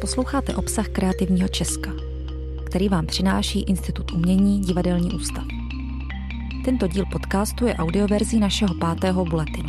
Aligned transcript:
Posloucháte 0.00 0.54
obsah 0.54 0.88
Kreativního 0.88 1.48
Česka, 1.48 1.90
který 2.66 2.88
vám 2.88 3.06
přináší 3.06 3.62
Institut 3.62 4.12
umění 4.12 4.60
Divadelní 4.60 5.10
ústav. 5.12 5.44
Tento 6.64 6.86
díl 6.86 7.04
podcastu 7.12 7.66
je 7.66 7.74
audioverzí 7.74 8.40
našeho 8.40 8.74
pátého 8.74 9.24
buletinu, 9.24 9.68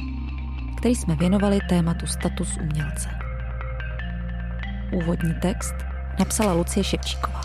který 0.78 0.96
jsme 0.96 1.16
věnovali 1.16 1.60
tématu 1.70 2.08
status 2.08 2.58
umělce. 2.62 3.10
Úvodní 4.92 5.34
text 5.42 5.74
napsala 6.20 6.54
Lucie 6.54 6.84
Ševčíková. 6.84 7.42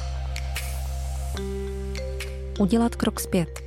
Udělat 2.59 2.97
krok 2.97 3.21
zpět. 3.21 3.61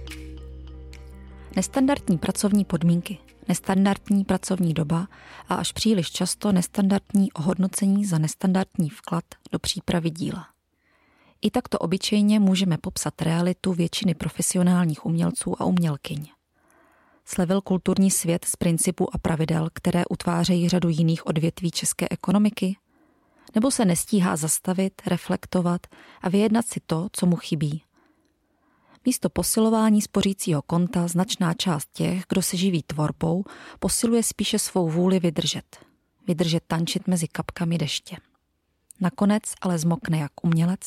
Nestandardní 1.55 2.17
pracovní 2.17 2.65
podmínky, 2.65 3.17
nestandardní 3.49 4.23
pracovní 4.23 4.73
doba 4.73 5.07
a 5.49 5.55
až 5.55 5.71
příliš 5.71 6.11
často 6.11 6.51
nestandardní 6.51 7.31
ohodnocení 7.31 8.05
za 8.05 8.17
nestandardní 8.17 8.89
vklad 8.89 9.23
do 9.51 9.59
přípravy 9.59 10.09
díla. 10.09 10.47
I 11.41 11.51
takto 11.51 11.79
obyčejně 11.79 12.39
můžeme 12.39 12.77
popsat 12.77 13.21
realitu 13.21 13.73
většiny 13.73 14.13
profesionálních 14.13 15.05
umělců 15.05 15.61
a 15.61 15.65
umělkyň. 15.65 16.27
Slevil 17.25 17.61
kulturní 17.61 18.11
svět 18.11 18.45
z 18.45 18.55
principů 18.55 19.15
a 19.15 19.17
pravidel, 19.17 19.69
které 19.73 20.03
utvářejí 20.09 20.69
řadu 20.69 20.89
jiných 20.89 21.27
odvětví 21.27 21.71
české 21.71 22.07
ekonomiky? 22.11 22.77
Nebo 23.55 23.71
se 23.71 23.85
nestíhá 23.85 24.35
zastavit, 24.35 25.01
reflektovat 25.07 25.87
a 26.21 26.29
vyjednat 26.29 26.67
si 26.67 26.79
to, 26.85 27.07
co 27.11 27.25
mu 27.25 27.35
chybí, 27.35 27.83
Místo 29.05 29.29
posilování 29.29 30.01
spořícího 30.01 30.61
konta 30.61 31.07
značná 31.07 31.53
část 31.53 31.89
těch, 31.93 32.23
kdo 32.29 32.41
se 32.41 32.57
živí 32.57 32.83
tvorbou, 32.83 33.43
posiluje 33.79 34.23
spíše 34.23 34.59
svou 34.59 34.89
vůli 34.89 35.19
vydržet. 35.19 35.77
Vydržet 36.27 36.63
tančit 36.67 37.07
mezi 37.07 37.27
kapkami 37.27 37.77
deště. 37.77 38.17
Nakonec 39.01 39.43
ale 39.61 39.79
zmokne 39.79 40.17
jak 40.17 40.31
umělec, 40.43 40.79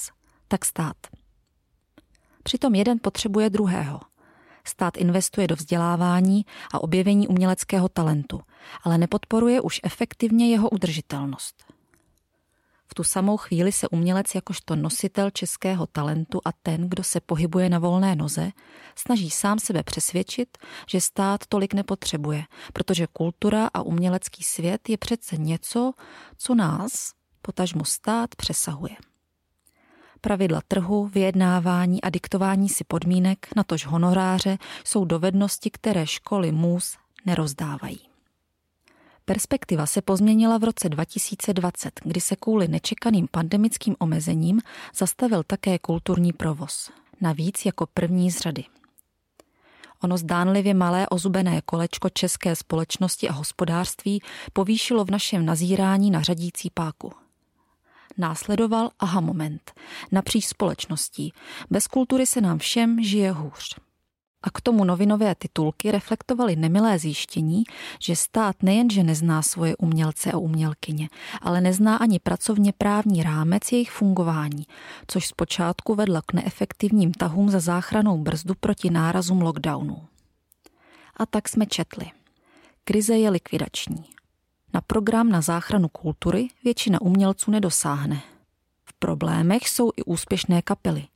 tak 0.49 0.65
stát. 0.65 0.97
Přitom 2.43 2.75
jeden 2.75 2.99
potřebuje 3.03 3.51
druhého. 3.51 4.01
Stát 4.65 4.97
investuje 4.97 5.47
do 5.47 5.57
vzdělávání 5.57 6.47
a 6.73 6.83
objevení 6.83 7.29
uměleckého 7.29 7.89
talentu, 7.89 8.41
ale 8.83 8.99
nepodporuje 8.99 9.61
už 9.61 9.81
efektivně 9.85 10.51
jeho 10.51 10.71
udržitelnost. 10.71 11.65
V 12.93 12.95
tu 12.95 13.05
samou 13.05 13.37
chvíli 13.37 13.73
se 13.73 13.89
umělec 13.89 14.35
jakožto 14.35 14.77
nositel 14.77 15.31
českého 15.31 15.87
talentu 15.87 16.41
a 16.45 16.53
ten, 16.63 16.89
kdo 16.89 17.05
se 17.05 17.21
pohybuje 17.21 17.69
na 17.69 17.79
volné 17.79 18.17
noze, 18.17 18.51
snaží 18.97 19.31
sám 19.31 19.59
sebe 19.59 19.83
přesvědčit, 19.83 20.59
že 20.89 21.01
stát 21.01 21.47
tolik 21.49 21.75
nepotřebuje, 21.75 22.45
protože 22.73 23.07
kultura 23.13 23.71
a 23.75 23.83
umělecký 23.83 24.43
svět 24.43 24.89
je 24.89 24.99
přece 24.99 25.37
něco, 25.37 25.93
co 26.37 26.55
nás, 26.55 27.13
potažmo 27.43 27.85
stát, 27.85 28.35
přesahuje. 28.37 28.97
Pravidla 30.21 30.61
trhu, 30.69 31.07
vyjednávání 31.07 32.03
a 32.03 32.11
diktování 32.11 32.69
si 32.69 32.85
podmínek, 32.85 33.49
natož 33.57 33.87
honoráře, 33.87 34.59
jsou 34.85 35.05
dovednosti, 35.05 35.71
které 35.71 36.07
školy 36.07 36.53
MUS 36.53 36.97
nerozdávají. 37.27 38.12
Perspektiva 39.25 39.87
se 39.87 40.03
pozměnila 40.03 40.59
v 40.59 40.65
roce 40.65 40.89
2020, 40.89 42.01
kdy 42.05 42.21
se 42.21 42.37
kvůli 42.37 42.69
nečekaným 42.69 43.29
pandemickým 43.31 43.97
omezením 43.99 44.61
zastavil 44.97 45.43
také 45.43 45.79
kulturní 45.79 46.33
provoz. 46.33 46.91
Navíc 47.21 47.65
jako 47.67 47.87
první 47.95 48.31
z 48.31 48.39
řady. 48.39 48.65
Ono 50.01 50.19
zdánlivě 50.19 50.75
malé 50.75 51.09
ozubené 51.09 51.61
kolečko 51.65 52.09
české 52.09 52.57
společnosti 52.57 53.29
a 53.29 53.33
hospodářství 53.33 54.23
povýšilo 54.53 55.05
v 55.05 55.11
našem 55.11 55.47
nazírání 55.47 56.11
na 56.11 56.23
řadící 56.23 56.71
páku. 56.75 57.13
Následoval 58.19 58.91
aha 58.99 59.21
moment. 59.21 59.73
Napříč 60.13 60.47
společností. 60.47 61.33
Bez 61.71 61.87
kultury 61.87 62.27
se 62.27 62.41
nám 62.41 62.59
všem 62.59 63.05
žije 63.05 63.33
hůř. 63.33 63.77
A 64.43 64.51
k 64.51 64.61
tomu 64.61 64.85
novinové 64.85 65.35
titulky 65.35 65.91
reflektovaly 65.91 66.57
nemilé 66.57 66.99
zjištění, 66.99 67.65
že 68.01 68.17
stát 68.17 68.63
nejenže 68.63 69.03
nezná 69.03 69.43
svoje 69.43 69.77
umělce 69.77 70.33
a 70.33 70.37
umělkyně, 70.37 71.09
ale 71.41 71.61
nezná 71.61 71.97
ani 71.97 72.19
pracovně 72.19 72.73
právní 72.79 73.23
rámec 73.23 73.73
jejich 73.73 73.91
fungování, 73.91 74.67
což 75.07 75.27
zpočátku 75.27 75.95
vedlo 75.95 76.21
k 76.27 76.33
neefektivním 76.33 77.13
tahům 77.13 77.51
za 77.51 77.61
záchranou 77.61 78.19
brzdu 78.19 78.55
proti 78.61 78.91
nárazům 78.91 79.43
lockdownu. 79.43 80.03
A 81.17 81.27
tak 81.27 81.49
jsme 81.49 81.67
četli. 81.67 82.07
Krize 82.85 83.19
je 83.19 83.31
likvidační. 83.31 84.05
Na 84.75 84.81
program 84.81 85.29
na 85.29 85.41
záchranu 85.41 85.89
kultury 85.89 86.49
většina 86.65 87.01
umělců 87.01 87.51
nedosáhne. 87.51 88.23
V 88.85 88.93
problémech 88.93 89.69
jsou 89.69 89.91
i 89.97 90.03
úspěšné 90.03 90.63
kapely. 90.63 91.07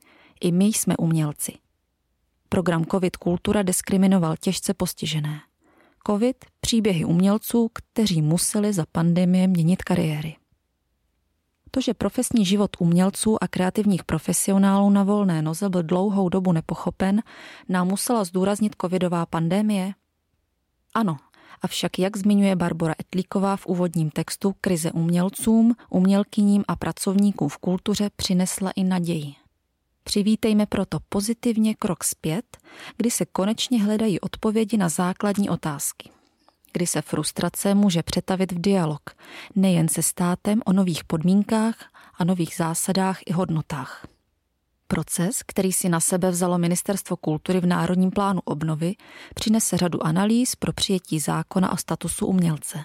I 0.41 0.53
my 0.53 0.65
jsme 0.65 0.97
umělci– 0.97 1.53
Program 2.49 2.85
COVID 2.85 3.17
Kultura 3.17 3.63
diskriminoval 3.63 4.35
těžce 4.41 4.75
postižené. 4.75 5.41
COVID– 6.07 6.37
příběhy 6.61 7.05
umělců, 7.05 7.71
kteří 7.73 8.23
museli 8.23 8.73
za 8.73 8.85
pandemie 8.93 9.47
měnit 9.47 9.83
kariéry. 9.83 10.37
To, 11.71 11.81
že 11.81 11.95
profesní 11.95 12.45
život 12.45 12.71
umělců 12.79 13.43
a 13.45 13.49
kreativních 13.49 14.05
profesionálů 14.05 14.91
na 14.91 15.03
volné 15.03 15.43
noze 15.43 15.69
byl 15.69 15.83
dlouhou 15.83 16.29
dobu 16.29 16.53
nepochopen, 16.53 17.23
nám 17.69 17.89
musela 17.89 18.25
zdůraznit 18.25 18.77
covidová 18.81 19.27
pandémie? 19.27 19.93
Ano, 20.95 21.17
avšak 21.63 21.99
jak 21.99 22.17
zmiňuje 22.17 22.57
Barbara 22.57 22.95
Etlíková 23.01 23.57
v 23.57 23.67
úvodním 23.67 24.11
textu, 24.11 24.55
krize 24.61 24.93
umělcům, 24.93 25.75
umělkyním 25.91 26.65
a 26.69 26.77
pracovníkům 26.77 27.49
v 27.49 27.59
kultuře 27.59 28.11
přinesla 28.17 28.71
i 28.77 28.85
naději. 28.85 29.46
Přivítejme 30.07 30.67
proto 30.67 30.99
pozitivně 31.09 31.75
krok 31.75 32.05
zpět, 32.05 32.57
kdy 32.97 33.11
se 33.11 33.25
konečně 33.25 33.85
hledají 33.85 34.21
odpovědi 34.21 34.77
na 34.77 34.89
základní 34.89 35.51
otázky. 35.51 36.11
Kdy 36.73 36.87
se 36.87 37.03
frustrace 37.03 37.75
může 37.75 38.03
přetavit 38.03 38.53
v 38.53 38.61
dialog, 38.61 39.01
nejen 39.57 39.89
se 39.89 40.03
státem 40.03 40.63
o 40.67 40.73
nových 40.73 41.05
podmínkách 41.05 41.77
a 42.19 42.25
nových 42.25 42.55
zásadách 42.57 43.19
i 43.27 43.33
hodnotách. 43.33 44.07
Proces, 44.89 45.43
který 45.47 45.73
si 45.73 45.89
na 45.89 46.01
sebe 46.01 46.31
vzalo 46.31 46.59
Ministerstvo 46.59 47.17
kultury 47.17 47.61
v 47.61 47.67
Národním 47.67 48.11
plánu 48.11 48.41
obnovy, 48.45 48.95
přinese 49.35 49.77
řadu 49.77 50.07
analýz 50.07 50.57
pro 50.57 50.73
přijetí 50.73 51.19
zákona 51.19 51.73
o 51.73 51.77
statusu 51.77 52.27
umělce. 52.27 52.85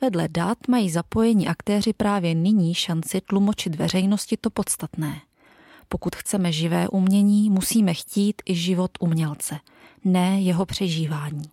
Vedle 0.00 0.28
dát 0.28 0.58
mají 0.68 0.90
zapojení 0.90 1.48
aktéři 1.48 1.92
právě 1.92 2.34
nyní 2.34 2.74
šanci 2.74 3.20
tlumočit 3.20 3.74
veřejnosti 3.74 4.36
to 4.36 4.50
podstatné– 4.50 5.20
pokud 5.92 6.16
chceme 6.16 6.52
živé 6.52 6.88
umění, 6.88 7.50
musíme 7.50 7.94
chtít 7.94 8.42
i 8.46 8.54
život 8.54 8.90
umělce, 9.00 9.58
ne 10.04 10.40
jeho 10.40 10.66
přežívání. 10.66 11.50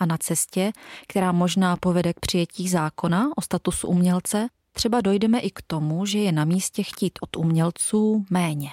A 0.00 0.06
na 0.06 0.18
cestě, 0.18 0.72
která 1.08 1.32
možná 1.32 1.76
povede 1.76 2.12
k 2.12 2.20
přijetí 2.20 2.68
zákona 2.68 3.30
o 3.36 3.42
statusu 3.42 3.88
umělce, 3.88 4.48
třeba 4.72 5.00
dojdeme 5.00 5.38
i 5.38 5.50
k 5.50 5.62
tomu, 5.66 6.06
že 6.06 6.18
je 6.18 6.32
na 6.32 6.44
místě 6.44 6.82
chtít 6.82 7.18
od 7.20 7.36
umělců 7.36 8.24
méně. 8.30 8.70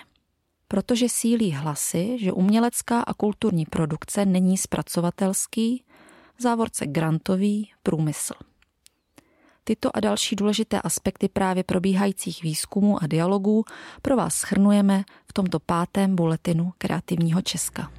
Protože 0.68 1.10
sílí 1.10 1.52
hlasy, 1.52 2.18
že 2.20 2.32
umělecká 2.32 3.02
a 3.02 3.14
kulturní 3.14 3.66
produkce 3.66 4.26
není 4.26 4.58
zpracovatelský, 4.58 5.84
závorce 6.40 6.88
grantový 6.88 7.72
průmysl. 7.84 8.49
Tyto 9.70 9.98
a 9.98 10.00
další 10.00 10.36
důležité 10.36 10.82
aspekty 10.82 11.30
právě 11.30 11.64
probíhajících 11.64 12.44
výzkumů 12.44 13.04
a 13.04 13.08
dialogů 13.08 13.66
pro 14.02 14.16
vás 14.16 14.36
schrnujeme 14.36 15.04
v 15.28 15.34
tomto 15.34 15.60
pátém 15.60 16.16
buletinu 16.16 16.74
Kreativního 16.78 17.42
Česka. 17.42 17.92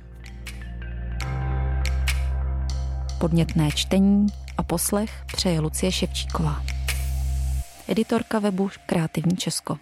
Podnětné 3.20 3.70
čtení 3.74 4.26
a 4.58 4.62
poslech 4.62 5.24
přeje 5.26 5.60
Lucie 5.60 5.92
Ševčíková. 5.92 6.62
Editorka 7.88 8.38
webu 8.38 8.70
Kreativní 8.86 9.36
Česko. 9.36 9.78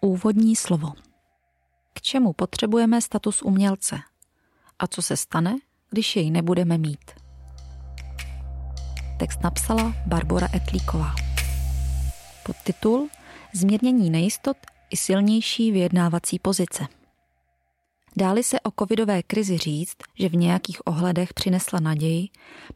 Úvodní 0.00 0.56
slovo. 0.56 0.92
K 1.92 2.00
čemu 2.00 2.32
potřebujeme 2.32 3.00
status 3.00 3.42
umělce? 3.42 3.98
A 4.78 4.86
co 4.86 5.02
se 5.02 5.16
stane, 5.16 5.56
když 5.90 6.16
jej 6.16 6.30
nebudeme 6.30 6.78
mít? 6.78 7.23
Text 9.18 9.42
napsala 9.42 9.94
Barbara 10.06 10.48
Etlíková. 10.54 11.14
Podtitul 12.46 13.08
Zmírnění 13.52 14.10
nejistot 14.10 14.56
i 14.90 14.96
silnější 14.96 15.72
vyjednávací 15.72 16.38
pozice. 16.38 16.86
Dáli 18.16 18.42
se 18.42 18.60
o 18.60 18.70
covidové 18.78 19.22
krizi 19.22 19.58
říct, 19.58 19.96
že 20.18 20.28
v 20.28 20.36
nějakých 20.36 20.86
ohledech 20.86 21.34
přinesla 21.34 21.80
naději, 21.80 22.28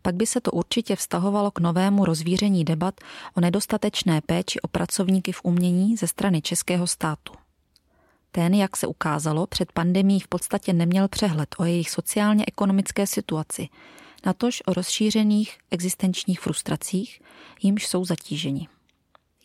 pak 0.03 0.15
by 0.15 0.27
se 0.27 0.41
to 0.41 0.51
určitě 0.51 0.97
vztahovalo 0.97 1.51
k 1.51 1.61
novému 1.61 2.05
rozvíření 2.05 2.65
debat 2.65 2.95
o 3.35 3.41
nedostatečné 3.41 4.21
péči 4.21 4.61
o 4.61 4.69
pracovníky 4.69 5.33
v 5.33 5.41
umění 5.43 5.97
ze 5.97 6.07
strany 6.07 6.43
českého 6.43 6.87
státu. 6.87 7.33
Ten, 8.33 8.55
jak 8.55 8.77
se 8.77 8.87
ukázalo, 8.87 9.47
před 9.47 9.73
pandemí 9.73 10.21
v 10.21 10.29
podstatě 10.29 10.73
neměl 10.73 11.09
přehled 11.09 11.55
o 11.59 11.65
jejich 11.65 11.91
sociálně-ekonomické 11.91 13.07
situaci, 13.07 13.69
natož 14.27 14.63
o 14.67 14.75
rozšířených 14.75 15.59
existenčních 15.71 16.41
frustracích, 16.41 17.21
jimž 17.63 17.87
jsou 17.87 18.05
zatíženi. 18.05 18.69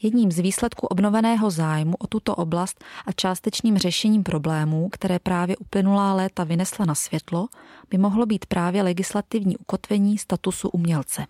Jedním 0.01 0.31
z 0.31 0.39
výsledků 0.39 0.87
obnoveného 0.87 1.51
zájmu 1.51 1.93
o 1.99 2.07
tuto 2.07 2.35
oblast 2.35 2.83
a 3.05 3.11
částečným 3.11 3.77
řešením 3.77 4.23
problémů, 4.23 4.89
které 4.89 5.19
právě 5.19 5.57
uplynulá 5.57 6.13
léta 6.13 6.43
vynesla 6.43 6.85
na 6.85 6.95
světlo, 6.95 7.47
by 7.89 7.97
mohlo 7.97 8.25
být 8.25 8.45
právě 8.45 8.83
legislativní 8.83 9.57
ukotvení 9.57 10.17
statusu 10.17 10.69
umělce. 10.69 11.25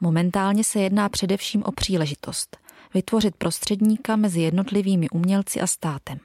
Momentálně 0.00 0.64
se 0.64 0.80
jedná 0.80 1.08
především 1.08 1.62
o 1.62 1.72
příležitost 1.72 2.56
vytvořit 2.94 3.36
prostředníka 3.36 4.16
mezi 4.16 4.40
jednotlivými 4.40 5.08
umělci 5.08 5.60
a 5.60 5.66
státem. 5.66 6.18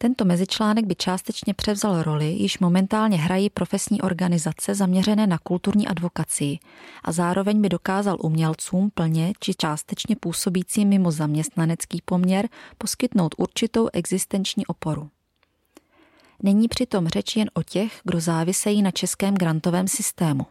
Tento 0.00 0.24
mezičlánek 0.24 0.86
by 0.86 0.94
částečně 0.94 1.54
převzal 1.54 2.02
roli, 2.02 2.26
již 2.26 2.58
momentálně 2.58 3.16
hrají 3.16 3.50
profesní 3.50 4.00
organizace 4.00 4.74
zaměřené 4.74 5.26
na 5.26 5.38
kulturní 5.38 5.88
advokaci 5.88 6.58
a 7.04 7.12
zároveň 7.12 7.60
by 7.60 7.68
dokázal 7.68 8.16
umělcům 8.20 8.90
plně 8.94 9.32
či 9.40 9.54
částečně 9.54 10.16
působícím 10.16 10.88
mimo 10.88 11.10
zaměstnanecký 11.10 12.02
poměr 12.04 12.48
poskytnout 12.78 13.34
určitou 13.38 13.88
existenční 13.92 14.66
oporu. 14.66 15.10
Není 16.42 16.68
přitom 16.68 17.08
řeč 17.08 17.36
jen 17.36 17.50
o 17.54 17.62
těch, 17.62 18.00
kdo 18.04 18.20
závisejí 18.20 18.82
na 18.82 18.90
českém 18.90 19.34
grantovém 19.34 19.88
systému. 19.88 20.46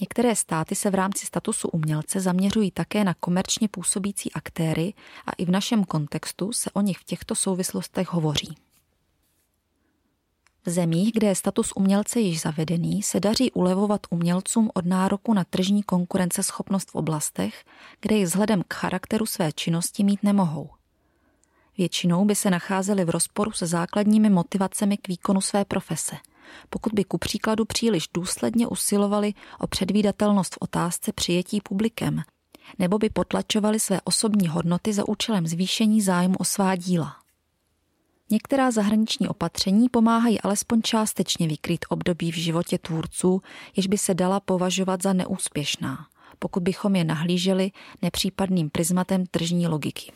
Některé 0.00 0.36
státy 0.36 0.74
se 0.74 0.90
v 0.90 0.94
rámci 0.94 1.26
statusu 1.26 1.68
umělce 1.68 2.20
zaměřují 2.20 2.70
také 2.70 3.04
na 3.04 3.14
komerčně 3.14 3.68
působící 3.68 4.32
aktéry 4.32 4.94
a 5.26 5.32
i 5.32 5.44
v 5.44 5.50
našem 5.50 5.84
kontextu 5.84 6.52
se 6.52 6.70
o 6.70 6.80
nich 6.80 6.98
v 6.98 7.04
těchto 7.04 7.34
souvislostech 7.34 8.12
hovoří. 8.12 8.54
V 10.66 10.70
zemích, 10.70 11.12
kde 11.12 11.26
je 11.26 11.34
status 11.34 11.72
umělce 11.76 12.20
již 12.20 12.40
zavedený, 12.40 13.02
se 13.02 13.20
daří 13.20 13.52
ulevovat 13.52 14.00
umělcům 14.10 14.70
od 14.74 14.86
nároku 14.86 15.34
na 15.34 15.44
tržní 15.44 15.82
konkurenceschopnost 15.82 16.90
v 16.90 16.94
oblastech, 16.94 17.64
kde 18.00 18.16
ji 18.16 18.24
vzhledem 18.24 18.62
k 18.68 18.74
charakteru 18.74 19.26
své 19.26 19.52
činnosti 19.52 20.04
mít 20.04 20.22
nemohou. 20.22 20.70
Většinou 21.78 22.24
by 22.24 22.34
se 22.34 22.50
nacházeli 22.50 23.04
v 23.04 23.10
rozporu 23.10 23.52
se 23.52 23.66
základními 23.66 24.30
motivacemi 24.30 24.96
k 24.96 25.08
výkonu 25.08 25.40
své 25.40 25.64
profese, 25.64 26.16
pokud 26.70 26.92
by 26.92 27.04
ku 27.04 27.18
příkladu 27.18 27.64
příliš 27.64 28.08
důsledně 28.14 28.66
usilovali 28.66 29.34
o 29.58 29.66
předvídatelnost 29.66 30.54
v 30.54 30.58
otázce 30.60 31.12
přijetí 31.12 31.60
publikem, 31.60 32.22
nebo 32.78 32.98
by 32.98 33.10
potlačovali 33.10 33.80
své 33.80 34.00
osobní 34.04 34.48
hodnoty 34.48 34.92
za 34.92 35.08
účelem 35.08 35.46
zvýšení 35.46 36.00
zájmu 36.00 36.36
o 36.38 36.44
svá 36.44 36.76
díla. 36.76 37.23
Některá 38.34 38.70
zahraniční 38.70 39.28
opatření 39.28 39.88
pomáhají 39.88 40.40
alespoň 40.40 40.82
částečně 40.82 41.48
vykrýt 41.48 41.84
období 41.88 42.32
v 42.32 42.34
životě 42.34 42.78
tvůrců, 42.78 43.42
jež 43.76 43.86
by 43.86 43.98
se 43.98 44.14
dala 44.14 44.40
považovat 44.40 45.02
za 45.02 45.12
neúspěšná, 45.12 46.06
pokud 46.38 46.62
bychom 46.62 46.96
je 46.96 47.04
nahlíželi 47.04 47.70
nepřípadným 48.02 48.70
prismatem 48.70 49.26
tržní 49.26 49.68
logiky. 49.68 50.12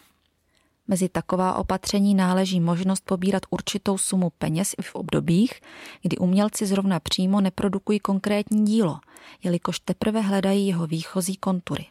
Mezi 0.88 1.08
taková 1.08 1.54
opatření 1.54 2.14
náleží 2.14 2.60
možnost 2.60 3.04
pobírat 3.04 3.42
určitou 3.50 3.98
sumu 3.98 4.30
peněz 4.38 4.74
i 4.78 4.82
v 4.82 4.94
obdobích, 4.94 5.60
kdy 6.02 6.16
umělci 6.16 6.66
zrovna 6.66 7.00
přímo 7.00 7.40
neprodukují 7.40 8.00
konkrétní 8.00 8.64
dílo, 8.64 9.00
jelikož 9.42 9.80
teprve 9.80 10.20
hledají 10.20 10.66
jeho 10.66 10.86
výchozí 10.86 11.36
kontury. 11.36 11.86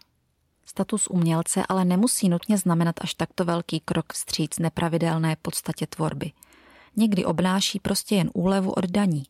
Status 0.77 1.07
umělce 1.07 1.63
ale 1.69 1.85
nemusí 1.85 2.29
nutně 2.29 2.57
znamenat 2.57 2.95
až 3.01 3.13
takto 3.13 3.45
velký 3.45 3.79
krok 3.79 4.13
vstříc 4.13 4.59
nepravidelné 4.59 5.35
podstatě 5.41 5.87
tvorby. 5.87 6.31
Někdy 6.95 7.25
obnáší 7.25 7.79
prostě 7.79 8.15
jen 8.15 8.29
úlevu 8.33 8.71
od 8.71 8.85
daní, 8.85 9.23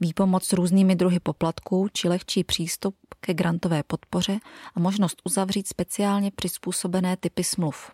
výpomoc 0.00 0.52
různými 0.52 0.96
druhy 0.96 1.20
poplatků 1.20 1.88
či 1.92 2.08
lehčí 2.08 2.44
přístup 2.44 2.96
ke 3.20 3.34
grantové 3.34 3.82
podpoře 3.82 4.38
a 4.74 4.80
možnost 4.80 5.22
uzavřít 5.24 5.68
speciálně 5.68 6.30
přizpůsobené 6.30 7.16
typy 7.16 7.44
smluv. 7.44 7.90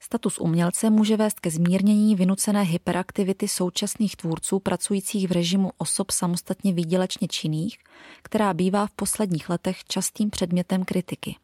Status 0.00 0.38
umělce 0.38 0.90
může 0.90 1.16
vést 1.16 1.40
ke 1.40 1.50
zmírnění 1.50 2.16
vynucené 2.16 2.62
hyperaktivity 2.62 3.48
současných 3.48 4.16
tvůrců 4.16 4.58
pracujících 4.58 5.28
v 5.28 5.32
režimu 5.32 5.70
osob 5.78 6.10
samostatně 6.10 6.72
výdělečně 6.72 7.28
činných, 7.28 7.78
která 8.22 8.54
bývá 8.54 8.86
v 8.86 8.92
posledních 8.92 9.50
letech 9.50 9.84
častým 9.84 10.30
předmětem 10.30 10.84
kritiky. 10.84 11.36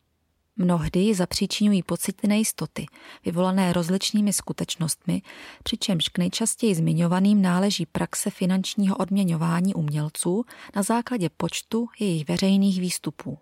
Mnohdy 0.56 1.14
zapříčinují 1.14 1.82
pocity 1.82 2.28
nejistoty, 2.28 2.86
vyvolané 3.24 3.72
rozličnými 3.72 4.32
skutečnostmi, 4.32 5.22
přičemž 5.62 6.08
k 6.08 6.18
nejčastěji 6.18 6.74
zmiňovaným 6.74 7.42
náleží 7.42 7.86
praxe 7.86 8.30
finančního 8.30 8.96
odměňování 8.96 9.74
umělců 9.74 10.44
na 10.76 10.82
základě 10.82 11.28
počtu 11.36 11.88
jejich 12.00 12.28
veřejných 12.28 12.80
výstupů. 12.80 13.38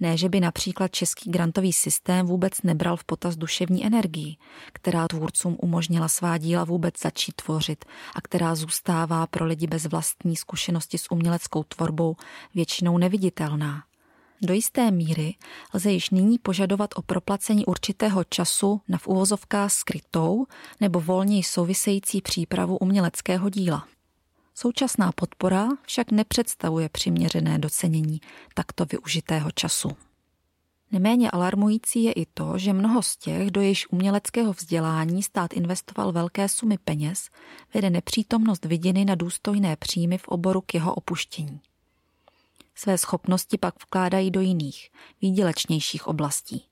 Ne, 0.00 0.16
že 0.16 0.28
by 0.28 0.40
například 0.40 0.92
český 0.92 1.30
grantový 1.30 1.72
systém 1.72 2.26
vůbec 2.26 2.62
nebral 2.62 2.96
v 2.96 3.04
potaz 3.04 3.36
duševní 3.36 3.86
energii, 3.86 4.36
která 4.72 5.08
tvůrcům 5.08 5.56
umožnila 5.62 6.08
svá 6.08 6.38
díla 6.38 6.64
vůbec 6.64 7.00
začít 7.00 7.34
tvořit 7.34 7.84
a 8.14 8.20
která 8.20 8.54
zůstává 8.54 9.26
pro 9.26 9.46
lidi 9.46 9.66
bez 9.66 9.86
vlastní 9.86 10.36
zkušenosti 10.36 10.98
s 10.98 11.10
uměleckou 11.10 11.62
tvorbou 11.62 12.16
většinou 12.54 12.98
neviditelná. 12.98 13.82
Do 14.42 14.54
jisté 14.54 14.90
míry 14.90 15.34
lze 15.74 15.92
již 15.92 16.10
nyní 16.10 16.38
požadovat 16.38 16.90
o 16.96 17.02
proplacení 17.02 17.66
určitého 17.66 18.24
času 18.24 18.80
na 18.88 18.98
v 18.98 19.06
uvozovkách 19.06 19.72
skrytou 19.72 20.46
nebo 20.80 21.00
volněji 21.00 21.42
související 21.42 22.20
přípravu 22.20 22.78
uměleckého 22.78 23.50
díla. 23.50 23.86
Současná 24.54 25.12
podpora 25.12 25.68
však 25.82 26.10
nepředstavuje 26.10 26.88
přiměřené 26.88 27.58
docenění 27.58 28.20
takto 28.54 28.84
využitého 28.84 29.50
času. 29.50 29.90
Neméně 30.92 31.30
alarmující 31.30 32.04
je 32.04 32.12
i 32.12 32.26
to, 32.34 32.58
že 32.58 32.72
mnoho 32.72 33.02
z 33.02 33.16
těch, 33.16 33.50
do 33.50 33.60
jejíž 33.60 33.86
uměleckého 33.90 34.52
vzdělání 34.52 35.22
stát 35.22 35.52
investoval 35.52 36.12
velké 36.12 36.48
sumy 36.48 36.78
peněz, 36.78 37.28
vede 37.74 37.90
nepřítomnost 37.90 38.64
viděny 38.64 39.04
na 39.04 39.14
důstojné 39.14 39.76
příjmy 39.76 40.18
v 40.18 40.28
oboru 40.28 40.60
k 40.60 40.74
jeho 40.74 40.94
opuštění. 40.94 41.60
Své 42.80 42.98
schopnosti 42.98 43.58
pak 43.58 43.74
vkládají 43.82 44.30
do 44.30 44.40
jiných, 44.40 44.90
výdělečnějších 45.22 46.06
oblastí. 46.06 46.64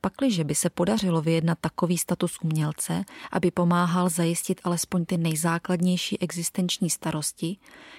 Pakliže 0.00 0.44
by 0.44 0.54
se 0.54 0.70
podařilo 0.70 1.22
vyjednat 1.22 1.58
takový 1.60 1.98
status 1.98 2.38
umělce, 2.44 3.04
aby 3.32 3.50
pomáhal 3.50 4.08
zajistit 4.08 4.60
alespoň 4.64 5.04
ty 5.04 5.18
nejzákladnější 5.18 6.20
existenční 6.20 6.90
starosti, 6.90 7.56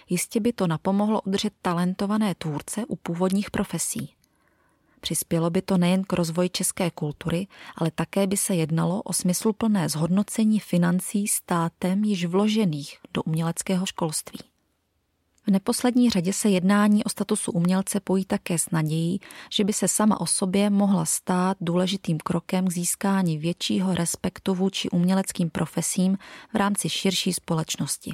jistě 0.10 0.40
by 0.40 0.54
to 0.54 0.68
napomohlo 0.68 1.22
udržet 1.22 1.54
talentované 1.62 2.36
tvůrce 2.36 2.86
u 2.88 2.96
původních 2.96 3.52
profesí. 3.52 4.14
Přispělo 5.02 5.50
by 5.50 5.62
to 5.62 5.78
nejen 5.78 6.04
k 6.04 6.14
rozvoji 6.14 6.50
české 6.50 6.92
kultury, 6.92 7.48
ale 7.76 7.92
také 7.92 8.28
by 8.28 8.38
se 8.38 8.56
jednalo 8.56 9.02
o 9.02 9.14
smysluplné 9.14 9.90
zhodnocení 9.90 10.60
financí 10.60 11.28
státem 11.28 12.04
již 12.04 12.26
vložených 12.26 12.98
do 13.14 13.24
uměleckého 13.24 13.86
školství. 13.86 14.53
V 15.48 15.52
neposlední 15.52 16.10
řadě 16.10 16.34
se 16.34 16.50
jednání 16.50 17.04
o 17.04 17.10
statusu 17.10 17.52
umělce 17.52 18.00
pojí 18.00 18.26
také 18.26 18.60
s 18.60 18.72
nadějí, 18.72 19.20
že 19.50 19.64
by 19.64 19.74
se 19.74 19.88
sama 19.88 20.22
o 20.22 20.26
sobě 20.26 20.70
mohla 20.70 21.06
stát 21.06 21.58
důležitým 21.62 22.18
krokem 22.18 22.68
k 22.68 22.72
získání 22.72 23.38
většího 23.38 23.96
respektu 23.96 24.54
vůči 24.54 24.90
uměleckým 24.90 25.50
profesím 25.50 26.18
v 26.54 26.56
rámci 26.56 26.90
širší 26.90 27.34
společnosti. 27.34 28.14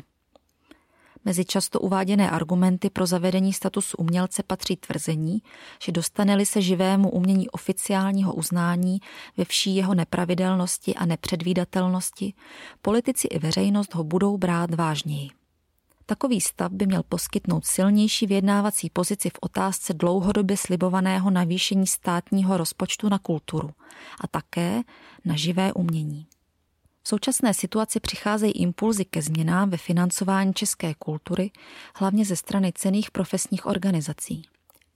Mezi 1.26 1.46
často 1.46 1.80
uváděné 1.80 2.30
argumenty 2.30 2.90
pro 2.90 3.06
zavedení 3.06 3.54
statusu 3.54 3.98
umělce 3.98 4.44
patří 4.44 4.76
tvrzení, 4.76 5.42
že 5.84 5.92
dostane-li 5.92 6.46
se 6.46 6.62
živému 6.62 7.10
umění 7.10 7.50
oficiálního 7.50 8.34
uznání 8.34 9.00
ve 9.38 9.46
vší 9.46 9.76
jeho 9.76 9.94
nepravidelnosti 9.96 10.96
a 10.96 11.06
nepředvídatelnosti, 11.06 12.34
politici 12.82 13.28
i 13.28 13.40
veřejnost 13.40 13.96
ho 13.96 14.04
budou 14.04 14.38
brát 14.38 14.76
vážněji. 14.76 15.39
Takový 16.10 16.42
stav 16.42 16.72
by 16.72 16.86
měl 16.86 17.04
poskytnout 17.10 17.66
silnější 17.66 18.28
vyjednávací 18.28 18.90
pozici 18.90 19.30
v 19.30 19.38
otázce 19.42 19.94
dlouhodobě 19.94 20.58
slibovaného 20.58 21.30
navýšení 21.30 21.88
státního 21.88 22.58
rozpočtu 22.58 23.10
na 23.10 23.20
kulturu 23.20 23.70
a 24.22 24.28
také 24.28 24.82
na 25.26 25.36
živé 25.36 25.74
umění. 25.74 26.28
V 27.04 27.08
současné 27.10 27.54
situaci 27.54 28.00
přicházejí 28.00 28.52
impulzy 28.52 29.06
ke 29.06 29.22
změnám 29.22 29.70
ve 29.70 29.78
financování 29.78 30.54
české 30.54 30.94
kultury, 30.94 31.52
hlavně 31.96 32.26
ze 32.26 32.36
strany 32.36 32.72
cených 32.76 33.12
profesních 33.12 33.66
organizací. 33.66 34.44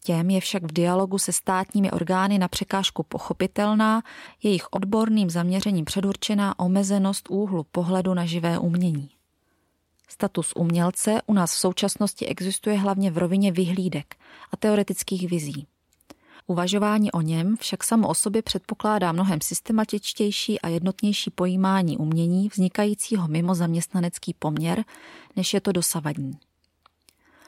Těm 0.03 0.29
je 0.29 0.41
však 0.41 0.63
v 0.63 0.73
dialogu 0.73 1.17
se 1.17 1.33
státními 1.33 1.91
orgány 1.91 2.37
na 2.37 2.47
překážku 2.47 3.03
pochopitelná, 3.03 4.03
jejich 4.43 4.67
odborným 4.71 5.29
zaměřením 5.29 5.85
předurčená 5.85 6.59
omezenost 6.59 7.29
úhlu 7.29 7.63
pohledu 7.63 8.13
na 8.13 8.25
živé 8.25 8.59
umění. 8.59 9.09
Status 10.13 10.53
umělce 10.55 11.21
u 11.25 11.33
nás 11.33 11.55
v 11.55 11.57
současnosti 11.57 12.27
existuje 12.27 12.77
hlavně 12.77 13.11
v 13.11 13.17
rovině 13.17 13.51
vyhlídek 13.51 14.15
a 14.51 14.57
teoretických 14.57 15.29
vizí. 15.29 15.67
Uvažování 16.47 17.11
o 17.11 17.21
něm 17.21 17.57
však 17.57 17.83
samo 17.83 18.07
o 18.07 18.13
sobě 18.13 18.41
předpokládá 18.41 19.11
mnohem 19.11 19.41
systematičtější 19.41 20.61
a 20.61 20.67
jednotnější 20.67 21.31
pojímání 21.31 21.97
umění 21.97 22.49
vznikajícího 22.49 23.27
mimo 23.27 23.55
zaměstnanecký 23.55 24.33
poměr, 24.33 24.85
než 25.35 25.53
je 25.53 25.61
to 25.61 25.71
dosavadní. 25.71 26.33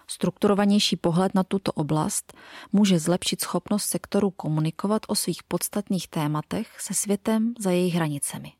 Strukturovanější 0.07 0.95
pohled 0.95 1.35
na 1.35 1.43
tuto 1.43 1.71
oblast 1.71 2.33
může 2.71 2.99
zlepšit 2.99 3.41
schopnost 3.41 3.85
sektoru 3.85 4.31
komunikovat 4.31 5.01
o 5.07 5.15
svých 5.15 5.43
podstatných 5.43 6.07
tématech 6.07 6.81
se 6.81 6.93
světem 6.93 7.53
za 7.59 7.71
jejich 7.71 7.93
hranicemi. 7.93 8.51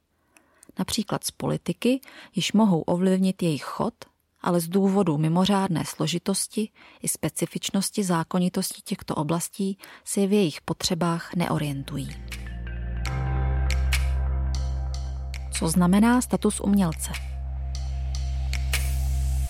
Například 0.79 1.23
z 1.23 1.31
politiky 1.31 1.99
již 2.35 2.53
mohou 2.53 2.81
ovlivnit 2.81 3.43
jejich 3.43 3.63
chod, 3.63 3.93
ale 4.41 4.59
z 4.59 4.67
důvodu 4.67 5.17
mimořádné 5.17 5.83
složitosti 5.85 6.69
i 7.01 7.07
specifičnosti 7.07 8.03
zákonitosti 8.03 8.81
těchto 8.81 9.15
oblastí 9.15 9.77
se 10.03 10.27
v 10.27 10.33
jejich 10.33 10.61
potřebách 10.61 11.35
neorientují. 11.35 12.09
Co 15.59 15.67
znamená 15.67 16.21
status 16.21 16.59
umělce? 16.59 17.11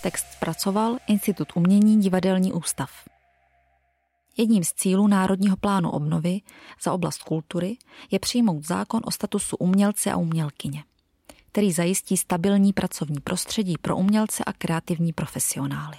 Text 0.03 0.25
zpracoval 0.31 0.97
Institut 1.07 1.47
umění 1.55 1.99
Divadelní 1.99 2.53
ústav. 2.53 2.89
Jedním 4.37 4.63
z 4.63 4.73
cílů 4.73 5.07
Národního 5.07 5.57
plánu 5.57 5.91
obnovy 5.91 6.41
za 6.83 6.93
oblast 6.93 7.23
kultury 7.23 7.77
je 8.11 8.19
přijmout 8.19 8.67
zákon 8.67 9.01
o 9.05 9.11
statusu 9.11 9.57
umělce 9.57 10.11
a 10.11 10.17
umělkyně, 10.17 10.83
který 11.55 11.71
zajistí 11.71 12.17
stabilní 12.17 12.73
pracovní 12.73 13.19
prostředí 13.19 13.77
pro 13.77 13.97
umělce 13.97 14.43
a 14.43 14.53
kreativní 14.53 15.13
profesionály. 15.13 15.97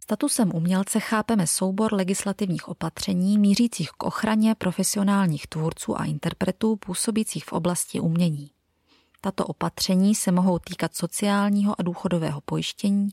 Statusem 0.00 0.54
umělce 0.54 1.00
chápeme 1.00 1.46
soubor 1.46 1.94
legislativních 1.94 2.68
opatření 2.68 3.38
mířících 3.38 3.90
k 3.90 4.02
ochraně 4.02 4.54
profesionálních 4.54 5.46
tvůrců 5.46 6.00
a 6.00 6.04
interpretů 6.04 6.76
působících 6.76 7.44
v 7.44 7.52
oblasti 7.52 8.00
umění. 8.00 8.50
Tato 9.20 9.46
opatření 9.46 10.14
se 10.14 10.32
mohou 10.32 10.58
týkat 10.58 10.94
sociálního 10.94 11.80
a 11.80 11.82
důchodového 11.82 12.40
pojištění, 12.40 13.08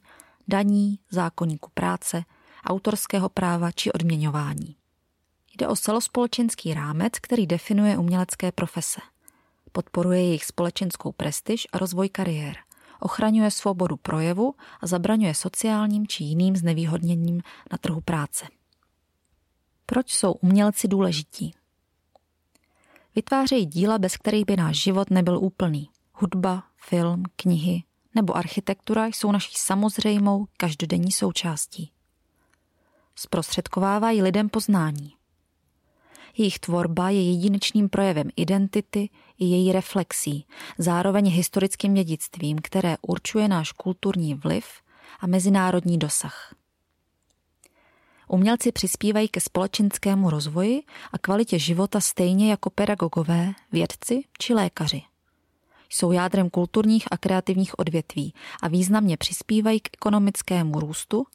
daní, 0.47 0.99
zákonníku 1.11 1.71
práce, 1.73 2.23
autorského 2.65 3.29
práva 3.29 3.71
či 3.71 3.91
odměňování. 3.91 4.75
Jde 5.57 5.67
o 5.67 5.75
celospolečenský 5.75 6.73
rámec, 6.73 7.13
který 7.21 7.47
definuje 7.47 7.97
umělecké 7.97 8.51
profese. 8.51 9.01
Podporuje 9.71 10.23
jejich 10.23 10.45
společenskou 10.45 11.11
prestiž 11.11 11.67
a 11.71 11.77
rozvoj 11.77 12.09
kariér. 12.09 12.55
Ochraňuje 12.99 13.51
svobodu 13.51 13.95
projevu 13.97 14.55
a 14.81 14.87
zabraňuje 14.87 15.33
sociálním 15.33 16.07
či 16.07 16.23
jiným 16.23 16.55
znevýhodněním 16.55 17.41
na 17.71 17.77
trhu 17.77 18.01
práce. 18.01 18.45
Proč 19.85 20.13
jsou 20.13 20.31
umělci 20.31 20.87
důležití? 20.87 21.53
Vytvářejí 23.15 23.65
díla, 23.65 23.99
bez 23.99 24.17
kterých 24.17 24.45
by 24.45 24.55
náš 24.55 24.83
život 24.83 25.09
nebyl 25.09 25.37
úplný. 25.37 25.89
Hudba, 26.13 26.63
film, 26.77 27.23
knihy 27.35 27.83
nebo 28.15 28.37
architektura 28.37 29.05
jsou 29.05 29.31
naší 29.31 29.53
samozřejmou 29.57 30.45
každodenní 30.57 31.11
součástí. 31.11 31.91
Zprostředkovávají 33.15 34.21
lidem 34.21 34.49
poznání. 34.49 35.13
Jejich 36.37 36.59
tvorba 36.59 37.09
je 37.09 37.31
jedinečným 37.31 37.89
projevem 37.89 38.29
identity 38.35 39.09
i 39.39 39.45
její 39.45 39.71
reflexí, 39.71 40.45
zároveň 40.77 41.29
historickým 41.29 41.93
dědictvím, 41.93 42.57
které 42.57 42.97
určuje 43.01 43.47
náš 43.47 43.71
kulturní 43.71 44.33
vliv 44.33 44.65
a 45.19 45.27
mezinárodní 45.27 45.97
dosah. 45.97 46.55
Umělci 48.27 48.71
přispívají 48.71 49.27
ke 49.27 49.39
společenskému 49.41 50.29
rozvoji 50.29 50.83
a 51.11 51.17
kvalitě 51.17 51.59
života 51.59 51.99
stejně 51.99 52.49
jako 52.49 52.69
pedagogové, 52.69 53.53
vědci 53.71 54.23
či 54.39 54.53
lékaři 54.53 55.01
jsou 55.91 56.11
jádrem 56.11 56.49
kulturních 56.49 57.07
a 57.11 57.17
kreativních 57.17 57.79
odvětví 57.79 58.33
a 58.61 58.67
významně 58.67 59.17
přispívají 59.17 59.79
k 59.79 59.89
ekonomickému 59.93 60.79
růstu. 60.79 61.25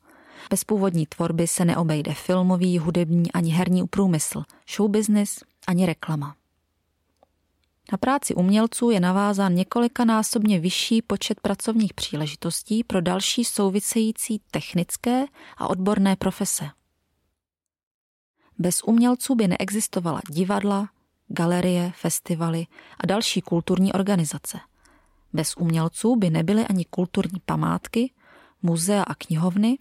Bez 0.50 0.64
původní 0.64 1.06
tvorby 1.06 1.46
se 1.46 1.64
neobejde 1.64 2.14
filmový, 2.14 2.78
hudební 2.78 3.32
ani 3.32 3.50
herní 3.50 3.86
průmysl, 3.86 4.42
showbusiness 4.68 5.38
ani 5.66 5.86
reklama. 5.86 6.36
Na 7.92 7.98
práci 7.98 8.34
umělců 8.34 8.90
je 8.90 9.00
navázán 9.00 9.54
několikanásobně 9.54 10.60
vyšší 10.60 11.02
počet 11.02 11.40
pracovních 11.40 11.94
příležitostí 11.94 12.84
pro 12.84 13.00
další 13.00 13.44
související 13.44 14.40
technické 14.50 15.24
a 15.56 15.68
odborné 15.68 16.16
profese. 16.16 16.70
Bez 18.58 18.82
umělců 18.82 19.34
by 19.34 19.48
neexistovala 19.48 20.20
divadla, 20.30 20.88
galerie, 21.28 21.92
festivaly 21.96 22.66
a 23.00 23.06
další 23.06 23.40
kulturní 23.40 23.92
organizace. 23.92 24.58
Bez 25.32 25.56
umělců 25.56 26.16
by 26.16 26.30
nebyly 26.30 26.66
ani 26.66 26.84
kulturní 26.84 27.40
památky, 27.46 28.12
muzea 28.62 29.02
a 29.02 29.14
knihovny, 29.14 29.78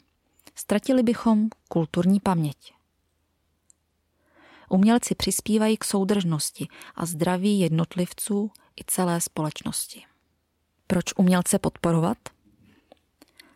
ztratili 0.56 1.04
bychom 1.04 1.50
kulturní 1.68 2.20
paměť. 2.20 2.74
Umělci 4.70 5.16
přispívají 5.16 5.78
k 5.78 5.84
soudržnosti 5.84 6.68
a 6.96 7.06
zdraví 7.06 7.60
jednotlivců 7.60 8.52
i 8.82 8.84
celé 8.88 9.22
společnosti. 9.22 10.04
Proč 10.88 11.06
umělce 11.18 11.60
podporovat? 11.60 12.18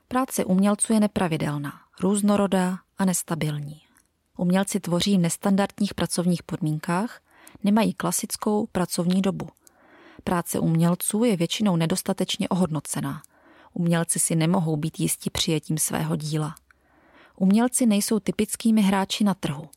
Práce 0.07 0.45
umělců 0.45 0.93
je 0.93 0.99
nepravidelná, 0.99 1.73
různorodá 1.99 2.77
a 2.97 3.05
nestabilní. 3.05 3.81
Umělci 4.37 4.79
tvoří 4.79 5.17
v 5.17 5.19
nestandardních 5.19 5.93
pracovních 5.93 6.43
podmínkách 6.43 7.21
nemají 7.63 7.93
klasickou 7.93 8.65
pracovní 8.65 9.21
dobu. 9.21 9.47
Práce 10.23 10.59
umělců 10.59 11.23
je 11.23 11.37
většinou 11.37 11.75
nedostatečně 11.75 12.49
ohodnocená. 12.49 13.21
Umělci 13.73 14.19
si 14.19 14.35
nemohou 14.35 14.77
být 14.77 14.99
jistí 14.99 15.29
přijetím 15.29 15.77
svého 15.77 16.15
díla. 16.15 16.55
Umělci 17.39 17.85
nejsou 17.85 18.19
typickými 18.19 18.81
hráči 18.81 19.23
na 19.23 19.33
trhu. 19.33 19.69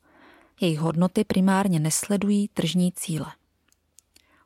Jejich 0.61 0.79
hodnoty 0.79 1.25
primárně 1.25 1.81
nesledují 1.81 2.49
tržní 2.49 2.93
cíle. 2.93 3.27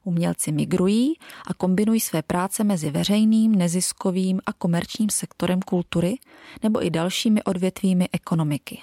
Umělci 0.05 0.53
migrují 0.53 1.15
a 1.47 1.55
kombinují 1.55 2.01
své 2.01 2.23
práce 2.23 2.65
mezi 2.65 2.91
veřejným, 2.91 3.55
neziskovým 3.55 4.41
a 4.47 4.53
komerčním 4.53 5.11
sektorem 5.11 5.63
kultury 5.63 6.19
nebo 6.63 6.85
i 6.85 6.91
dalšími 6.91 7.43
odvětvími 7.43 8.09
ekonomiky. 8.13 8.83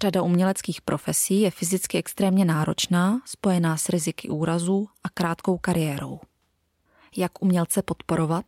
Řada 0.00 0.22
uměleckých 0.22 0.80
profesí 0.80 1.40
je 1.40 1.50
fyzicky 1.50 1.98
extrémně 1.98 2.44
náročná, 2.44 3.20
spojená 3.24 3.76
s 3.76 3.88
riziky 3.88 4.28
úrazů 4.28 4.88
a 5.04 5.08
krátkou 5.08 5.58
kariérou. 5.58 6.20
Jak 7.16 7.42
umělce 7.42 7.82
podporovat? 7.82 8.46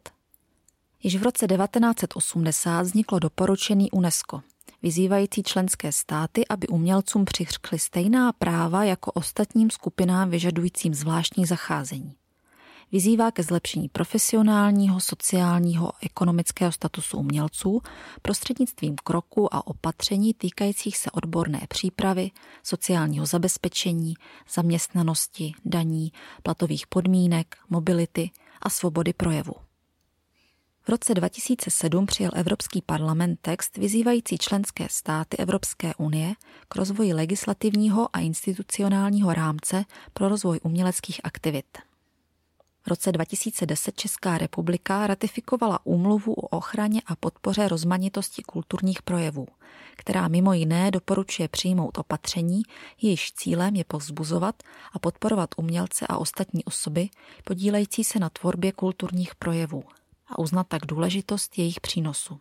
Již 1.03 1.17
v 1.17 1.23
roce 1.23 1.47
1980 1.47 2.83
vzniklo 2.83 3.19
doporučený 3.19 3.91
UNESCO, 3.91 4.43
vyzývající 4.83 5.43
členské 5.43 5.93
státy, 5.93 6.49
aby 6.49 6.67
umělcům 6.67 7.25
přiřkli 7.25 7.79
stejná 7.79 8.33
práva 8.33 8.85
jako 8.85 9.13
ostatním 9.13 9.71
skupinám 9.71 10.31
vyžadujícím 10.31 10.95
zvláštní 10.95 11.47
zacházení 11.47 12.15
vyzývá 12.93 13.31
ke 13.31 13.43
zlepšení 13.43 13.89
profesionálního, 13.89 15.01
sociálního 15.01 15.89
a 15.89 15.99
ekonomického 16.03 16.73
statusu 16.73 17.19
umělců 17.19 17.81
prostřednictvím 18.23 18.97
kroku 19.05 19.55
a 19.55 19.67
opatření 19.67 20.35
týkajících 20.35 20.97
se 20.97 21.11
odborné 21.11 21.61
přípravy, 21.69 22.31
sociálního 22.63 23.27
zabezpečení, 23.27 24.15
zaměstnanosti, 24.55 25.53
daní, 25.65 26.13
platových 26.43 26.87
podmínek, 26.87 27.57
mobility 27.71 28.31
a 28.63 28.71
svobody 28.71 29.13
projevu. 29.13 29.70
V 30.83 30.89
roce 30.89 31.15
2007 31.15 32.07
přijel 32.07 32.31
Evropský 32.35 32.83
parlament 32.83 33.39
text 33.43 33.77
vyzývající 33.77 34.39
členské 34.39 34.87
státy 34.91 35.37
Evropské 35.37 35.95
unie 35.95 36.35
k 36.69 36.77
rozvoji 36.77 37.15
legislativního 37.15 38.09
a 38.13 38.21
institucionálního 38.21 39.35
rámce 39.35 39.85
pro 40.13 40.29
rozvoj 40.29 40.61
uměleckých 40.63 41.21
aktivit. 41.25 41.79
V 42.83 42.89
roce 42.89 43.13
2010 43.13 43.97
Česká 43.97 44.39
republika 44.39 45.07
ratifikovala 45.07 45.79
úmluvu 45.85 46.33
o 46.33 46.49
ochraně 46.49 47.03
a 47.07 47.17
podpoře 47.17 47.69
rozmanitosti 47.69 48.43
kulturních 48.43 49.03
projevů, 49.03 49.47
která 49.97 50.29
mimo 50.29 50.53
jiné 50.53 50.91
doporučuje 50.91 51.49
přijmout 51.49 51.99
opatření, 51.99 52.63
jejichž 53.03 53.33
cílem 53.33 53.77
je 53.77 53.85
povzbuzovat 53.85 54.63
a 54.93 54.99
podporovat 54.99 55.51
umělce 55.57 56.07
a 56.07 56.19
ostatní 56.19 56.65
osoby 56.65 57.09
podílející 57.45 58.05
se 58.05 58.19
na 58.19 58.31
tvorbě 58.31 58.73
kulturních 58.73 59.35
projevů 59.35 59.83
a 60.31 60.39
uznat 60.39 60.69
tak 60.69 60.87
důležitost 60.87 61.59
jejich 61.59 61.81
přínosu. 61.81 62.41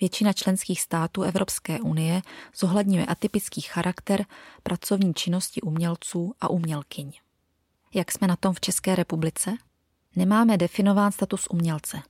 Většina 0.00 0.32
členských 0.32 0.80
států 0.80 1.22
Evropské 1.22 1.80
unie 1.80 2.22
zohledňuje 2.56 3.06
atypický 3.06 3.60
charakter 3.60 4.26
pracovní 4.62 5.14
činnosti 5.14 5.60
umělců 5.60 6.34
a 6.40 6.50
umělkyň. 6.50 7.12
Jak 7.94 8.12
jsme 8.12 8.26
na 8.26 8.36
tom 8.36 8.54
v 8.54 8.60
České 8.60 8.96
republice? 8.96 9.56
Nemáme 10.16 10.56
definován 10.56 11.12
status 11.12 11.46
umělce. 11.50 12.02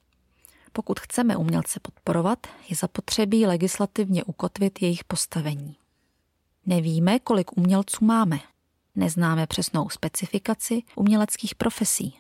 Pokud 0.73 1.00
chceme 1.00 1.37
umělce 1.37 1.80
podporovat, 1.80 2.47
je 2.69 2.76
zapotřebí 2.76 3.47
legislativně 3.47 4.25
ukotvit 4.25 4.83
jejich 4.83 5.04
postavení. 5.04 5.76
Nevíme, 6.66 7.19
kolik 7.19 7.59
umělců 7.59 8.04
máme. 8.04 8.38
Neznáme 8.95 9.47
přesnou 9.47 9.88
specifikaci 9.88 10.83
uměleckých 10.95 11.54
profesí. 11.54 12.19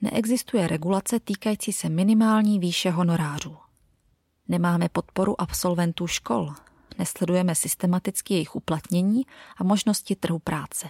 Neexistuje 0.00 0.68
regulace 0.68 1.20
týkající 1.20 1.72
se 1.72 1.88
minimální 1.88 2.58
výše 2.58 2.90
honorářů. 2.90 3.56
Nemáme 4.48 4.88
podporu 4.88 5.40
absolventů 5.40 6.06
škol, 6.06 6.54
nesledujeme 6.98 7.54
systematicky 7.54 8.34
jejich 8.34 8.56
uplatnění 8.56 9.22
a 9.56 9.64
možnosti 9.64 10.16
trhu 10.16 10.38
práce. 10.38 10.88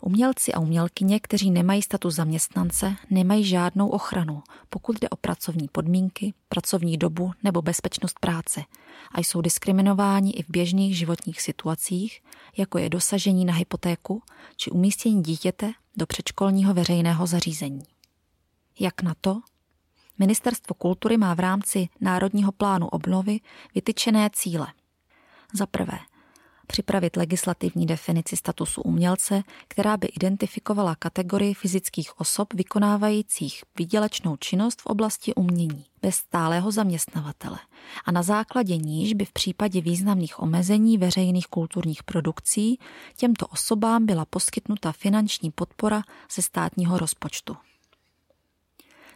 Umělci 0.00 0.52
a 0.52 0.60
umělkyně, 0.60 1.20
kteří 1.20 1.50
nemají 1.50 1.82
status 1.82 2.14
zaměstnance, 2.14 2.96
nemají 3.10 3.44
žádnou 3.44 3.88
ochranu, 3.88 4.42
pokud 4.68 5.00
jde 5.00 5.08
o 5.08 5.16
pracovní 5.16 5.68
podmínky, 5.68 6.34
pracovní 6.48 6.96
dobu 6.96 7.32
nebo 7.42 7.62
bezpečnost 7.62 8.18
práce 8.20 8.64
a 9.12 9.20
jsou 9.20 9.40
diskriminováni 9.40 10.30
i 10.30 10.42
v 10.42 10.50
běžných 10.50 10.98
životních 10.98 11.42
situacích, 11.42 12.22
jako 12.56 12.78
je 12.78 12.88
dosažení 12.88 13.44
na 13.44 13.54
hypotéku 13.54 14.22
či 14.56 14.70
umístění 14.70 15.22
dítěte 15.22 15.72
do 15.96 16.06
předškolního 16.06 16.74
veřejného 16.74 17.26
zařízení. 17.26 17.82
Jak 18.80 19.02
na 19.02 19.14
to? 19.20 19.40
Ministerstvo 20.18 20.74
kultury 20.74 21.16
má 21.16 21.34
v 21.34 21.40
rámci 21.40 21.88
Národního 22.00 22.52
plánu 22.52 22.88
obnovy 22.88 23.40
vytyčené 23.74 24.30
cíle. 24.32 24.66
Za 25.52 25.66
prvé, 25.66 25.98
připravit 26.70 27.16
legislativní 27.16 27.86
definici 27.86 28.36
statusu 28.36 28.82
umělce, 28.82 29.42
která 29.68 29.96
by 29.96 30.06
identifikovala 30.06 30.94
kategorii 30.94 31.54
fyzických 31.54 32.20
osob 32.20 32.54
vykonávajících 32.54 33.64
výdělečnou 33.78 34.36
činnost 34.36 34.82
v 34.82 34.86
oblasti 34.86 35.34
umění 35.34 35.84
bez 36.02 36.14
stálého 36.14 36.72
zaměstnavatele 36.72 37.58
a 38.04 38.12
na 38.12 38.22
základě 38.22 38.76
níž 38.76 39.12
by 39.14 39.24
v 39.24 39.32
případě 39.32 39.80
významných 39.80 40.42
omezení 40.42 40.98
veřejných 40.98 41.46
kulturních 41.46 42.02
produkcí 42.02 42.78
těmto 43.16 43.46
osobám 43.46 44.06
byla 44.06 44.24
poskytnuta 44.24 44.92
finanční 44.92 45.50
podpora 45.50 46.02
ze 46.34 46.42
státního 46.42 46.98
rozpočtu. 46.98 47.56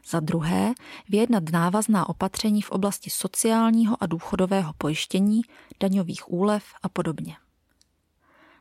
Za 0.09 0.21
druhé, 0.21 0.73
vyjednat 1.09 1.45
návazná 1.53 2.09
opatření 2.09 2.63
v 2.63 2.71
oblasti 2.71 3.11
sociálního 3.11 3.97
a 4.01 4.07
důchodového 4.07 4.73
pojištění, 4.79 5.43
daňových 5.81 6.33
úlev 6.33 6.65
a 6.83 6.89
podobně. 6.89 7.37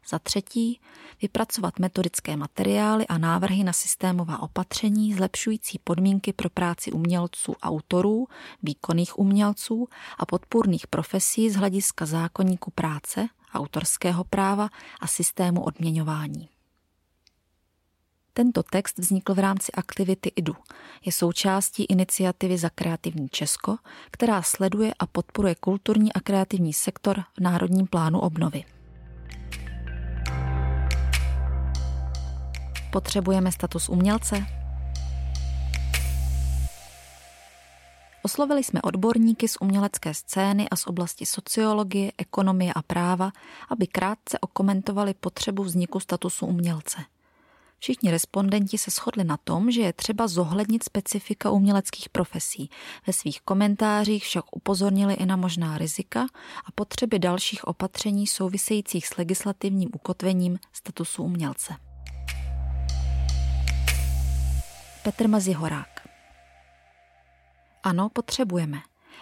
Za 0.08 0.20
třetí, 0.20 0.80
vypracovat 1.22 1.80
metodické 1.80 2.38
materiály 2.38 3.08
a 3.08 3.18
návrhy 3.18 3.64
na 3.64 3.74
systémová 3.74 4.42
opatření 4.42 5.14
zlepšující 5.14 5.80
podmínky 5.84 6.34
pro 6.34 6.50
práci 6.50 6.92
umělců, 6.92 7.56
autorů, 7.64 8.28
výkonných 8.64 9.20
umělců 9.20 9.88
a 10.18 10.26
podpůrných 10.26 10.88
profesí 10.88 11.50
z 11.50 11.56
hlediska 11.56 12.06
zákonníku 12.06 12.72
práce, 12.72 13.28
autorského 13.54 14.24
práva 14.24 14.70
a 15.00 15.08
systému 15.08 15.64
odměňování. 15.64 16.50
Tento 18.34 18.64
text 18.64 18.98
vznikl 18.98 19.34
v 19.34 19.40
rámci 19.40 19.72
aktivity 19.72 20.32
IDU. 20.36 20.56
Je 21.06 21.12
součástí 21.12 21.84
iniciativy 21.84 22.58
za 22.58 22.70
kreativní 22.70 23.30
Česko, 23.30 23.78
která 24.12 24.42
sleduje 24.42 24.94
a 25.00 25.06
podporuje 25.06 25.56
kulturní 25.56 26.14
a 26.14 26.20
kreativní 26.20 26.74
sektor 26.74 27.24
v 27.38 27.40
Národním 27.40 27.88
plánu 27.88 28.20
obnovy. 28.20 28.64
Potřebujeme 32.94 33.52
status 33.52 33.90
umělce? 33.90 34.46
Oslovili 38.24 38.64
jsme 38.64 38.82
odborníky 38.82 39.48
z 39.48 39.58
umělecké 39.62 40.14
scény 40.14 40.70
a 40.70 40.76
z 40.76 40.88
oblasti 40.88 41.26
sociologie, 41.26 42.12
ekonomie 42.18 42.74
a 42.74 42.82
práva, 42.82 43.32
aby 43.70 43.88
krátce 43.88 44.40
okomentovali 44.40 45.14
potřebu 45.14 45.64
vzniku 45.64 46.00
statusu 46.00 46.46
umělce. 46.46 46.98
Všichni 47.80 48.12
respondenti 48.12 48.78
se 48.78 48.92
shodli 48.92 49.24
na 49.24 49.38
tom, 49.38 49.72
že 49.72 49.82
je 49.82 49.94
třeba 49.94 50.28
zohlednit 50.28 50.84
specifika 50.84 51.50
uměleckých 51.50 52.10
profesí. 52.10 52.70
Ve 53.08 53.14
svých 53.14 53.42
komentářích 53.42 54.24
však 54.24 54.56
upozornili 54.56 55.14
i 55.14 55.26
na 55.26 55.36
možná 55.36 55.78
rizika 55.78 56.22
a 56.66 56.72
potřeby 56.76 57.20
dalších 57.20 57.68
opatření 57.68 58.28
souvisejících 58.28 59.08
s 59.08 59.18
legislativním 59.18 59.90
ukotvením 59.94 60.60
statusu 60.74 61.24
umělce. 61.24 61.74
Petr 65.04 65.28
Mazihorák. 65.28 66.08
Ano, 67.84 68.10
potřebujeme, 68.10 68.82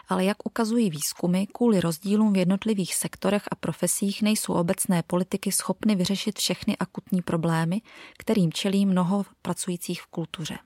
ale 0.10 0.26
jak 0.26 0.46
ukazují 0.46 0.89
výzkumy, 0.89 1.46
kvůli 1.54 1.82
rozdílům 1.82 2.34
v 2.34 2.38
jednotlivých 2.38 2.96
sektorech 2.96 3.44
a 3.52 3.56
profesích 3.56 4.22
nejsou 4.22 4.54
obecné 4.54 5.04
politiky 5.04 5.52
schopny 5.52 5.96
vyřešit 5.96 6.39
všechny 6.39 6.78
akutní 6.78 7.22
problémy, 7.22 7.82
kterým 8.17 8.54
čelí 8.54 8.86
mnoho 8.86 9.26
pracujících 9.41 10.02
v 10.02 10.08
kultuře. 10.08 10.58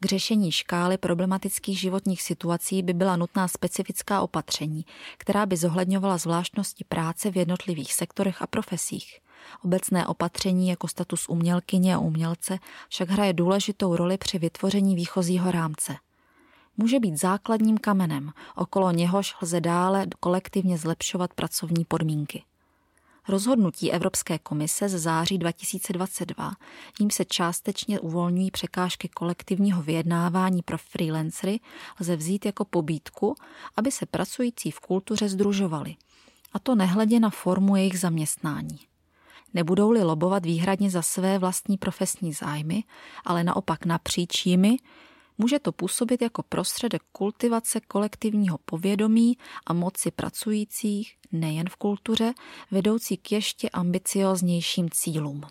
K 0.00 0.06
řešení 0.06 0.52
škály 0.52 0.98
problematických 0.98 1.80
životních 1.80 2.22
situací 2.22 2.82
by 2.82 2.92
byla 2.92 3.16
nutná 3.16 3.48
specifická 3.48 4.20
opatření, 4.20 4.86
která 5.18 5.46
by 5.46 5.56
zohledňovala 5.56 6.18
zvláštnosti 6.18 6.84
práce 6.84 7.30
v 7.30 7.36
jednotlivých 7.36 7.94
sektorech 7.94 8.42
a 8.42 8.46
profesích. 8.46 9.20
Obecné 9.64 10.06
opatření 10.06 10.68
jako 10.68 10.88
status 10.88 11.28
umělkyně 11.28 11.94
a 11.94 11.98
umělce 11.98 12.58
však 12.88 13.10
hraje 13.10 13.32
důležitou 13.32 13.96
roli 13.96 14.18
při 14.18 14.38
vytvoření 14.38 14.94
výchozího 14.94 15.50
rámce. 15.50 15.96
Může 16.76 17.00
být 17.00 17.20
základním 17.20 17.78
kamenem, 17.78 18.32
okolo 18.56 18.90
něhož 18.90 19.34
lze 19.42 19.60
dále 19.60 20.06
kolektivně 20.20 20.78
zlepšovat 20.78 21.34
pracovní 21.34 21.84
podmínky. 21.84 22.42
Rozhodnutí 23.28 23.92
Evropské 23.92 24.38
komise 24.38 24.88
ze 24.88 24.98
září 24.98 25.38
2022, 25.38 26.52
jím 27.00 27.10
se 27.10 27.24
částečně 27.24 28.00
uvolňují 28.00 28.50
překážky 28.50 29.08
kolektivního 29.08 29.82
vyjednávání 29.82 30.62
pro 30.62 30.78
freelancery, 30.78 31.60
lze 32.00 32.16
vzít 32.16 32.46
jako 32.46 32.64
pobídku, 32.64 33.34
aby 33.76 33.90
se 33.90 34.06
pracující 34.06 34.70
v 34.70 34.80
kultuře 34.80 35.28
združovali, 35.28 35.96
a 36.52 36.58
to 36.58 36.74
nehledě 36.74 37.20
na 37.20 37.30
formu 37.30 37.76
jejich 37.76 38.00
zaměstnání. 38.00 38.91
Nebudou-li 39.54 40.02
lobovat 40.02 40.46
výhradně 40.46 40.90
za 40.90 41.02
své 41.02 41.38
vlastní 41.38 41.78
profesní 41.78 42.32
zájmy, 42.32 42.84
ale 43.24 43.44
naopak 43.44 43.86
napříč 43.86 44.46
jimi, 44.46 44.76
může 45.38 45.58
to 45.58 45.72
působit 45.72 46.22
jako 46.22 46.42
prostředek 46.42 47.02
kultivace 47.12 47.80
kolektivního 47.80 48.58
povědomí 48.64 49.38
a 49.66 49.72
moci 49.72 50.10
pracujících 50.10 51.16
nejen 51.32 51.68
v 51.68 51.76
kultuře, 51.76 52.32
vedoucí 52.70 53.16
k 53.16 53.32
ještě 53.32 53.68
ambicioznějším 53.68 54.88
cílům. 54.90 55.42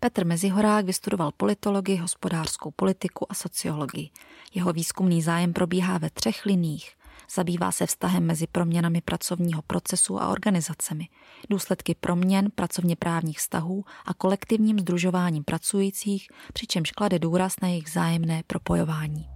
Petr 0.00 0.26
Mezihorák 0.26 0.84
vystudoval 0.84 1.32
politologii, 1.36 1.96
hospodářskou 1.96 2.70
politiku 2.70 3.26
a 3.28 3.34
sociologii. 3.34 4.10
Jeho 4.54 4.72
výzkumný 4.72 5.22
zájem 5.22 5.52
probíhá 5.52 5.98
ve 5.98 6.10
třech 6.10 6.46
liních. 6.46 6.96
Zabývá 7.34 7.72
se 7.72 7.86
vztahem 7.86 8.26
mezi 8.26 8.46
proměnami 8.46 9.00
pracovního 9.00 9.62
procesu 9.62 10.22
a 10.22 10.28
organizacemi, 10.28 11.08
důsledky 11.50 11.94
proměn 11.94 12.50
pracovně 12.54 12.96
právních 12.96 13.38
vztahů 13.38 13.84
a 14.06 14.14
kolektivním 14.14 14.78
združováním 14.78 15.44
pracujících, 15.44 16.28
přičemž 16.52 16.90
klade 16.90 17.18
důraz 17.18 17.60
na 17.62 17.68
jejich 17.68 17.90
zájemné 17.90 18.42
propojování. 18.46 19.28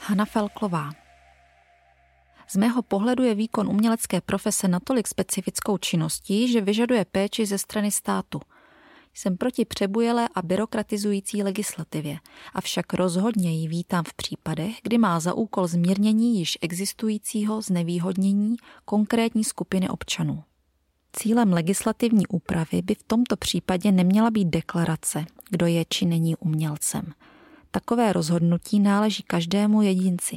Hanna 0.00 0.24
Felklová 0.24 0.90
z 2.48 2.56
mého 2.56 2.82
pohledu 2.82 3.22
je 3.22 3.34
výkon 3.34 3.68
umělecké 3.68 4.20
profese 4.20 4.68
natolik 4.68 5.08
specifickou 5.08 5.78
činností, 5.78 6.52
že 6.52 6.60
vyžaduje 6.60 7.04
péči 7.04 7.46
ze 7.46 7.58
strany 7.58 7.90
státu– 7.90 8.40
jsem 9.14 9.36
proti 9.36 9.64
přebujelé 9.64 10.28
a 10.34 10.42
byrokratizující 10.42 11.42
legislativě, 11.42 12.18
avšak 12.54 12.94
rozhodně 12.94 13.52
ji 13.52 13.68
vítám 13.68 14.04
v 14.04 14.14
případech, 14.14 14.76
kdy 14.82 14.98
má 14.98 15.20
za 15.20 15.34
úkol 15.34 15.66
zmírnění 15.66 16.38
již 16.38 16.58
existujícího 16.60 17.62
znevýhodnění 17.62 18.56
konkrétní 18.84 19.44
skupiny 19.44 19.88
občanů. 19.88 20.42
Cílem 21.12 21.52
legislativní 21.52 22.26
úpravy 22.26 22.82
by 22.82 22.94
v 22.94 23.02
tomto 23.02 23.36
případě 23.36 23.92
neměla 23.92 24.30
být 24.30 24.48
deklarace, 24.48 25.24
kdo 25.50 25.66
je 25.66 25.84
či 25.88 26.06
není 26.06 26.36
umělcem. 26.36 27.12
Takové 27.70 28.12
rozhodnutí 28.12 28.80
náleží 28.80 29.22
každému 29.22 29.82
jedinci, 29.82 30.36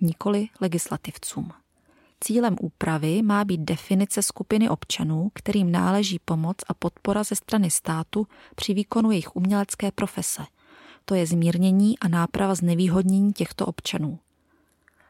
nikoli 0.00 0.48
legislativcům. 0.60 1.52
Cílem 2.20 2.56
úpravy 2.60 3.22
má 3.22 3.44
být 3.44 3.60
definice 3.60 4.22
skupiny 4.22 4.68
občanů, 4.68 5.30
kterým 5.34 5.72
náleží 5.72 6.18
pomoc 6.24 6.56
a 6.68 6.74
podpora 6.74 7.22
ze 7.22 7.34
strany 7.34 7.70
státu 7.70 8.26
při 8.54 8.74
výkonu 8.74 9.10
jejich 9.10 9.36
umělecké 9.36 9.92
profese. 9.92 10.42
To 11.04 11.14
je 11.14 11.26
zmírnění 11.26 11.98
a 11.98 12.08
náprava 12.08 12.54
znevýhodnění 12.54 13.32
těchto 13.32 13.66
občanů. 13.66 14.18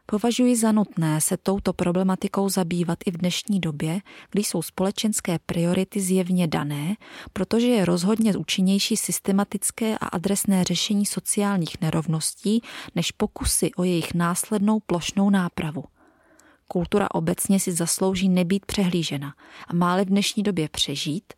Považuji 0.07 0.57
za 0.57 0.73
nutné 0.73 1.21
se 1.21 1.37
touto 1.37 1.73
problematikou 1.73 2.49
zabývat 2.49 2.99
i 3.07 3.11
v 3.11 3.17
dnešní 3.17 3.61
době, 3.61 4.01
kdy 4.31 4.45
jsou 4.45 4.63
společenské 4.63 5.39
priority 5.39 6.01
zjevně 6.01 6.47
dané, 6.47 6.97
protože 7.33 7.67
je 7.67 7.85
rozhodně 7.85 8.37
účinnější 8.37 8.97
systematické 8.97 9.99
a 9.99 10.07
adresné 10.07 10.65
řešení 10.65 11.07
sociálních 11.07 11.81
nerovností 11.81 12.63
než 12.95 13.13
pokusy 13.13 13.71
o 13.75 13.85
jejich 13.85 14.15
následnou 14.15 14.81
plošnou 14.81 15.31
nápravu– 15.31 15.85
kultura 16.69 17.11
obecně 17.11 17.61
si 17.61 17.73
zaslouží 17.73 18.29
nebýt 18.29 18.67
přehlížena 18.67 19.35
a 19.69 19.75
máli 19.75 20.05
v 20.05 20.09
dnešní 20.09 20.43
době 20.43 20.69
přežít, 20.69 21.33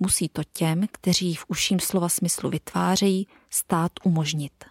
musí 0.00 0.28
to 0.28 0.42
těm, 0.52 0.86
kteří 0.92 1.26
ji 1.26 1.34
v 1.34 1.44
užším 1.48 1.80
slova 1.80 2.08
smyslu 2.08 2.50
vytvářejí, 2.50 3.28
stát 3.50 3.92
umožnit. 4.04 4.64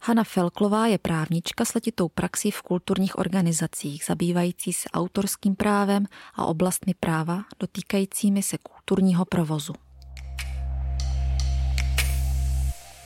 Hanna 0.00 0.24
Felklová 0.24 0.86
je 0.86 0.98
právnička 0.98 1.64
s 1.64 1.74
letitou 1.74 2.08
praxí 2.08 2.50
v 2.50 2.62
kulturních 2.62 3.18
organizacích, 3.18 4.04
zabývající 4.08 4.72
se 4.72 4.88
autorským 4.88 5.56
právem 5.56 6.06
a 6.34 6.46
oblastmi 6.46 6.94
práva 7.00 7.44
dotýkajícími 7.60 8.42
se 8.42 8.58
kulturního 8.58 9.24
provozu. 9.24 9.72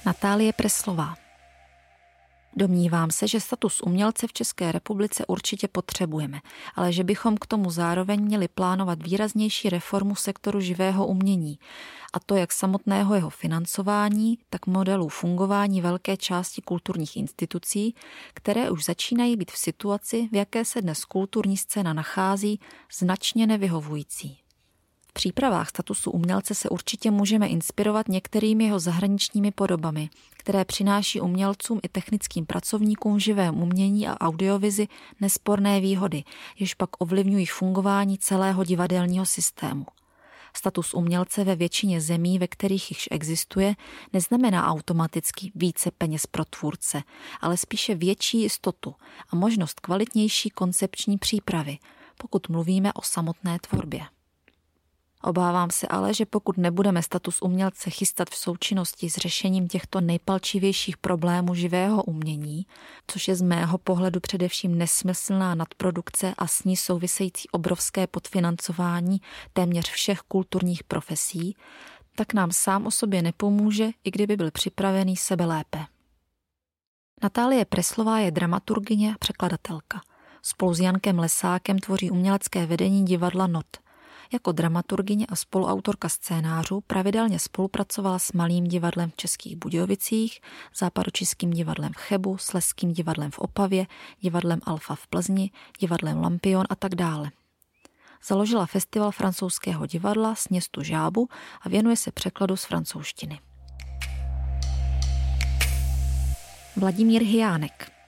Natálie 0.07 0.53
Preslová 0.53 1.15
Domnívám 2.57 3.11
se, 3.11 3.29
že 3.29 3.41
status 3.41 3.81
umělce 3.81 4.27
v 4.27 4.33
České 4.33 4.73
republice 4.73 5.27
určitě 5.27 5.69
potřebujeme, 5.69 6.41
ale 6.75 6.93
že 6.93 7.05
bychom 7.05 7.37
k 7.37 7.47
tomu 7.47 7.71
zároveň 7.71 8.25
měli 8.25 8.49
plánovat 8.49 9.03
výraznější 9.03 9.71
reformu 9.71 10.15
sektoru 10.15 10.61
živého 10.61 11.07
umění, 11.07 11.59
a 12.13 12.21
to 12.21 12.37
jak 12.37 12.53
samotného 12.53 13.15
jeho 13.15 13.31
financování, 13.31 14.39
tak 14.51 14.67
modelů 14.67 15.09
fungování 15.09 15.81
velké 15.81 16.17
části 16.17 16.63
kulturních 16.63 17.17
institucí, 17.17 17.95
které 18.35 18.71
už 18.71 18.85
začínají 18.85 19.37
být 19.37 19.51
v 19.51 19.59
situaci, 19.59 20.29
v 20.33 20.35
jaké 20.35 20.65
se 20.65 20.83
dnes 20.83 21.05
kulturní 21.05 21.57
scéna 21.57 21.93
nachází, 21.93 22.61
značně 22.99 23.47
nevyhovující. 23.47 24.39
Přípravách 25.13 25.69
statusu 25.69 26.11
umělce 26.11 26.55
se 26.55 26.69
určitě 26.69 27.11
můžeme 27.11 27.47
inspirovat 27.49 28.09
některými 28.09 28.65
jeho 28.65 28.79
zahraničními 28.81 29.51
podobami, 29.51 30.11
které 30.37 30.65
přináší 30.65 31.21
umělcům 31.21 31.81
i 31.83 31.89
technickým 31.89 32.47
pracovníkům 32.47 33.17
v 33.17 33.19
živém 33.19 33.63
umění 33.63 34.09
a 34.09 34.21
audiovizi 34.21 34.89
nesporné 35.21 35.81
výhody, 35.81 36.25
jež 36.59 36.75
pak 36.75 36.91
ovlivňují 36.99 37.47
fungování 37.47 38.19
celého 38.19 38.65
divadelního 38.65 39.27
systému. 39.27 39.87
Status 40.57 40.95
umělce 40.95 41.45
ve 41.45 41.57
většině 41.57 42.01
zemí, 42.01 42.39
ve 42.39 42.47
kterých 42.47 42.91
již 42.91 43.09
existuje, 43.11 43.75
neznamená 44.13 44.69
automaticky 44.69 45.53
více 45.55 45.91
peněz 45.91 46.27
pro 46.27 46.45
tvůrce, 46.45 47.03
ale 47.41 47.57
spíše 47.57 47.95
větší 47.95 48.39
jistotu 48.43 48.95
a 49.31 49.37
možnost 49.37 49.81
kvalitnější 49.81 50.51
koncepční 50.51 51.19
přípravy, 51.19 51.79
pokud 52.19 52.49
mluvíme 52.49 52.93
o 52.93 53.03
samotné 53.03 53.59
tvorbě. 53.59 54.01
Obávám 55.23 55.71
se 55.71 55.87
ale, 55.87 56.15
že 56.15 56.27
pokud 56.27 56.57
nebudeme 56.57 57.03
status 57.03 57.43
umělce 57.43 57.91
chystat 57.91 58.31
v 58.31 58.37
součinnosti 58.37 59.11
s 59.11 59.17
řešením 59.17 59.69
těchto 59.69 60.01
nejpalčivějších 60.01 60.97
problémů 60.97 61.55
živého 61.55 62.03
umění, 62.03 62.67
což 63.07 63.29
je 63.29 63.37
z 63.37 63.43
mého 63.43 63.79
pohledu 63.79 64.21
především 64.21 64.79
nesmyslná 64.79 65.55
nadprodukce 65.55 66.35
a 66.39 66.47
s 66.47 66.65
ní 66.65 66.77
související 66.77 67.49
obrovské 67.51 68.07
podfinancování 68.07 69.21
téměř 69.53 69.91
všech 69.91 70.21
kulturních 70.21 70.85
profesí, 70.85 71.57
tak 72.15 72.35
nám 72.35 72.53
sám 72.53 72.87
o 72.87 72.91
sobě 72.91 73.23
nepomůže, 73.23 73.91
i 74.05 74.11
kdyby 74.11 74.37
byl 74.37 74.51
připravený 74.51 75.17
sebe 75.17 75.45
lépe. 75.45 75.87
Natálie 77.23 77.65
Preslová 77.65 78.19
je 78.19 78.31
dramaturgyně 78.31 79.15
a 79.15 79.19
překladatelka. 79.19 80.01
Spolu 80.43 80.75
s 80.75 80.81
Jankem 80.81 81.19
Lesákem 81.19 81.79
tvoří 81.79 82.11
umělecké 82.11 82.67
vedení 82.67 83.05
divadla 83.05 83.47
NOT– 83.47 83.67
jako 84.33 84.53
dramaturgyně 84.53 85.27
a 85.27 85.37
spoluautorka 85.37 86.09
scénářů 86.09 86.81
pravidelně 86.81 87.39
spolupracovala 87.39 88.19
s 88.19 88.33
Malým 88.33 88.65
divadlem 88.65 89.11
v 89.11 89.17
Českých 89.17 89.57
Budějovicích, 89.57 90.41
Západočeským 90.77 91.51
divadlem 91.51 91.93
v 91.93 91.97
Chebu, 91.97 92.39
Sleským 92.39 92.93
divadlem 92.93 93.31
v 93.31 93.39
Opavě, 93.39 93.87
divadlem 94.21 94.61
Alfa 94.65 94.95
v 94.95 95.07
Plzni, 95.07 95.51
divadlem 95.79 96.19
Lampion 96.19 96.65
a 96.71 96.75
tak 96.75 96.95
dále. 96.95 97.31
Založila 98.27 98.67
festival 98.67 99.11
francouzského 99.11 99.87
divadla 99.87 100.35
s 100.35 100.49
městu 100.49 100.83
Žábu 100.83 101.29
a 101.63 101.69
věnuje 101.69 101.97
se 101.97 102.13
překladu 102.13 102.57
z 102.57 102.65
francouzštiny. 102.65 103.41
Vladimír 106.77 107.23
Hyánek 107.23 108.00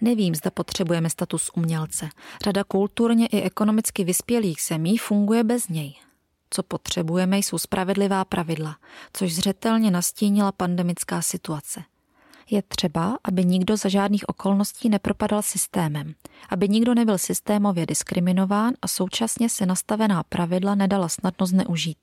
Nevím, 0.00 0.34
zda 0.34 0.50
potřebujeme 0.50 1.10
status 1.10 1.50
umělce. 1.54 2.08
Řada 2.44 2.64
kulturně 2.64 3.26
i 3.26 3.42
ekonomicky 3.42 4.04
vyspělých 4.04 4.58
zemí 4.68 4.98
funguje 4.98 5.44
bez 5.44 5.68
něj. 5.68 5.94
Co 6.50 6.62
potřebujeme, 6.62 7.38
jsou 7.38 7.58
spravedlivá 7.58 8.24
pravidla, 8.24 8.76
což 9.12 9.34
zřetelně 9.34 9.90
nastínila 9.90 10.52
pandemická 10.52 11.22
situace. 11.22 11.82
Je 12.50 12.62
třeba, 12.62 13.18
aby 13.24 13.44
nikdo 13.44 13.76
za 13.76 13.88
žádných 13.88 14.28
okolností 14.28 14.88
nepropadal 14.88 15.42
systémem, 15.42 16.14
aby 16.48 16.68
nikdo 16.68 16.94
nebyl 16.94 17.18
systémově 17.18 17.86
diskriminován 17.86 18.74
a 18.82 18.88
současně 18.88 19.48
se 19.48 19.66
nastavená 19.66 20.22
pravidla 20.22 20.74
nedala 20.74 21.08
snadno 21.08 21.46
zneužít. 21.46 21.98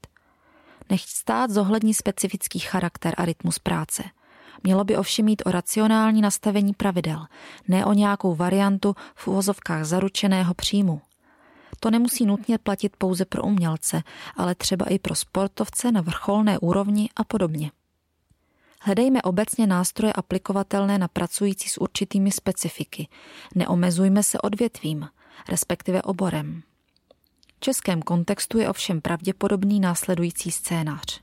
Nechť 0.90 1.10
stát 1.10 1.52
zohlední 1.52 1.94
specifický 1.94 2.60
charakter 2.60 3.14
a 3.18 3.26
rytmus 3.26 3.60
práce– 3.60 4.04
Mělo 4.64 4.84
by 4.84 4.98
ovšem 4.98 5.26
mít 5.26 5.42
o 5.46 5.52
racionální 5.52 6.22
nastavení 6.22 6.74
pravidel, 6.74 7.26
ne 7.68 7.86
o 7.86 7.94
nějakou 7.94 8.36
variantu 8.36 8.96
v 9.16 9.28
uvozovkách 9.28 9.86
zaručeného 9.86 10.54
příjmu. 10.54 11.02
To 11.80 11.92
nemusí 11.92 12.26
nutně 12.26 12.58
platit 12.58 12.96
pouze 12.98 13.26
pro 13.26 13.44
umělce, 13.44 14.04
ale 14.38 14.56
třeba 14.56 14.86
i 14.86 15.00
pro 15.00 15.16
sportovce 15.16 15.92
na 15.92 16.02
vrcholné 16.02 16.60
úrovni 16.60 17.10
a 17.16 17.24
podobně. 17.24 17.72
Hledejme 18.84 19.22
obecně 19.22 19.68
nástroje 19.68 20.14
aplikovatelné 20.14 20.98
na 20.98 21.08
pracující 21.08 21.70
s 21.70 21.78
určitými 21.78 22.32
specifiky. 22.32 23.08
Neomezujme 23.56 24.24
se 24.24 24.40
odvětvím, 24.40 25.08
respektive 25.50 26.02
oborem. 26.02 26.62
V 27.58 27.60
českém 27.60 28.02
kontextu 28.02 28.58
je 28.58 28.70
ovšem 28.70 29.02
pravděpodobný 29.02 29.80
následující 29.80 30.52
scénář. 30.52 31.22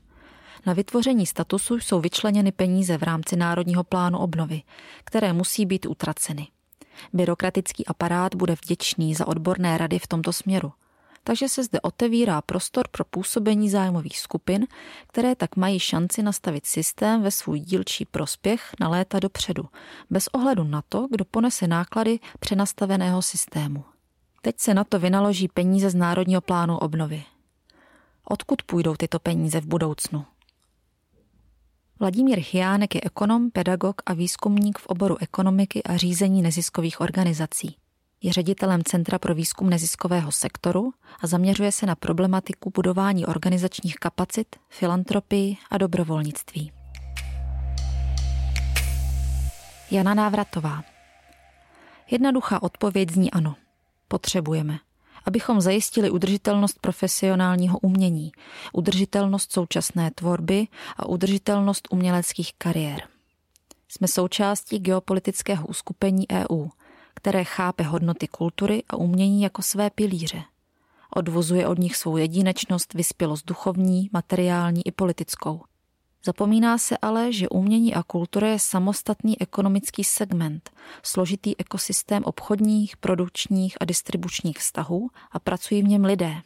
Na 0.65 0.73
vytvoření 0.73 1.25
statusu 1.25 1.75
jsou 1.79 1.99
vyčleněny 2.01 2.51
peníze 2.51 2.97
v 2.97 3.03
rámci 3.03 3.35
Národního 3.35 3.83
plánu 3.83 4.17
obnovy, 4.19 4.61
které 5.03 5.33
musí 5.33 5.65
být 5.65 5.85
utraceny. 5.85 6.47
Byrokratický 7.13 7.85
aparát 7.85 8.35
bude 8.35 8.55
vděčný 8.63 9.15
za 9.15 9.27
odborné 9.27 9.77
rady 9.77 9.99
v 9.99 10.07
tomto 10.07 10.33
směru. 10.33 10.71
Takže 11.23 11.49
se 11.49 11.63
zde 11.63 11.81
otevírá 11.81 12.41
prostor 12.41 12.87
pro 12.91 13.05
působení 13.05 13.69
zájmových 13.69 14.19
skupin, 14.19 14.67
které 15.07 15.35
tak 15.35 15.55
mají 15.55 15.79
šanci 15.79 16.23
nastavit 16.23 16.65
systém 16.65 17.21
ve 17.21 17.31
svůj 17.31 17.59
dílčí 17.59 18.05
prospěch 18.05 18.71
na 18.79 18.89
léta 18.89 19.19
dopředu, 19.19 19.65
bez 20.09 20.27
ohledu 20.27 20.63
na 20.63 20.83
to, 20.89 21.07
kdo 21.11 21.25
ponese 21.25 21.67
náklady 21.67 22.19
přenastaveného 22.39 23.21
systému. 23.21 23.83
Teď 24.41 24.59
se 24.59 24.73
na 24.73 24.83
to 24.83 24.99
vynaloží 24.99 25.47
peníze 25.47 25.89
z 25.89 25.95
Národního 25.95 26.41
plánu 26.41 26.77
obnovy. 26.77 27.23
Odkud 28.23 28.63
půjdou 28.63 28.95
tyto 28.95 29.19
peníze 29.19 29.61
v 29.61 29.65
budoucnu? 29.65 30.25
Vladimír 31.99 32.41
Chiánek 32.41 32.95
je 32.95 33.01
ekonom, 33.03 33.51
pedagog 33.51 34.01
a 34.05 34.13
výzkumník 34.13 34.79
v 34.79 34.85
oboru 34.85 35.17
ekonomiky 35.21 35.83
a 35.83 35.97
řízení 35.97 36.41
neziskových 36.41 37.01
organizací. 37.01 37.75
Je 38.21 38.33
ředitelem 38.33 38.83
Centra 38.83 39.19
pro 39.19 39.35
výzkum 39.35 39.69
neziskového 39.69 40.31
sektoru 40.31 40.91
a 41.21 41.27
zaměřuje 41.27 41.71
se 41.71 41.85
na 41.85 41.95
problematiku 41.95 42.71
budování 42.75 43.25
organizačních 43.25 43.95
kapacit, 43.95 44.55
filantropii 44.69 45.57
a 45.69 45.77
dobrovolnictví. 45.77 46.71
Jana 49.91 50.13
Návratová 50.13 50.83
Jednoduchá 52.11 52.63
odpověď 52.63 53.11
zní 53.11 53.31
ano. 53.31 53.55
Potřebujeme 54.07 54.79
abychom 55.29 55.61
zajistili 55.61 56.09
udržitelnost 56.09 56.79
profesionálního 56.81 57.79
umění, 57.79 58.31
udržitelnost 58.73 59.51
současné 59.51 60.11
tvorby 60.11 60.67
a 60.97 61.05
udržitelnost 61.05 61.87
uměleckých 61.91 62.53
kariér. 62.57 63.01
Jsme 63.87 64.07
součástí 64.07 64.79
geopolitického 64.79 65.67
uskupení 65.67 66.25
EU, 66.31 66.67
které 67.13 67.43
chápe 67.43 67.83
hodnoty 67.83 68.27
kultury 68.27 68.83
a 68.89 68.95
umění 68.95 69.41
jako 69.41 69.61
své 69.61 69.89
pilíře. 69.89 70.41
Odvozuje 71.15 71.67
od 71.67 71.79
nich 71.79 71.95
svou 71.95 72.17
jedinečnost, 72.17 72.93
vyspělost 72.93 73.45
duchovní, 73.45 74.09
materiální 74.13 74.87
i 74.87 74.91
politickou. 74.91 75.61
Zapomíná 76.25 76.77
se 76.77 76.97
ale, 76.97 77.33
že 77.33 77.49
umění 77.49 77.95
a 77.95 78.03
kultura 78.03 78.47
je 78.47 78.59
samostatný 78.59 79.41
ekonomický 79.41 80.03
segment, 80.03 80.69
složitý 81.03 81.59
ekosystém 81.59 82.23
obchodních, 82.23 82.97
produkčních 82.97 83.77
a 83.81 83.85
distribučních 83.85 84.57
vztahů 84.57 85.09
a 85.31 85.39
pracují 85.39 85.81
v 85.81 85.87
něm 85.87 86.05
lidé. 86.05 86.41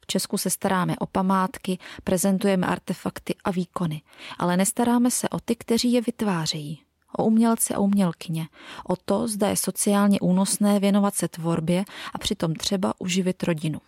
V 0.00 0.06
Česku 0.06 0.38
se 0.38 0.50
staráme 0.50 0.96
o 0.98 1.06
památky, 1.06 1.78
prezentujeme 2.04 2.66
artefakty 2.66 3.34
a 3.44 3.50
výkony, 3.50 4.02
ale 4.38 4.56
nestaráme 4.56 5.10
se 5.10 5.28
o 5.28 5.40
ty, 5.40 5.56
kteří 5.56 5.92
je 5.92 6.00
vytvářejí. 6.00 6.82
O 7.16 7.24
umělce 7.24 7.74
a 7.74 7.78
umělkyně, 7.78 8.48
o 8.88 8.96
to, 8.96 9.28
zda 9.28 9.48
je 9.48 9.56
sociálně 9.56 10.20
únosné 10.20 10.80
věnovat 10.80 11.14
se 11.14 11.28
tvorbě 11.28 11.84
a 12.12 12.18
přitom 12.18 12.54
třeba 12.54 12.94
uživit 12.98 13.42
rodinu. 13.42 13.80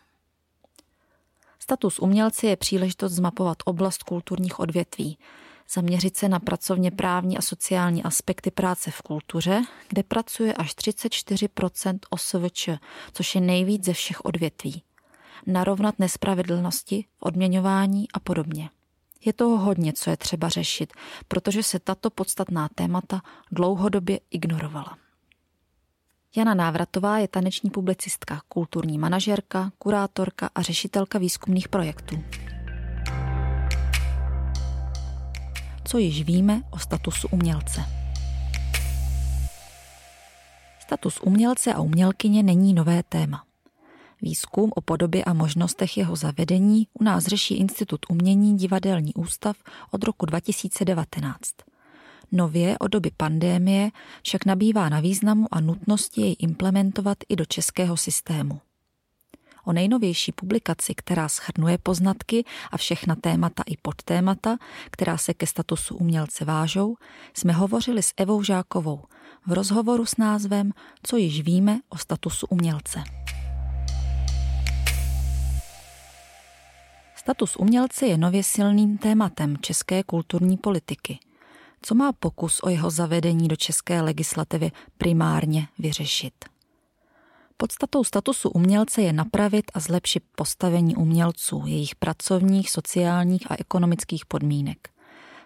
Status 1.62 1.98
umělce 1.98 2.46
je 2.46 2.56
příležitost 2.56 3.12
zmapovat 3.12 3.56
oblast 3.64 4.02
kulturních 4.02 4.60
odvětví, 4.60 5.18
zaměřit 5.74 6.16
se 6.16 6.28
na 6.28 6.40
pracovně 6.40 6.90
právní 6.90 7.38
a 7.38 7.42
sociální 7.42 8.02
aspekty 8.02 8.50
práce 8.50 8.90
v 8.90 9.02
kultuře, 9.02 9.62
kde 9.88 10.02
pracuje 10.02 10.54
až 10.54 10.76
34% 10.76 11.98
OSVČ, 12.10 12.68
což 13.12 13.34
je 13.34 13.40
nejvíc 13.40 13.84
ze 13.84 13.92
všech 13.92 14.24
odvětví. 14.24 14.82
Narovnat 15.46 15.98
nespravedlnosti, 15.98 17.04
odměňování 17.20 18.06
a 18.14 18.20
podobně. 18.20 18.70
Je 19.24 19.32
toho 19.32 19.58
hodně, 19.58 19.92
co 19.92 20.10
je 20.10 20.16
třeba 20.16 20.48
řešit, 20.48 20.92
protože 21.28 21.62
se 21.62 21.78
tato 21.78 22.10
podstatná 22.10 22.68
témata 22.74 23.20
dlouhodobě 23.52 24.20
ignorovala. 24.30 24.98
Jana 26.36 26.54
Návratová 26.54 27.18
je 27.18 27.28
taneční 27.28 27.70
publicistka, 27.70 28.40
kulturní 28.48 28.98
manažerka, 28.98 29.72
kurátorka 29.78 30.50
a 30.54 30.62
řešitelka 30.62 31.18
výzkumných 31.18 31.68
projektů. 31.68 32.24
Co 35.84 35.98
již 35.98 36.22
víme 36.22 36.62
o 36.70 36.78
statusu 36.78 37.28
umělce? 37.28 37.80
Status 40.80 41.20
umělce 41.20 41.74
a 41.74 41.80
umělkyně 41.80 42.42
není 42.42 42.74
nové 42.74 43.02
téma. 43.02 43.44
Výzkum 44.22 44.72
o 44.74 44.80
podobě 44.80 45.24
a 45.24 45.32
možnostech 45.32 45.96
jeho 45.96 46.16
zavedení 46.16 46.86
u 47.00 47.04
nás 47.04 47.24
řeší 47.24 47.54
Institut 47.54 48.00
umění 48.08 48.56
Divadelní 48.56 49.14
ústav 49.14 49.56
od 49.90 50.04
roku 50.04 50.26
2019. 50.26 51.71
Nově 52.32 52.78
od 52.78 52.88
doby 52.88 53.10
pandémie 53.16 53.90
však 54.22 54.44
nabývá 54.44 54.88
na 54.88 55.00
významu 55.00 55.46
a 55.50 55.60
nutnosti 55.60 56.20
jej 56.20 56.36
implementovat 56.38 57.18
i 57.28 57.36
do 57.36 57.44
českého 57.44 57.96
systému. 57.96 58.60
O 59.64 59.72
nejnovější 59.72 60.32
publikaci, 60.32 60.94
která 60.94 61.28
schrnuje 61.28 61.78
poznatky 61.78 62.44
a 62.70 62.76
všechna 62.76 63.14
témata 63.14 63.62
i 63.66 63.76
podtémata, 63.82 64.56
která 64.90 65.18
se 65.18 65.34
ke 65.34 65.46
statusu 65.46 65.96
umělce 65.96 66.44
vážou, 66.44 66.96
jsme 67.34 67.52
hovořili 67.52 68.02
s 68.02 68.12
Evou 68.16 68.42
Žákovou 68.42 69.04
v 69.46 69.52
rozhovoru 69.52 70.06
s 70.06 70.16
názvem 70.16 70.72
Co 71.02 71.16
již 71.16 71.40
víme 71.40 71.80
o 71.88 71.98
statusu 71.98 72.46
umělce. 72.46 73.04
Status 77.16 77.56
umělce 77.56 78.06
je 78.06 78.18
nově 78.18 78.42
silným 78.42 78.98
tématem 78.98 79.56
české 79.56 80.02
kulturní 80.02 80.56
politiky. 80.56 81.18
Co 81.82 81.94
má 81.94 82.12
pokus 82.12 82.60
o 82.62 82.68
jeho 82.68 82.90
zavedení 82.90 83.48
do 83.48 83.56
české 83.56 84.00
legislativy 84.00 84.70
primárně 84.98 85.68
vyřešit? 85.78 86.44
Podstatou 87.56 88.04
statusu 88.04 88.50
umělce 88.50 89.02
je 89.02 89.12
napravit 89.12 89.64
a 89.74 89.80
zlepšit 89.80 90.22
postavení 90.36 90.96
umělců, 90.96 91.62
jejich 91.66 91.94
pracovních, 91.94 92.70
sociálních 92.70 93.50
a 93.50 93.56
ekonomických 93.58 94.26
podmínek. 94.26 94.88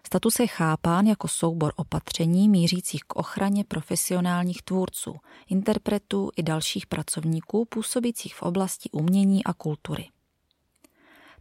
Status 0.07 0.38
je 0.38 0.46
chápán 0.46 1.07
jako 1.07 1.29
soubor 1.29 1.72
opatření 1.77 2.49
mířících 2.49 3.05
k 3.05 3.16
ochraně 3.16 3.64
profesionálních 3.64 4.62
tvůrců, 4.62 5.16
interpretů 5.49 6.31
i 6.37 6.42
dalších 6.42 6.87
pracovníků 6.87 7.64
působících 7.64 8.35
v 8.35 8.42
oblasti 8.42 8.90
umění 8.90 9.44
a 9.44 9.53
kultury. 9.53 10.09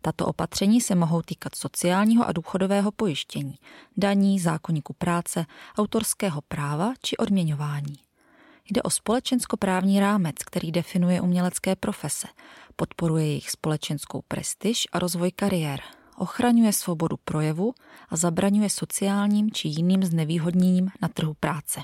Tato 0.01 0.25
opatření 0.25 0.81
se 0.81 0.95
mohou 0.95 1.21
týkat 1.21 1.55
sociálního 1.55 2.27
a 2.27 2.31
důchodového 2.31 2.91
pojištění, 2.91 3.55
daní, 3.97 4.39
zákonníku 4.39 4.93
práce, 4.93 5.45
autorského 5.77 6.41
práva 6.47 6.93
či 7.01 7.17
odměňování. 7.17 7.95
Jde 8.69 8.81
o 8.81 8.89
společenskoprávní 8.89 9.99
rámec, 9.99 10.35
který 10.45 10.71
definuje 10.71 11.21
umělecké 11.21 11.75
profese, 11.75 12.27
podporuje 12.75 13.25
jejich 13.25 13.51
společenskou 13.51 14.21
prestiž 14.27 14.87
a 14.91 14.99
rozvoj 14.99 15.31
kariér, 15.31 15.79
ochraňuje 16.17 16.73
svobodu 16.73 17.15
projevu 17.25 17.73
a 18.09 18.17
zabraňuje 18.17 18.69
sociálním 18.69 19.51
či 19.51 19.67
jiným 19.67 20.03
znevýhodněním 20.03 20.89
na 21.01 21.07
trhu 21.07 21.33
práce. 21.33 21.81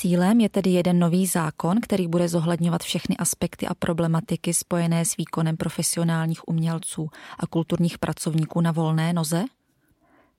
Cílem 0.00 0.40
je 0.40 0.48
tedy 0.48 0.70
jeden 0.70 0.98
nový 0.98 1.26
zákon, 1.26 1.80
který 1.80 2.08
bude 2.08 2.28
zohledňovat 2.28 2.82
všechny 2.82 3.16
aspekty 3.16 3.66
a 3.66 3.74
problematiky 3.74 4.54
spojené 4.54 5.04
s 5.04 5.16
výkonem 5.16 5.56
profesionálních 5.56 6.48
umělců 6.48 7.08
a 7.38 7.46
kulturních 7.46 7.98
pracovníků 7.98 8.60
na 8.60 8.72
volné 8.72 9.12
noze? 9.12 9.44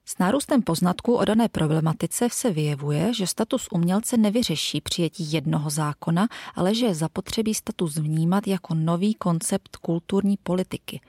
S 0.06 0.18
nárůstem 0.18 0.62
poznatků 0.62 1.16
o 1.16 1.26
dané 1.26 1.50
problematice 1.50 2.28
se 2.32 2.52
vyjevuje, 2.52 3.14
že 3.14 3.28
status 3.28 3.68
umělce 3.72 4.18
nevyřeší 4.18 4.82
přijetí 4.82 5.32
jednoho 5.32 5.70
zákona, 5.70 6.28
ale 6.56 6.76
že 6.76 6.86
je 6.86 6.96
zapotřebí 6.96 7.54
status 7.54 7.98
vnímat 7.98 8.48
jako 8.48 8.74
nový 8.74 9.14
koncept 9.14 9.76
kulturní 9.76 10.38
politiky. 10.44 11.02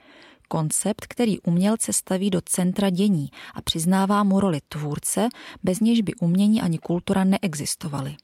Koncept, 0.47 1.05
který 1.07 1.39
umělce 1.39 1.93
staví 1.93 2.29
do 2.29 2.41
centra 2.41 2.89
dění 2.89 3.29
a 3.53 3.61
přiznává 3.61 4.23
mu 4.23 4.39
roli 4.39 4.59
tvůrce, 4.67 5.29
bez 5.63 5.79
něž 5.79 6.01
by 6.01 6.15
umění 6.15 6.61
ani 6.61 6.77
kultura 6.77 7.23
neexistovaly. 7.23 8.15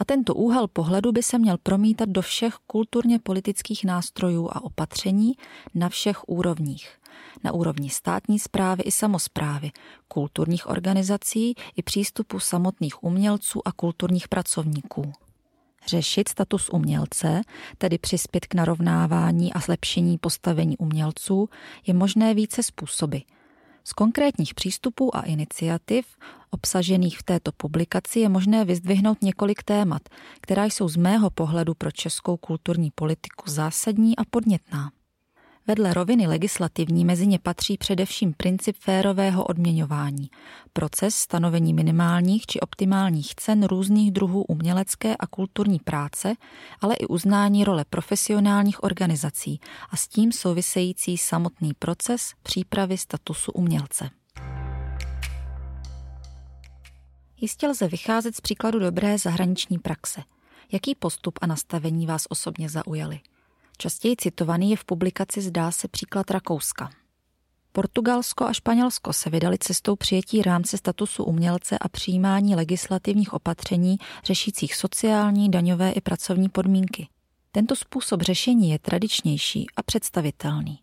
A 0.00 0.04
tento 0.04 0.34
úhel 0.34 0.68
pohledu 0.68 1.12
by 1.12 1.22
se 1.22 1.38
měl 1.38 1.58
promítat 1.58 2.08
do 2.08 2.22
všech 2.22 2.54
kulturně 2.66 3.18
politických 3.18 3.84
nástrojů 3.84 4.48
a 4.52 4.64
opatření 4.64 5.32
na 5.74 5.88
všech 5.88 6.28
úrovních. 6.28 6.96
Na 7.44 7.52
úrovni 7.52 7.90
státní 7.90 8.38
zprávy 8.38 8.82
i 8.82 8.92
samozprávy, 8.92 9.70
kulturních 10.08 10.68
organizací 10.70 11.54
i 11.76 11.82
přístupu 11.82 12.38
samotných 12.38 13.02
umělců 13.04 13.68
a 13.68 13.72
kulturních 13.72 14.28
pracovníků. 14.28 15.12
Řešit 15.86 16.28
status 16.28 16.68
umělce, 16.68 17.40
tedy 17.78 17.98
přispět 17.98 18.46
k 18.46 18.54
narovnávání 18.54 19.52
a 19.52 19.60
zlepšení 19.60 20.18
postavení 20.18 20.76
umělců, 20.76 21.48
je 21.86 21.94
možné 21.94 22.34
více 22.34 22.62
způsoby– 22.62 23.18
z 23.84 23.92
konkrétních 23.92 24.54
přístupů 24.54 25.16
a 25.16 25.20
iniciativ 25.20 26.06
obsažených 26.50 27.18
v 27.18 27.22
této 27.22 27.52
publikaci 27.52 28.20
je 28.20 28.28
možné 28.28 28.64
vyzdvihnout 28.64 29.22
několik 29.22 29.62
témat, 29.62 30.02
která 30.40 30.64
jsou 30.64 30.88
z 30.88 30.96
mého 30.96 31.30
pohledu 31.30 31.74
pro 31.74 31.90
českou 31.90 32.36
kulturní 32.36 32.90
politiku 32.94 33.50
zásadní 33.50 34.16
a 34.16 34.22
podnětná. 34.30 34.90
Vedle 35.66 35.94
roviny 35.94 36.26
legislativní 36.26 37.04
mezi 37.04 37.26
ně 37.26 37.38
patří 37.38 37.78
především 37.78 38.32
princip 38.32 38.76
férového 38.76 39.44
odměňování, 39.44 40.30
proces 40.72 41.14
stanovení 41.14 41.74
minimálních 41.74 42.46
či 42.46 42.60
optimálních 42.60 43.34
cen 43.34 43.64
různých 43.64 44.10
druhů 44.10 44.42
umělecké 44.42 45.16
a 45.16 45.26
kulturní 45.26 45.78
práce, 45.78 46.34
ale 46.80 46.94
i 46.94 47.06
uznání 47.06 47.64
role 47.64 47.84
profesionálních 47.90 48.82
organizací 48.82 49.60
a 49.90 49.96
s 49.96 50.08
tím 50.08 50.32
související 50.32 51.18
samotný 51.18 51.72
proces 51.78 52.32
přípravy 52.42 52.98
statusu 52.98 53.52
umělce. 53.52 54.10
Jistě 57.40 57.68
lze 57.68 57.88
vycházet 57.88 58.36
z 58.36 58.40
příkladu 58.40 58.78
dobré 58.78 59.18
zahraniční 59.18 59.78
praxe. 59.78 60.22
Jaký 60.72 60.94
postup 60.94 61.38
a 61.42 61.46
nastavení 61.46 62.06
vás 62.06 62.26
osobně 62.28 62.68
zaujaly? 62.68 63.20
Častěji 63.78 64.16
citovaný 64.16 64.70
je 64.70 64.76
v 64.76 64.84
publikaci 64.84 65.40
Zdá 65.40 65.70
se 65.70 65.88
příklad 65.88 66.30
Rakouska. 66.30 66.90
Portugalsko 67.72 68.44
a 68.44 68.52
Španělsko 68.52 69.12
se 69.12 69.30
vydali 69.30 69.58
cestou 69.58 69.96
přijetí 69.96 70.42
rámce 70.42 70.78
statusu 70.78 71.24
umělce 71.24 71.78
a 71.78 71.88
přijímání 71.88 72.54
legislativních 72.54 73.32
opatření 73.32 73.96
řešících 74.24 74.74
sociální, 74.74 75.50
daňové 75.50 75.90
i 75.90 76.00
pracovní 76.00 76.48
podmínky. 76.48 77.08
Tento 77.52 77.76
způsob 77.76 78.22
řešení 78.22 78.70
je 78.70 78.78
tradičnější 78.78 79.66
a 79.76 79.82
představitelný. 79.82 80.78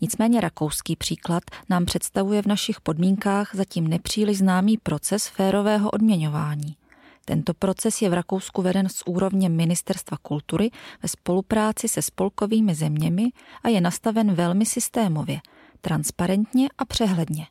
Nicméně 0.00 0.40
rakouský 0.40 0.96
příklad 0.96 1.42
nám 1.68 1.84
představuje 1.84 2.42
v 2.42 2.46
našich 2.46 2.80
podmínkách 2.80 3.54
zatím 3.54 3.88
nepříliš 3.88 4.38
známý 4.38 4.76
proces 4.76 5.26
férového 5.26 5.90
odměňování. 5.90 6.76
Tento 7.24 7.54
proces 7.54 8.02
je 8.02 8.10
v 8.10 8.14
Rakousku 8.14 8.62
veden 8.62 8.88
z 8.88 9.02
úrovně 9.06 9.48
Ministerstva 9.48 10.16
kultury 10.22 10.70
ve 11.02 11.08
spolupráci 11.08 11.88
se 11.88 12.02
spolkovými 12.02 12.74
zeměmi 12.74 13.30
a 13.62 13.68
je 13.68 13.80
nastaven 13.80 14.34
velmi 14.34 14.66
systémově, 14.66 15.40
transparentně 15.80 16.68
a 16.78 16.84
přehledně. 16.84 17.46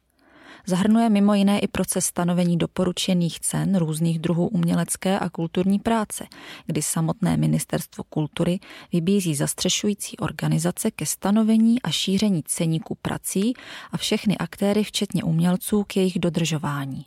Zahrnuje 0.65 1.09
mimo 1.09 1.33
jiné 1.33 1.59
i 1.59 1.67
proces 1.67 2.05
stanovení 2.05 2.57
doporučených 2.57 3.39
cen 3.39 3.75
různých 3.75 4.19
druhů 4.19 4.47
umělecké 4.47 5.19
a 5.19 5.29
kulturní 5.29 5.79
práce, 5.79 6.27
kdy 6.65 6.81
samotné 6.81 7.37
Ministerstvo 7.37 8.03
kultury 8.03 8.59
vybízí 8.93 9.35
zastřešující 9.35 10.17
organizace 10.17 10.91
ke 10.91 11.05
stanovení 11.05 11.81
a 11.81 11.91
šíření 11.91 12.43
ceníků 12.43 12.97
prací 13.01 13.53
a 13.91 13.97
všechny 13.97 14.37
aktéry, 14.37 14.83
včetně 14.83 15.23
umělců, 15.23 15.83
k 15.83 15.97
jejich 15.97 16.19
dodržování 16.19 17.05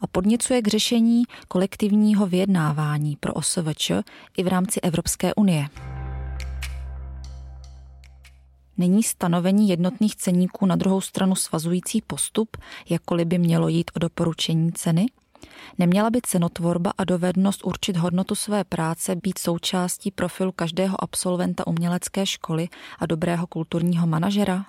a 0.00 0.06
podněcuje 0.06 0.62
k 0.62 0.68
řešení 0.68 1.24
kolektivního 1.48 2.26
vyjednávání 2.26 3.16
pro 3.20 3.34
OSVČ 3.34 3.90
i 4.36 4.42
v 4.42 4.48
rámci 4.48 4.80
Evropské 4.80 5.34
unie. 5.34 5.68
Není 8.78 9.02
stanovení 9.02 9.68
jednotných 9.68 10.16
ceníků 10.16 10.66
na 10.66 10.76
druhou 10.76 11.00
stranu 11.00 11.34
svazující 11.34 12.02
postup, 12.02 12.56
jakkoliv 12.88 13.26
by 13.26 13.38
mělo 13.38 13.68
jít 13.68 13.90
o 13.94 13.98
doporučení 13.98 14.72
ceny? 14.72 15.06
Neměla 15.78 16.10
by 16.10 16.20
cenotvorba 16.22 16.92
a 16.98 17.04
dovednost 17.04 17.64
určit 17.64 17.96
hodnotu 17.96 18.34
své 18.34 18.64
práce 18.64 19.16
být 19.16 19.38
součástí 19.38 20.10
profilu 20.10 20.52
každého 20.52 21.02
absolventa 21.02 21.66
umělecké 21.66 22.26
školy 22.26 22.68
a 22.98 23.06
dobrého 23.06 23.46
kulturního 23.46 24.06
manažera? 24.06 24.66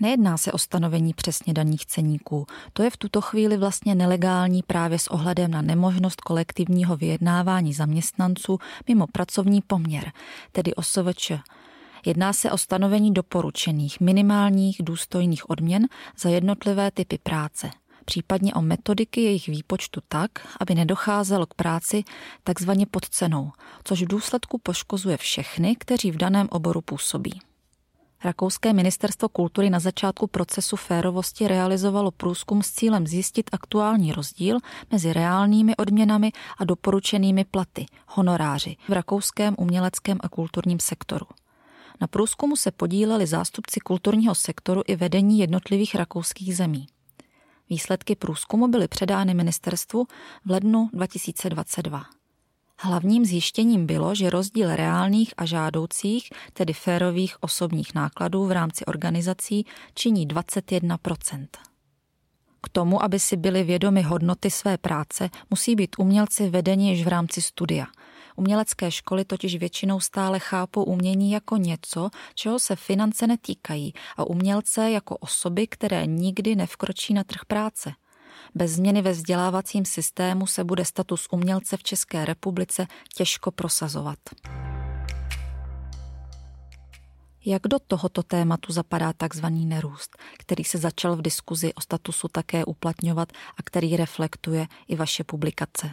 Nejedná 0.00 0.36
se 0.36 0.52
o 0.52 0.58
stanovení 0.58 1.14
přesně 1.14 1.54
daných 1.54 1.86
ceníků. 1.86 2.46
To 2.72 2.82
je 2.82 2.90
v 2.90 2.96
tuto 2.96 3.20
chvíli 3.20 3.56
vlastně 3.56 3.94
nelegální 3.94 4.62
právě 4.62 4.98
s 4.98 5.06
ohledem 5.06 5.50
na 5.50 5.62
nemožnost 5.62 6.20
kolektivního 6.20 6.96
vyjednávání 6.96 7.72
zaměstnanců 7.72 8.58
mimo 8.88 9.06
pracovní 9.06 9.60
poměr, 9.60 10.12
tedy 10.52 10.74
OSVČ. 10.74 11.32
Jedná 12.06 12.32
se 12.32 12.50
o 12.50 12.58
stanovení 12.58 13.14
doporučených 13.14 14.00
minimálních 14.00 14.76
důstojných 14.82 15.50
odměn 15.50 15.88
za 16.18 16.28
jednotlivé 16.28 16.90
typy 16.90 17.18
práce, 17.18 17.70
případně 18.04 18.54
o 18.54 18.62
metodiky 18.62 19.20
jejich 19.20 19.48
výpočtu 19.48 20.00
tak, 20.08 20.30
aby 20.60 20.74
nedocházelo 20.74 21.46
k 21.46 21.54
práci 21.54 22.04
takzvaně 22.44 22.86
pod 22.86 23.08
cenou, 23.08 23.52
což 23.84 24.02
v 24.02 24.08
důsledku 24.08 24.58
poškozuje 24.58 25.16
všechny, 25.16 25.76
kteří 25.76 26.10
v 26.10 26.16
daném 26.16 26.48
oboru 26.50 26.80
působí. 26.80 27.40
Rakouské 28.24 28.72
ministerstvo 28.72 29.28
kultury 29.28 29.70
na 29.70 29.80
začátku 29.80 30.26
procesu 30.26 30.76
férovosti 30.76 31.48
realizovalo 31.48 32.10
průzkum 32.10 32.62
s 32.62 32.72
cílem 32.72 33.06
zjistit 33.06 33.50
aktuální 33.52 34.12
rozdíl 34.12 34.58
mezi 34.90 35.12
reálnými 35.12 35.76
odměnami 35.76 36.32
a 36.58 36.64
doporučenými 36.64 37.44
platy, 37.44 37.86
honoráři 38.06 38.76
v 38.88 38.92
rakouském 38.92 39.54
uměleckém 39.58 40.18
a 40.20 40.28
kulturním 40.28 40.80
sektoru. 40.80 41.26
Na 42.00 42.06
průzkumu 42.06 42.56
se 42.56 42.70
podíleli 42.70 43.26
zástupci 43.26 43.80
kulturního 43.80 44.34
sektoru 44.34 44.82
i 44.86 44.96
vedení 44.96 45.38
jednotlivých 45.38 45.94
rakouských 45.94 46.56
zemí. 46.56 46.86
Výsledky 47.70 48.16
průzkumu 48.16 48.68
byly 48.68 48.88
předány 48.88 49.34
ministerstvu 49.34 50.06
v 50.44 50.50
lednu 50.50 50.90
2022. 50.92 52.04
Hlavním 52.78 53.24
zjištěním 53.24 53.86
bylo, 53.86 54.14
že 54.14 54.30
rozdíl 54.30 54.76
reálných 54.76 55.34
a 55.36 55.44
žádoucích, 55.44 56.30
tedy 56.52 56.72
férových 56.72 57.42
osobních 57.42 57.94
nákladů 57.94 58.46
v 58.46 58.52
rámci 58.52 58.84
organizací, 58.84 59.66
činí 59.94 60.28
21% 60.28 61.46
K 62.62 62.68
tomu, 62.68 63.02
aby 63.04 63.20
si 63.20 63.36
byli 63.36 63.62
vědomi 63.62 64.02
hodnoty 64.02 64.50
své 64.50 64.78
práce, 64.78 65.30
musí 65.50 65.74
být 65.74 65.96
umělci 65.98 66.50
vedeni 66.50 66.90
již 66.90 67.04
v 67.04 67.08
rámci 67.08 67.42
studia. 67.42 67.86
Umělecké 68.36 68.90
školy 68.90 69.24
totiž 69.24 69.56
většinou 69.56 70.00
stále 70.00 70.38
chápou 70.38 70.84
umění 70.84 71.32
jako 71.32 71.56
něco, 71.56 72.10
čeho 72.34 72.58
se 72.58 72.76
finance 72.76 73.26
netýkají 73.26 73.92
a 74.16 74.24
umělce 74.24 74.90
jako 74.90 75.16
osoby, 75.16 75.66
které 75.66 76.06
nikdy 76.06 76.56
nevkročí 76.56 77.14
na 77.14 77.24
trh 77.24 77.44
práce. 77.46 77.92
Bez 78.54 78.70
změny 78.70 79.02
ve 79.02 79.12
vzdělávacím 79.12 79.84
systému 79.84 80.46
se 80.46 80.64
bude 80.64 80.84
status 80.84 81.28
umělce 81.30 81.76
v 81.76 81.82
České 81.82 82.24
republice 82.24 82.86
těžko 83.14 83.50
prosazovat. 83.50 84.18
Jak 87.44 87.62
do 87.62 87.78
tohoto 87.78 88.22
tématu 88.22 88.72
zapadá 88.72 89.12
tzv. 89.12 89.46
nerůst, 89.50 90.16
který 90.38 90.64
se 90.64 90.78
začal 90.78 91.16
v 91.16 91.22
diskuzi 91.22 91.74
o 91.74 91.80
statusu 91.80 92.28
také 92.28 92.64
uplatňovat 92.64 93.32
a 93.32 93.62
který 93.62 93.96
reflektuje 93.96 94.66
i 94.88 94.96
vaše 94.96 95.24
publikace? 95.24 95.90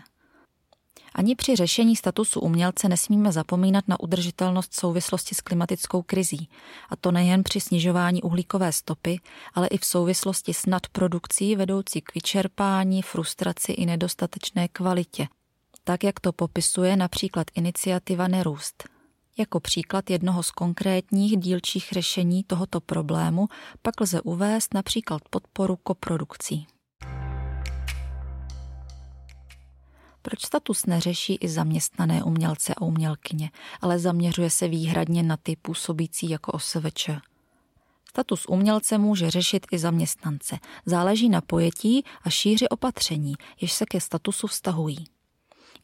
Ani 1.16 1.36
při 1.36 1.56
řešení 1.56 1.96
statusu 1.96 2.40
umělce 2.40 2.90
nesmíme 2.90 3.32
zapomínat 3.32 3.88
na 3.88 4.00
udržitelnost 4.00 4.74
souvislosti 4.74 5.36
s 5.36 5.42
klimatickou 5.42 6.02
krizí, 6.02 6.50
a 6.90 6.96
to 6.96 7.12
nejen 7.12 7.44
při 7.44 7.60
snižování 7.60 8.22
uhlíkové 8.22 8.72
stopy, 8.72 9.20
ale 9.54 9.68
i 9.68 9.78
v 9.78 9.86
souvislosti 9.86 10.54
s 10.54 10.66
nadprodukcí 10.66 11.56
vedoucí 11.56 12.02
k 12.02 12.16
vyčerpání, 12.16 13.02
frustraci 13.02 13.72
i 13.72 13.86
nedostatečné 13.86 14.68
kvalitě. 14.68 15.28
Tak, 15.84 16.04
jak 16.04 16.20
to 16.20 16.32
popisuje 16.34 16.96
například 16.96 17.48
iniciativa 17.56 18.28
Nerůst. 18.28 18.84
Jako 19.38 19.60
příklad 19.60 20.10
jednoho 20.10 20.44
z 20.44 20.52
konkrétních 20.52 21.38
dílčích 21.38 21.90
řešení 21.92 22.44
tohoto 22.44 22.82
problému 22.82 23.48
pak 23.82 24.02
lze 24.02 24.22
uvést 24.22 24.74
například 24.74 25.22
podporu 25.30 25.76
koprodukcí. 25.76 26.68
Proč 30.30 30.46
status 30.46 30.86
neřeší 30.86 31.36
i 31.36 31.50
zaměstnané 31.50 32.24
umělce 32.24 32.74
a 32.76 32.82
umělkyně, 32.82 33.52
ale 33.82 34.00
zaměřuje 34.00 34.50
se 34.50 34.68
výhradně 34.68 35.24
na 35.24 35.38
ty 35.38 35.56
působící 35.56 36.30
jako 36.30 36.52
OSVČ? 36.52 37.10
Status 38.10 38.46
umělce 38.46 38.98
může 38.98 39.32
řešit 39.32 39.68
i 39.72 39.80
zaměstnance. 39.80 40.58
Záleží 40.86 41.30
na 41.30 41.42
pojetí 41.42 42.04
a 42.24 42.30
šíři 42.30 42.70
opatření, 42.70 43.34
jež 43.62 43.74
se 43.74 43.86
ke 43.86 44.02
statusu 44.02 44.48
vztahují. 44.48 45.06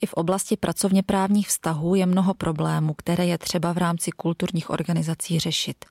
I 0.01 0.05
v 0.05 0.13
oblasti 0.13 0.57
pracovně 0.57 1.03
právních 1.03 1.47
vztahů 1.47 1.95
je 1.95 2.05
mnoho 2.05 2.33
problémů, 2.33 2.93
které 2.93 3.25
je 3.25 3.37
třeba 3.37 3.73
v 3.73 3.77
rámci 3.77 4.11
kulturních 4.11 4.69
organizací 4.69 5.39
řešit. 5.39 5.85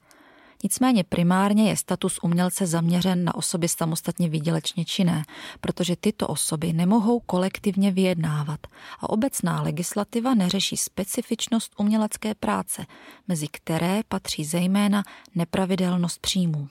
Nicméně 0.65 1.05
primárně 1.05 1.69
je 1.69 1.77
status 1.77 2.19
umělce 2.23 2.67
zaměřen 2.67 3.25
na 3.25 3.35
osoby 3.35 3.69
samostatně 3.69 4.29
výdělečně 4.29 4.85
činné, 4.85 5.25
protože 5.61 5.97
tyto 5.97 6.27
osoby 6.27 6.73
nemohou 6.73 7.21
kolektivně 7.21 7.91
vyjednávat 7.91 8.61
a 9.01 9.11
obecná 9.11 9.63
legislativa 9.63 10.35
neřeší 10.35 10.77
specifičnost 10.77 11.73
umělecké 11.79 12.35
práce, 12.35 12.87
mezi 13.29 13.49
které 13.49 14.01
patří 14.09 14.45
zejména 14.45 15.05
nepravidelnost 15.35 16.21
příjmů. 16.21 16.69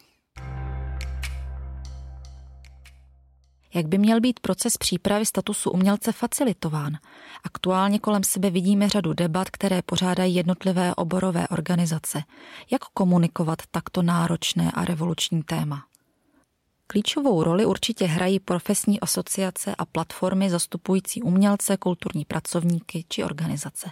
Jak 3.73 3.87
by 3.87 3.97
měl 3.97 4.21
být 4.21 4.39
proces 4.39 4.77
přípravy 4.77 5.25
statusu 5.25 5.71
umělce 5.71 6.11
facilitován. 6.11 6.97
Aktuálně 7.43 7.99
kolem 7.99 8.23
sebe 8.23 8.49
vidíme 8.49 8.89
řadu 8.89 9.13
debat, 9.13 9.49
které 9.49 9.81
pořádají 9.81 10.35
jednotlivé 10.35 10.95
oborové 10.95 11.47
organizace. 11.47 12.23
Jak 12.71 12.81
komunikovat 12.81 13.59
takto 13.71 14.01
náročné 14.01 14.71
a 14.71 14.85
revoluční 14.85 15.43
téma? 15.43 15.85
Klíčovou 16.87 17.43
roli 17.43 17.65
určitě 17.65 18.05
hrají 18.05 18.39
profesní 18.39 18.99
asociace 18.99 19.75
a 19.75 19.85
platformy 19.85 20.49
zastupující 20.49 21.21
umělce, 21.21 21.77
kulturní 21.77 22.25
pracovníky 22.25 23.05
či 23.09 23.23
organizace. 23.23 23.89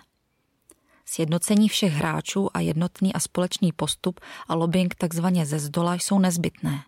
Sjednocení 1.05 1.69
všech 1.69 1.93
hráčů 1.93 2.49
a 2.53 2.59
jednotný 2.59 3.13
a 3.13 3.19
společný 3.19 3.71
postup 3.71 4.19
a 4.47 4.55
lobbying 4.55 4.95
takzvaně 4.95 5.45
ze 5.45 5.59
zdola 5.59 5.93
jsou 5.93 6.19
nezbytné. 6.19 6.83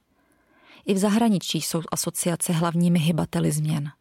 I 0.86 0.94
v 0.94 0.98
zahraničí 0.98 1.62
jsou 1.62 1.82
asociace 1.92 2.54
hlavními 2.54 3.00
hybateli 3.00 3.52
změn. 3.52 3.92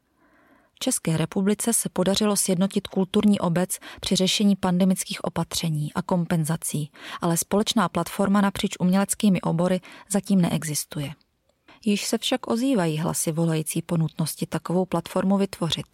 České 0.78 1.16
republice 1.16 1.72
se 1.72 1.88
podařilo 1.88 2.36
sjednotit 2.36 2.86
kulturní 2.86 3.40
obec 3.40 3.78
při 4.00 4.16
řešení 4.16 4.56
pandemických 4.56 5.24
opatření 5.24 5.92
a 5.94 6.02
kompenzací, 6.02 6.90
ale 7.20 7.36
společná 7.36 7.88
platforma 7.88 8.40
napříč 8.40 8.76
uměleckými 8.80 9.40
obory 9.40 9.80
zatím 10.10 10.40
neexistuje. 10.40 11.14
Již 11.84 12.06
se 12.06 12.18
však 12.18 12.50
ozývají 12.50 12.98
hlasy 12.98 13.32
volající 13.32 13.82
po 13.82 13.96
nutnosti 13.96 14.46
takovou 14.46 14.84
platformu 14.84 15.36
vytvořit. 15.36 15.86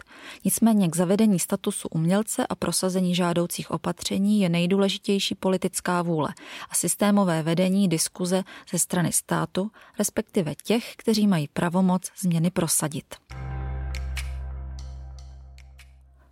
Nicméně 0.44 0.88
k 0.88 0.96
zavedení 0.96 1.38
statusu 1.38 1.88
umělce 1.88 2.46
a 2.46 2.54
prosazení 2.54 3.14
žádoucích 3.14 3.70
opatření 3.70 4.40
je 4.40 4.48
nejdůležitější 4.48 5.34
politická 5.34 6.02
vůle 6.02 6.34
a 6.70 6.74
systémové 6.74 7.42
vedení 7.42 7.88
diskuze 7.88 8.44
ze 8.70 8.78
strany 8.78 9.12
státu, 9.12 9.70
respektive 9.98 10.54
těch, 10.64 10.92
kteří 10.96 11.26
mají 11.26 11.48
pravomoc 11.52 12.02
změny 12.20 12.50
prosadit. 12.50 13.14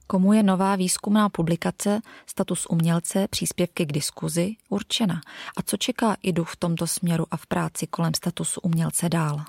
Komu 0.06 0.32
je 0.32 0.42
nová 0.42 0.76
výzkumná 0.76 1.28
publikace 1.28 2.00
Status 2.26 2.66
umělce 2.66 3.28
příspěvky 3.28 3.86
k 3.86 3.92
diskuzi 3.92 4.56
určena 4.68 5.20
a 5.56 5.62
co 5.62 5.76
čeká 5.76 6.16
IDU 6.22 6.44
v 6.44 6.56
tomto 6.56 6.86
směru 6.86 7.26
a 7.30 7.36
v 7.36 7.46
práci 7.46 7.86
kolem 7.86 8.14
statusu 8.14 8.60
umělce 8.60 9.08
dál? 9.08 9.44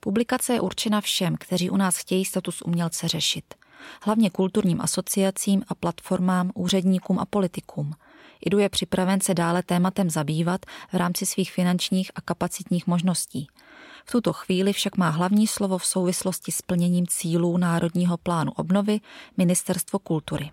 Publikace 0.00 0.52
je 0.52 0.60
určena 0.60 1.00
všem, 1.00 1.36
kteří 1.36 1.70
u 1.70 1.76
nás 1.76 1.96
chtějí 1.96 2.24
status 2.24 2.62
umělce 2.62 3.08
řešit. 3.08 3.54
Hlavně 4.02 4.30
kulturním 4.30 4.80
asociacím 4.80 5.62
a 5.68 5.74
platformám, 5.74 6.50
úředníkům 6.54 7.18
a 7.18 7.24
politikům. 7.24 7.94
IDU 8.40 8.58
je 8.58 8.68
připraven 8.68 9.20
se 9.20 9.34
dále 9.34 9.62
tématem 9.62 10.10
zabývat 10.10 10.66
v 10.92 10.94
rámci 10.94 11.26
svých 11.26 11.52
finančních 11.52 12.10
a 12.14 12.20
kapacitních 12.20 12.86
možností– 12.86 13.46
v 14.04 14.12
tuto 14.12 14.32
chvíli 14.32 14.72
však 14.72 14.96
má 14.96 15.08
hlavní 15.08 15.46
slovo 15.46 15.78
v 15.78 15.86
souvislosti 15.86 16.52
s 16.52 16.62
plněním 16.62 17.06
cílů 17.06 17.56
Národního 17.56 18.16
plánu 18.16 18.52
obnovy 18.52 19.00
Ministerstvo 19.36 19.98
kultury. 19.98 20.50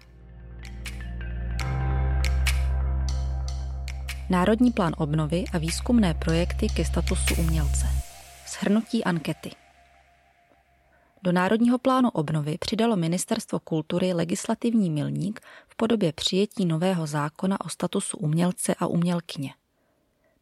Národní 4.29 4.71
plán 4.71 4.93
obnovy 4.97 5.43
a 5.53 5.57
výzkumné 5.57 6.13
projekty 6.13 6.67
ke 6.75 6.85
statusu 6.85 7.35
umělce. 7.39 7.88
Shrnutí 8.47 9.04
ankety. 9.04 9.52
Do 11.23 11.31
Národního 11.31 11.77
plánu 11.77 12.10
obnovy 12.10 12.58
přidalo 12.58 12.95
Ministerstvo 12.95 13.60
kultury 13.60 14.13
legislativní 14.13 14.89
milník 14.89 15.39
v 15.67 15.75
podobě 15.75 16.13
přijetí 16.13 16.65
nového 16.65 17.08
zákona 17.08 17.62
o 17.65 17.69
statusu 17.69 18.17
umělce 18.17 18.75
a 18.79 18.87
umělkyně. 18.87 19.54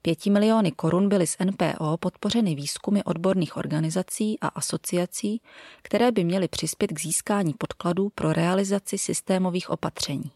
Pěti 0.08 0.30
miliony 0.30 0.72
korun 0.72 1.10
byly 1.10 1.28
z 1.28 1.38
NPO 1.46 1.98
podpořeny 1.98 2.56
výzkumy 2.56 3.00
odborných 3.06 3.58
organizací 3.58 4.40
a 4.40 4.48
asociací, 4.48 5.42
které 5.82 6.12
by 6.12 6.24
měly 6.24 6.48
přispět 6.48 6.88
k 6.88 7.00
získání 7.00 7.54
podkladů 7.54 8.10
pro 8.16 8.34
realizaci 8.34 8.98
systémových 8.98 9.70
opatření. 9.70 10.32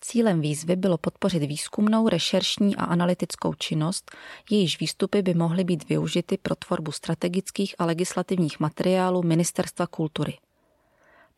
Cílem 0.00 0.40
výzvy 0.40 0.76
bylo 0.76 0.98
podpořit 0.98 1.42
výzkumnou, 1.42 2.08
rešeršní 2.08 2.76
a 2.76 2.84
analytickou 2.84 3.54
činnost, 3.54 4.10
jejíž 4.50 4.80
výstupy 4.80 5.22
by 5.22 5.34
mohly 5.34 5.64
být 5.64 5.88
využity 5.88 6.38
pro 6.38 6.54
tvorbu 6.54 6.92
strategických 6.92 7.74
a 7.78 7.84
legislativních 7.84 8.60
materiálů 8.60 9.22
Ministerstva 9.22 9.86
kultury. 9.86 10.38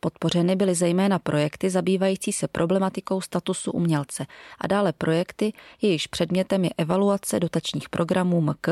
Podpořeny 0.03 0.55
byly 0.55 0.75
zejména 0.75 1.19
projekty 1.19 1.69
zabývající 1.69 2.31
se 2.31 2.47
problematikou 2.47 3.21
statusu 3.21 3.71
umělce 3.71 4.25
a 4.59 4.67
dále 4.67 4.93
projekty, 4.93 5.53
jejichž 5.81 6.07
předmětem 6.07 6.63
je 6.63 6.69
evaluace 6.77 7.39
dotačních 7.39 7.89
programů 7.89 8.41
MK 8.41 8.67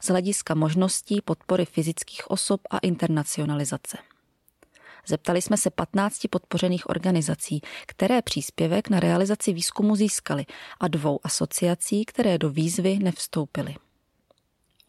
z 0.00 0.08
hlediska 0.08 0.54
možností 0.54 1.20
podpory 1.20 1.64
fyzických 1.64 2.30
osob 2.30 2.60
a 2.70 2.78
internacionalizace. 2.78 3.98
Zeptali 5.06 5.42
jsme 5.42 5.56
se 5.56 5.70
15 5.70 6.20
podpořených 6.30 6.90
organizací, 6.90 7.60
které 7.86 8.22
příspěvek 8.22 8.90
na 8.90 9.00
realizaci 9.00 9.52
výzkumu 9.52 9.96
získaly 9.96 10.46
a 10.80 10.88
dvou 10.88 11.20
asociací, 11.22 12.04
které 12.04 12.38
do 12.38 12.50
výzvy 12.50 12.98
nevstoupily. 12.98 13.74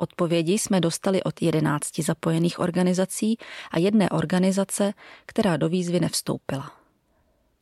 Odpovědi 0.02 0.54
jsme 0.54 0.82
dostali 0.82 1.24
od 1.24 1.42
11 1.42 2.00
zapojených 2.00 2.60
organizací 2.60 3.38
a 3.72 3.80
jedné 3.80 4.10
organizace, 4.10 4.94
která 5.26 5.58
do 5.58 5.70
výzvy 5.70 6.00
nevstoupila. 6.00 6.72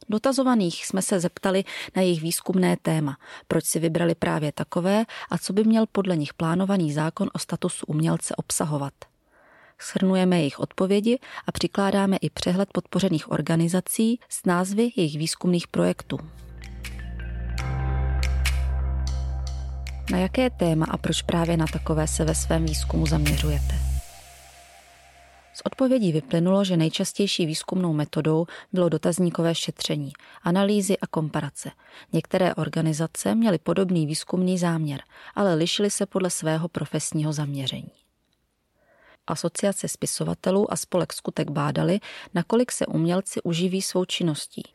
Dotazovaných 0.09 0.85
jsme 0.85 1.01
se 1.01 1.19
zeptali 1.19 1.63
na 1.95 2.01
jejich 2.01 2.21
výzkumné 2.21 2.77
téma, 2.81 3.17
proč 3.47 3.65
si 3.65 3.79
vybrali 3.79 4.15
právě 4.15 4.51
takové 4.51 5.05
a 5.29 5.37
co 5.37 5.53
by 5.53 5.63
měl 5.63 5.85
podle 5.91 6.17
nich 6.17 6.33
plánovaný 6.33 6.93
zákon 6.93 7.29
o 7.33 7.39
statusu 7.39 7.85
umělce 7.85 8.35
obsahovat. 8.35 8.93
Shrnujeme 9.81 10.37
jejich 10.37 10.59
odpovědi 10.59 11.19
a 11.47 11.51
přikládáme 11.51 12.17
i 12.17 12.29
přehled 12.29 12.69
podpořených 12.73 13.31
organizací 13.31 14.19
s 14.29 14.45
názvy 14.45 14.91
jejich 14.95 15.17
výzkumných 15.17 15.67
projektů. 15.67 16.19
Na 20.11 20.17
jaké 20.17 20.49
téma 20.49 20.85
a 20.89 20.97
proč 20.97 21.21
právě 21.21 21.57
na 21.57 21.65
takové 21.73 22.07
se 22.07 22.25
ve 22.25 22.35
svém 22.35 22.65
výzkumu 22.65 23.05
zaměřujete? 23.05 23.75
Z 25.53 25.61
odpovědí 25.63 26.11
vyplynulo, 26.11 26.63
že 26.63 26.77
nejčastější 26.77 27.45
výzkumnou 27.45 27.93
metodou 27.93 28.45
bylo 28.73 28.89
dotazníkové 28.89 29.55
šetření, 29.55 30.13
analýzy 30.43 30.97
a 30.97 31.07
komparace. 31.07 31.71
Některé 32.13 32.55
organizace 32.55 33.35
měly 33.35 33.57
podobný 33.57 34.05
výzkumný 34.05 34.57
záměr, 34.57 35.01
ale 35.35 35.55
lišily 35.55 35.91
se 35.91 36.05
podle 36.05 36.29
svého 36.29 36.67
profesního 36.67 37.33
zaměření. 37.33 37.91
Asociace 39.27 39.87
spisovatelů 39.87 40.73
a 40.73 40.75
spolek 40.75 41.13
Skutek 41.13 41.49
bádali, 41.49 41.99
nakolik 42.33 42.71
se 42.71 42.85
umělci 42.85 43.41
uživí 43.41 43.81
svou 43.81 44.05
činností– 44.05 44.63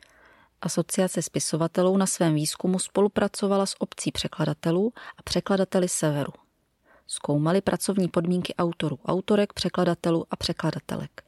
Asociace 0.65 1.23
spisovatelů 1.23 1.97
na 1.97 2.07
svém 2.07 2.35
výzkumu 2.35 2.79
spolupracovala 2.79 3.67
s 3.67 3.81
obcí 3.81 4.13
překladatelů 4.13 4.93
a 5.19 5.23
překladateli 5.23 5.89
Severu. 5.89 6.33
Zkoumali 7.07 7.61
pracovní 7.61 8.09
podmínky 8.09 8.55
autorů, 8.55 8.99
autorek, 9.07 9.53
překladatelů 9.53 10.27
a 10.31 10.37
překladatelek. 10.37 11.25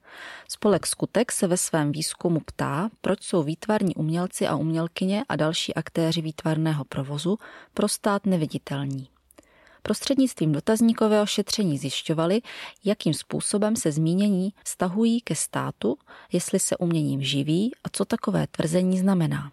Spolek 0.49 0.87
Skutek 0.87 1.33
se 1.33 1.47
ve 1.47 1.57
svém 1.57 1.93
výzkumu 1.93 2.41
ptá, 2.41 2.91
proč 3.01 3.23
jsou 3.23 3.43
výtvarní 3.43 3.95
umělci 3.95 4.47
a 4.47 4.57
umělkyně 4.57 5.25
a 5.29 5.37
další 5.37 5.75
aktéři 5.75 6.23
výtvarného 6.23 6.85
provozu 6.85 7.39
pro 7.75 7.89
stát 7.89 8.27
neviditelní. 8.27 9.09
Prostřednictvím 9.87 10.53
dotazníkového 10.53 11.27
šetření 11.27 11.79
zjišťovali, 11.79 12.43
jakým 12.85 13.15
způsobem 13.15 13.77
se 13.77 13.93
zmínění 13.93 14.53
vztahují 14.65 15.21
ke 15.21 15.35
státu, 15.35 15.97
jestli 16.33 16.59
se 16.59 16.77
uměním 16.77 17.23
živí 17.23 17.73
a 17.85 17.89
co 17.93 18.05
takové 18.05 18.47
tvrzení 18.47 18.99
znamená. 18.99 19.53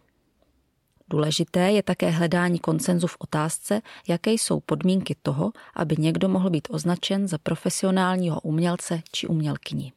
Důležité 1.09 1.71
je 1.71 1.83
také 1.83 2.09
hledání 2.09 2.59
koncenzu 2.59 3.07
v 3.07 3.17
otázce, 3.19 3.81
jaké 4.07 4.31
jsou 4.31 4.59
podmínky 4.59 5.15
toho, 5.21 5.51
aby 5.75 5.95
někdo 5.99 6.29
mohl 6.29 6.49
být 6.49 6.67
označen 6.71 7.27
za 7.27 7.37
profesionálního 7.37 8.41
umělce 8.41 9.01
či 9.11 9.27
umělkyni. 9.27 9.93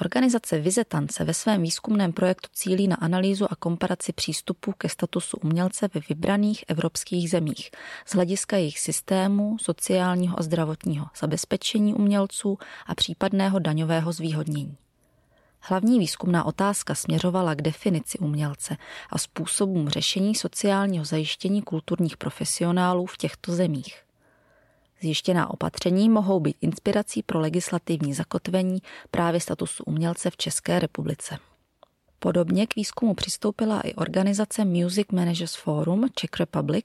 Organizace 0.00 0.58
Vizetance 0.58 1.24
ve 1.24 1.34
svém 1.34 1.62
výzkumném 1.62 2.12
projektu 2.12 2.48
cílí 2.52 2.88
na 2.88 2.96
analýzu 2.96 3.46
a 3.50 3.56
komparaci 3.56 4.12
přístupu 4.12 4.72
ke 4.72 4.88
statusu 4.88 5.36
umělce 5.36 5.88
ve 5.94 6.00
vybraných 6.08 6.64
evropských 6.68 7.30
zemích 7.30 7.70
z 8.06 8.14
hlediska 8.14 8.56
jejich 8.56 8.78
systému, 8.78 9.56
sociálního 9.60 10.40
a 10.40 10.42
zdravotního 10.42 11.06
zabezpečení 11.20 11.94
umělců 11.94 12.58
a 12.86 12.94
případného 12.94 13.58
daňového 13.58 14.12
zvýhodnění. 14.12 14.76
Hlavní 15.60 15.98
výzkumná 15.98 16.44
otázka 16.44 16.94
směřovala 16.94 17.54
k 17.54 17.62
definici 17.62 18.18
umělce 18.18 18.76
a 19.10 19.18
způsobům 19.18 19.88
řešení 19.88 20.34
sociálního 20.34 21.04
zajištění 21.04 21.62
kulturních 21.62 22.16
profesionálů 22.16 23.06
v 23.06 23.16
těchto 23.16 23.52
zemích. 23.52 24.07
Zjištěná 25.00 25.50
opatření 25.50 26.08
mohou 26.08 26.40
být 26.40 26.56
inspirací 26.60 27.22
pro 27.22 27.40
legislativní 27.40 28.14
zakotvení 28.14 28.78
právě 29.10 29.40
statusu 29.40 29.84
umělce 29.84 30.30
v 30.30 30.36
České 30.36 30.78
republice. 30.78 31.38
Podobně 32.20 32.66
k 32.66 32.76
výzkumu 32.76 33.14
přistoupila 33.14 33.80
i 33.80 33.94
organizace 33.94 34.64
Music 34.64 35.06
Managers 35.12 35.54
Forum 35.54 36.08
Czech 36.14 36.30
Republic, 36.40 36.84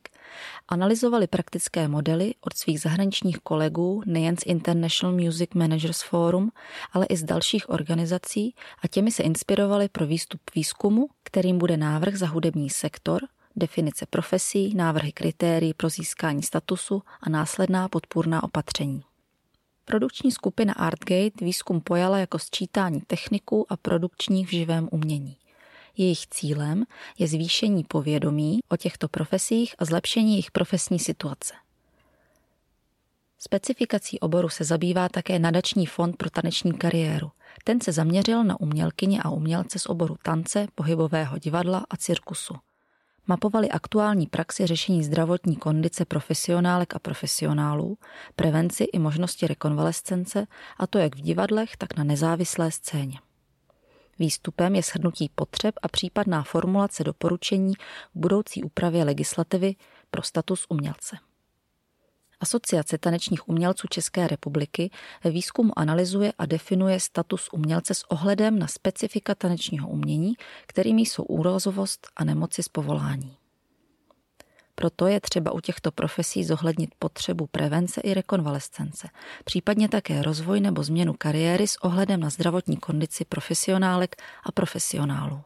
analyzovali 0.67 1.27
praktické 1.27 1.87
modely 1.87 2.33
od 2.41 2.57
svých 2.57 2.79
zahraničních 2.79 3.37
kolegů 3.39 4.03
nejen 4.05 4.37
z 4.37 4.45
International 4.45 5.15
Music 5.15 5.49
Managers 5.53 6.01
Forum, 6.01 6.51
ale 6.91 7.05
i 7.05 7.17
z 7.17 7.23
dalších 7.23 7.69
organizací 7.69 8.55
a 8.83 8.87
těmi 8.87 9.11
se 9.11 9.23
inspirovali 9.23 9.89
pro 9.89 10.05
výstup 10.05 10.41
výzkumu, 10.55 11.07
kterým 11.23 11.57
bude 11.57 11.77
návrh 11.77 12.15
za 12.15 12.27
hudební 12.27 12.69
sektor– 12.69 13.21
definice 13.55 14.05
profesí, 14.05 14.75
návrhy 14.75 15.11
kritérií 15.11 15.73
pro 15.73 15.89
získání 15.89 16.43
statusu 16.43 17.01
a 17.21 17.29
následná 17.29 17.89
podpůrná 17.89 18.43
opatření. 18.43 19.03
Produkční 19.85 20.31
skupina 20.31 20.73
Artgate 20.73 21.45
výzkum 21.45 21.81
pojala 21.81 22.17
jako 22.17 22.39
sčítání 22.39 23.01
techniků 23.01 23.65
a 23.69 23.77
produkčních 23.77 24.47
v 24.47 24.51
živém 24.51 24.89
umění. 24.91 25.37
Jejich 25.97 26.27
cílem 26.27 26.83
je 27.19 27.27
zvýšení 27.27 27.83
povědomí 27.83 28.59
o 28.69 28.77
těchto 28.77 29.07
profesích 29.07 29.75
a 29.79 29.85
zlepšení 29.85 30.31
jejich 30.31 30.51
profesní 30.51 30.99
situace. 30.99 31.53
Specifikací 33.39 34.19
oboru 34.19 34.49
se 34.49 34.63
zabývá 34.63 35.09
také 35.09 35.39
nadační 35.39 35.85
fond 35.85 36.17
pro 36.17 36.29
taneční 36.29 36.73
kariéru. 36.73 37.31
Ten 37.63 37.81
se 37.81 37.91
zaměřil 37.91 38.43
na 38.43 38.59
umělkyně 38.59 39.21
a 39.23 39.29
umělce 39.29 39.79
z 39.79 39.85
oboru 39.85 40.15
tance, 40.23 40.67
pohybového 40.75 41.37
divadla 41.37 41.85
a 41.89 41.97
cirkusu– 41.97 42.55
mapovali 43.27 43.69
aktuální 43.69 44.27
praxi 44.27 44.67
řešení 44.67 45.03
zdravotní 45.03 45.55
kondice 45.55 46.05
profesionálek 46.05 46.95
a 46.95 46.99
profesionálů, 46.99 47.97
prevenci 48.35 48.83
i 48.83 48.99
možnosti 48.99 49.47
rekonvalescence, 49.47 50.47
a 50.77 50.87
to 50.87 50.97
jak 50.97 51.15
v 51.15 51.21
divadlech, 51.21 51.77
tak 51.77 51.97
na 51.97 52.03
nezávislé 52.03 52.71
scéně. 52.71 53.19
Výstupem 54.19 54.75
je 54.75 54.83
shrnutí 54.83 55.31
potřeb 55.35 55.75
a 55.81 55.87
případná 55.87 56.43
formulace 56.43 57.03
doporučení 57.03 57.75
k 57.75 57.79
budoucí 58.15 58.63
úpravě 58.63 59.03
legislativy 59.03 59.75
pro 60.11 60.21
status 60.21 60.65
umělce. 60.69 61.17
Asociace 62.43 62.97
tanečních 62.97 63.49
umělců 63.49 63.87
České 63.87 64.27
republiky 64.27 64.91
ve 65.23 65.31
výzkumu 65.31 65.79
analyzuje 65.79 66.33
a 66.37 66.45
definuje 66.45 66.99
status 66.99 67.49
umělce 67.51 67.93
s 67.93 68.11
ohledem 68.11 68.59
na 68.59 68.67
specifika 68.67 69.35
tanečního 69.35 69.89
umění, 69.89 70.33
kterými 70.67 71.01
jsou 71.01 71.23
úrazovost 71.23 72.07
a 72.15 72.23
nemoci 72.23 72.63
z 72.63 72.69
povolání. 72.69 73.37
Proto 74.75 75.07
je 75.07 75.21
třeba 75.21 75.51
u 75.51 75.59
těchto 75.59 75.91
profesí 75.91 76.43
zohlednit 76.43 76.89
potřebu 76.99 77.47
prevence 77.47 78.01
i 78.01 78.13
rekonvalescence, 78.13 79.09
případně 79.43 79.89
také 79.89 80.21
rozvoj 80.21 80.59
nebo 80.59 80.83
změnu 80.83 81.13
kariéry 81.17 81.67
s 81.67 81.75
ohledem 81.75 82.19
na 82.19 82.29
zdravotní 82.29 82.77
kondici 82.77 83.25
profesionálek 83.25 84.15
a 84.43 84.51
profesionálů. 84.51 85.41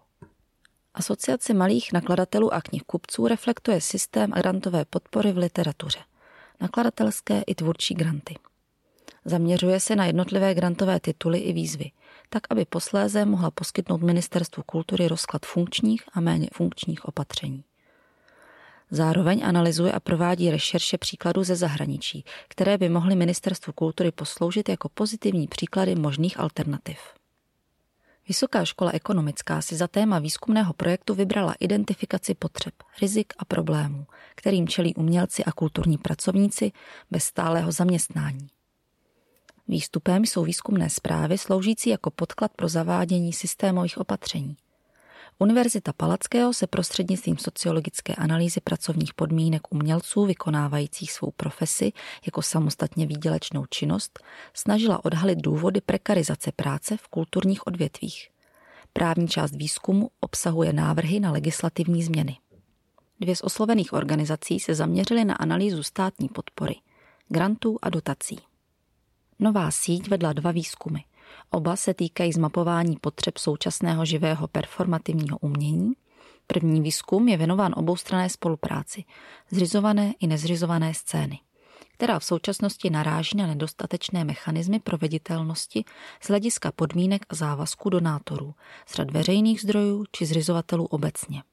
Asociace 0.94 1.54
malých 1.54 1.94
nakladatelů 1.94 2.54
a 2.54 2.62
knihkupců 2.62 3.28
reflektuje 3.28 3.82
systém 3.82 4.32
grantové 4.32 4.86
podpory 4.86 5.32
v 5.32 5.38
literatuře– 5.38 6.00
nakladatelské 6.62 7.42
i 7.48 7.56
tvůrčí 7.56 7.94
granty. 7.94 8.36
Zaměřuje 9.26 9.80
se 9.80 9.96
na 9.96 10.06
jednotlivé 10.06 10.54
grantové 10.54 11.00
tituly 11.00 11.40
i 11.40 11.54
výzvy, 11.54 11.92
tak 12.30 12.44
aby 12.50 12.66
posléze 12.66 13.26
mohla 13.26 13.52
poskytnout 13.52 14.02
Ministerstvu 14.02 14.64
kultury 14.64 15.08
rozklad 15.08 15.46
funkčních 15.46 16.04
a 16.14 16.22
méně 16.22 16.48
funkčních 16.54 17.06
opatření. 17.06 17.64
Zároveň 18.92 19.42
analyzuje 19.46 19.92
a 19.92 20.00
provádí 20.00 20.52
rešerše 20.52 20.98
příkladů 20.98 21.44
ze 21.44 21.56
zahraničí, 21.56 22.26
které 22.48 22.78
by 22.78 22.90
mohly 22.90 23.16
Ministerstvu 23.16 23.74
kultury 23.74 24.12
posloužit 24.12 24.70
jako 24.70 24.90
pozitivní 24.90 25.48
příklady 25.48 25.96
možných 25.96 26.40
alternativ. 26.40 26.98
Vysoká 28.28 28.66
škola 28.66 28.92
ekonomická 28.94 29.62
si 29.62 29.76
za 29.76 29.88
téma 29.88 30.20
výzkumného 30.20 30.74
projektu 30.74 31.16
vybrala 31.16 31.56
identifikaci 31.60 32.34
potřeb, 32.34 32.74
rizik 33.02 33.34
a 33.38 33.46
problémů, 33.46 34.06
kterým 34.36 34.68
čelí 34.68 34.96
umělci 34.96 35.44
a 35.44 35.52
kulturní 35.52 35.98
pracovníci 35.98 36.72
bez 37.12 37.24
stálého 37.24 37.72
zaměstnání. 37.72 38.48
Výstupem 39.68 40.26
jsou 40.26 40.44
výzkumné 40.44 40.90
zprávy 40.90 41.38
sloužící 41.38 41.90
jako 41.90 42.12
podklad 42.12 42.52
pro 42.56 42.68
zavádění 42.68 43.34
systémových 43.34 43.98
opatření. 43.98 44.58
Univerzita 45.40 45.94
Palackého 45.94 46.54
se 46.54 46.68
prostřednictvím 46.68 47.38
sociologické 47.38 48.16
analýzy 48.16 48.62
pracovních 48.62 49.14
podmínek 49.14 49.62
umělců 49.70 50.26
vykonávajících 50.26 51.12
svou 51.12 51.32
profesi 51.32 51.92
jako 52.26 52.42
samostatně 52.42 53.06
výdělečnou 53.06 53.66
činnost 53.66 54.20
snažila 54.54 55.06
odhalit 55.06 55.40
důvody 55.40 55.82
prekarizace 55.82 56.52
práce 56.52 56.98
v 56.98 57.08
kulturních 57.08 57.68
odvětvích. 57.68 58.30
Právní 58.94 59.28
část 59.28 59.56
výzkumu 59.56 60.10
obsahuje 60.20 60.74
návrhy 60.74 61.20
na 61.20 61.32
legislativní 61.32 62.04
změny. 62.04 62.38
Dvě 63.20 63.36
z 63.36 63.42
oslovených 63.42 63.94
organizací 63.94 64.60
se 64.60 64.76
zaměřily 64.76 65.26
na 65.26 65.36
analýzu 65.36 65.84
státní 65.84 66.30
podpory, 66.30 66.76
grantů 67.30 67.78
a 67.82 67.90
dotací. 67.90 68.40
Nová 69.40 69.72
síť 69.72 70.10
vedla 70.10 70.34
dva 70.34 70.52
výzkumy. 70.52 71.00
Oba 71.52 71.76
se 71.76 71.94
týkají 71.94 72.34
zmapování 72.34 72.98
potřeb 73.02 73.38
současného 73.38 74.06
živého 74.06 74.48
performativního 74.48 75.38
umění. 75.38 75.94
První 76.48 76.82
výzkum 76.82 77.28
je 77.28 77.38
věnován 77.38 77.74
oboustranné 77.76 78.30
spolupráci, 78.30 79.04
zřizované 79.52 80.14
i 80.20 80.28
nezřizované 80.28 80.94
scény 80.94 81.40
která 81.98 82.20
v 82.20 82.24
současnosti 82.24 82.90
naráží 82.90 83.38
na 83.38 83.48
nedostatečné 83.48 84.24
mechanismy 84.24 84.80
proveditelnosti 84.80 85.84
z 86.24 86.28
hlediska 86.28 86.72
podmínek 86.72 87.26
a 87.30 87.36
závazků 87.36 87.90
donátorů, 87.90 88.54
z 88.88 88.94
řad 88.94 89.12
veřejných 89.12 89.62
zdrojů 89.62 90.06
či 90.12 90.26
zřizovatelů 90.26 90.86
obecně. 90.86 91.44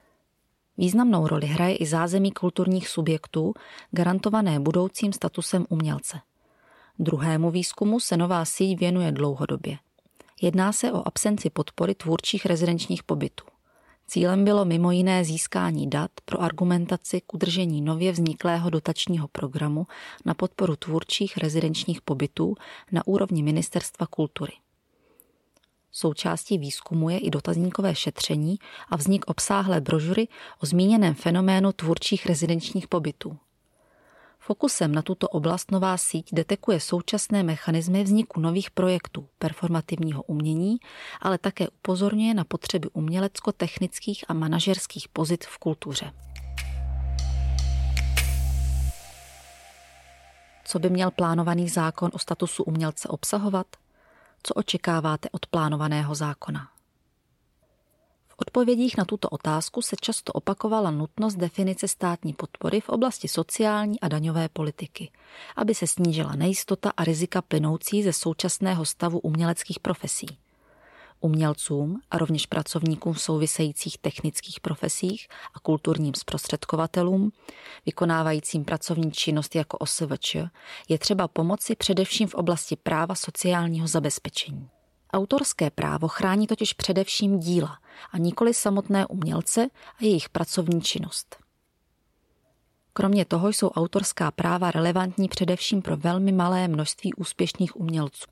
Významnou 0.77 1.27
roli 1.27 1.47
hraje 1.47 1.75
i 1.75 1.85
zázemí 1.85 2.31
kulturních 2.31 2.87
subjektů, 2.87 3.53
garantované 3.91 4.59
budoucím 4.59 5.13
statusem 5.13 5.65
umělce. 5.69 6.19
Druhému 6.99 7.51
výzkumu 7.51 7.99
se 7.99 8.17
nová 8.17 8.45
síť 8.45 8.79
věnuje 8.79 9.11
dlouhodobě. 9.11 9.77
Jedná 10.41 10.73
se 10.73 10.91
o 10.91 11.07
absenci 11.07 11.49
podpory 11.49 11.95
tvůrčích 11.95 12.45
rezidenčních 12.45 13.03
pobytů. 13.03 13.45
Cílem 14.07 14.45
bylo 14.45 14.65
mimo 14.65 14.91
jiné 14.91 15.25
získání 15.25 15.89
dat 15.89 16.11
pro 16.25 16.41
argumentaci 16.41 17.21
k 17.27 17.33
udržení 17.33 17.81
nově 17.81 18.11
vzniklého 18.11 18.69
dotačního 18.69 19.27
programu 19.27 19.87
na 20.25 20.33
podporu 20.33 20.75
tvůrčích 20.75 21.37
rezidenčních 21.37 22.01
pobytů 22.01 22.55
na 22.91 23.07
úrovni 23.07 23.43
Ministerstva 23.43 24.07
kultury. 24.07 24.53
Součástí 25.91 26.57
výzkumu 26.57 27.09
je 27.09 27.19
i 27.19 27.29
dotazníkové 27.29 27.95
šetření 27.95 28.57
a 28.89 28.95
vznik 28.95 29.25
obsáhlé 29.27 29.81
brožury 29.81 30.27
o 30.63 30.65
zmíněném 30.65 31.13
fenoménu 31.13 31.71
tvůrčích 31.71 32.25
rezidenčních 32.25 32.87
pobytů. 32.87 33.37
Fokusem 34.45 34.91
na 34.93 35.01
tuto 35.01 35.25
oblast 35.27 35.73
nová 35.73 35.97
síť 35.97 36.29
detekuje 36.29 36.77
současné 36.77 37.43
mechanismy 37.43 38.03
vzniku 38.03 38.39
nových 38.39 38.71
projektů 38.71 39.27
performativního 39.41 40.23
umění, 40.23 40.77
ale 41.21 41.37
také 41.37 41.69
upozorňuje 41.69 42.33
na 42.33 42.43
potřeby 42.43 42.89
umělecko-technických 42.93 44.25
a 44.27 44.33
manažerských 44.33 45.07
pozit 45.07 45.45
v 45.45 45.57
kultuře. 45.57 46.13
Co 50.65 50.79
by 50.79 50.89
měl 50.89 51.11
plánovaný 51.11 51.69
zákon 51.69 52.09
o 52.13 52.19
statusu 52.19 52.63
umělce 52.63 53.07
obsahovat? 53.07 53.67
Co 54.43 54.53
očekáváte 54.53 55.29
od 55.31 55.45
plánovaného 55.45 56.15
zákona? 56.15 56.74
Odpovědích 58.37 58.97
na 58.97 59.05
tuto 59.05 59.29
otázku 59.29 59.81
se 59.81 59.95
často 60.01 60.33
opakovala 60.33 60.91
nutnost 60.91 61.35
definice 61.35 61.87
státní 61.87 62.33
podpory 62.33 62.81
v 62.81 62.89
oblasti 62.89 63.27
sociální 63.27 63.99
a 63.99 64.07
daňové 64.07 64.49
politiky, 64.49 65.11
aby 65.55 65.75
se 65.75 65.87
snížila 65.87 66.35
nejistota 66.35 66.91
a 66.97 67.03
rizika 67.03 67.41
plynoucí 67.41 68.03
ze 68.03 68.13
současného 68.13 68.85
stavu 68.85 69.19
uměleckých 69.19 69.79
profesí. 69.79 70.27
Umělcům 71.19 72.01
a 72.11 72.17
rovněž 72.17 72.45
pracovníkům 72.45 73.13
v 73.13 73.21
souvisejících 73.21 73.97
technických 73.97 74.59
profesích 74.59 75.27
a 75.53 75.59
kulturním 75.59 76.13
zprostředkovatelům, 76.13 77.31
vykonávajícím 77.85 78.65
pracovní 78.65 79.11
činnost 79.11 79.55
jako 79.55 79.77
OSVČ, 79.77 80.35
je 80.89 80.99
třeba 80.99 81.27
pomoci 81.27 81.75
především 81.75 82.27
v 82.27 82.33
oblasti 82.33 82.75
práva 82.75 83.15
sociálního 83.15 83.87
zabezpečení. 83.87 84.69
Autorské 85.15 85.69
právo 85.69 86.07
chrání 86.07 86.47
totiž 86.47 86.73
především 86.73 87.39
díla 87.39 87.77
a 88.11 88.17
nikoli 88.17 88.53
samotné 88.53 89.07
umělce 89.07 89.67
a 89.99 90.03
jejich 90.03 90.29
pracovní 90.29 90.81
činnost. 90.81 91.35
Kromě 92.93 93.25
toho 93.25 93.49
jsou 93.49 93.69
autorská 93.69 94.31
práva 94.31 94.71
relevantní 94.71 95.27
především 95.27 95.81
pro 95.81 95.97
velmi 95.97 96.31
malé 96.31 96.67
množství 96.67 97.13
úspěšných 97.13 97.75
umělců. 97.75 98.25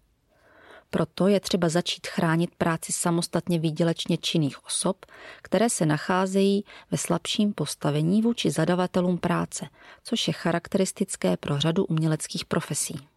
Proto 0.90 1.28
je 1.28 1.40
třeba 1.40 1.70
začít 1.70 2.08
chránit 2.08 2.56
práci 2.56 2.92
samostatně 2.92 3.60
výdělečně 3.60 4.18
činných 4.18 4.66
osob, 4.66 5.06
které 5.42 5.70
se 5.70 5.86
nacházejí 5.86 6.66
ve 6.92 6.98
slabším 6.98 7.54
postavení 7.54 8.22
vůči 8.22 8.52
zadavatelům 8.52 9.18
práce, 9.18 9.68
což 10.04 10.28
je 10.28 10.34
charakteristické 10.34 11.38
pro 11.38 11.60
řadu 11.60 11.86
uměleckých 11.86 12.46
profesí. 12.46 13.13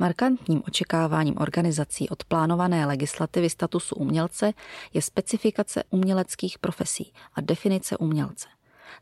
Markantním 0.00 0.62
očekáváním 0.66 1.34
organizací 1.38 2.08
od 2.08 2.24
plánované 2.24 2.86
legislativy 2.86 3.50
statusu 3.50 3.94
umělce 3.94 4.52
je 4.94 5.02
specifikace 5.02 5.84
uměleckých 5.90 6.58
profesí 6.58 7.12
a 7.34 7.40
definice 7.40 7.96
umělce. 7.96 8.48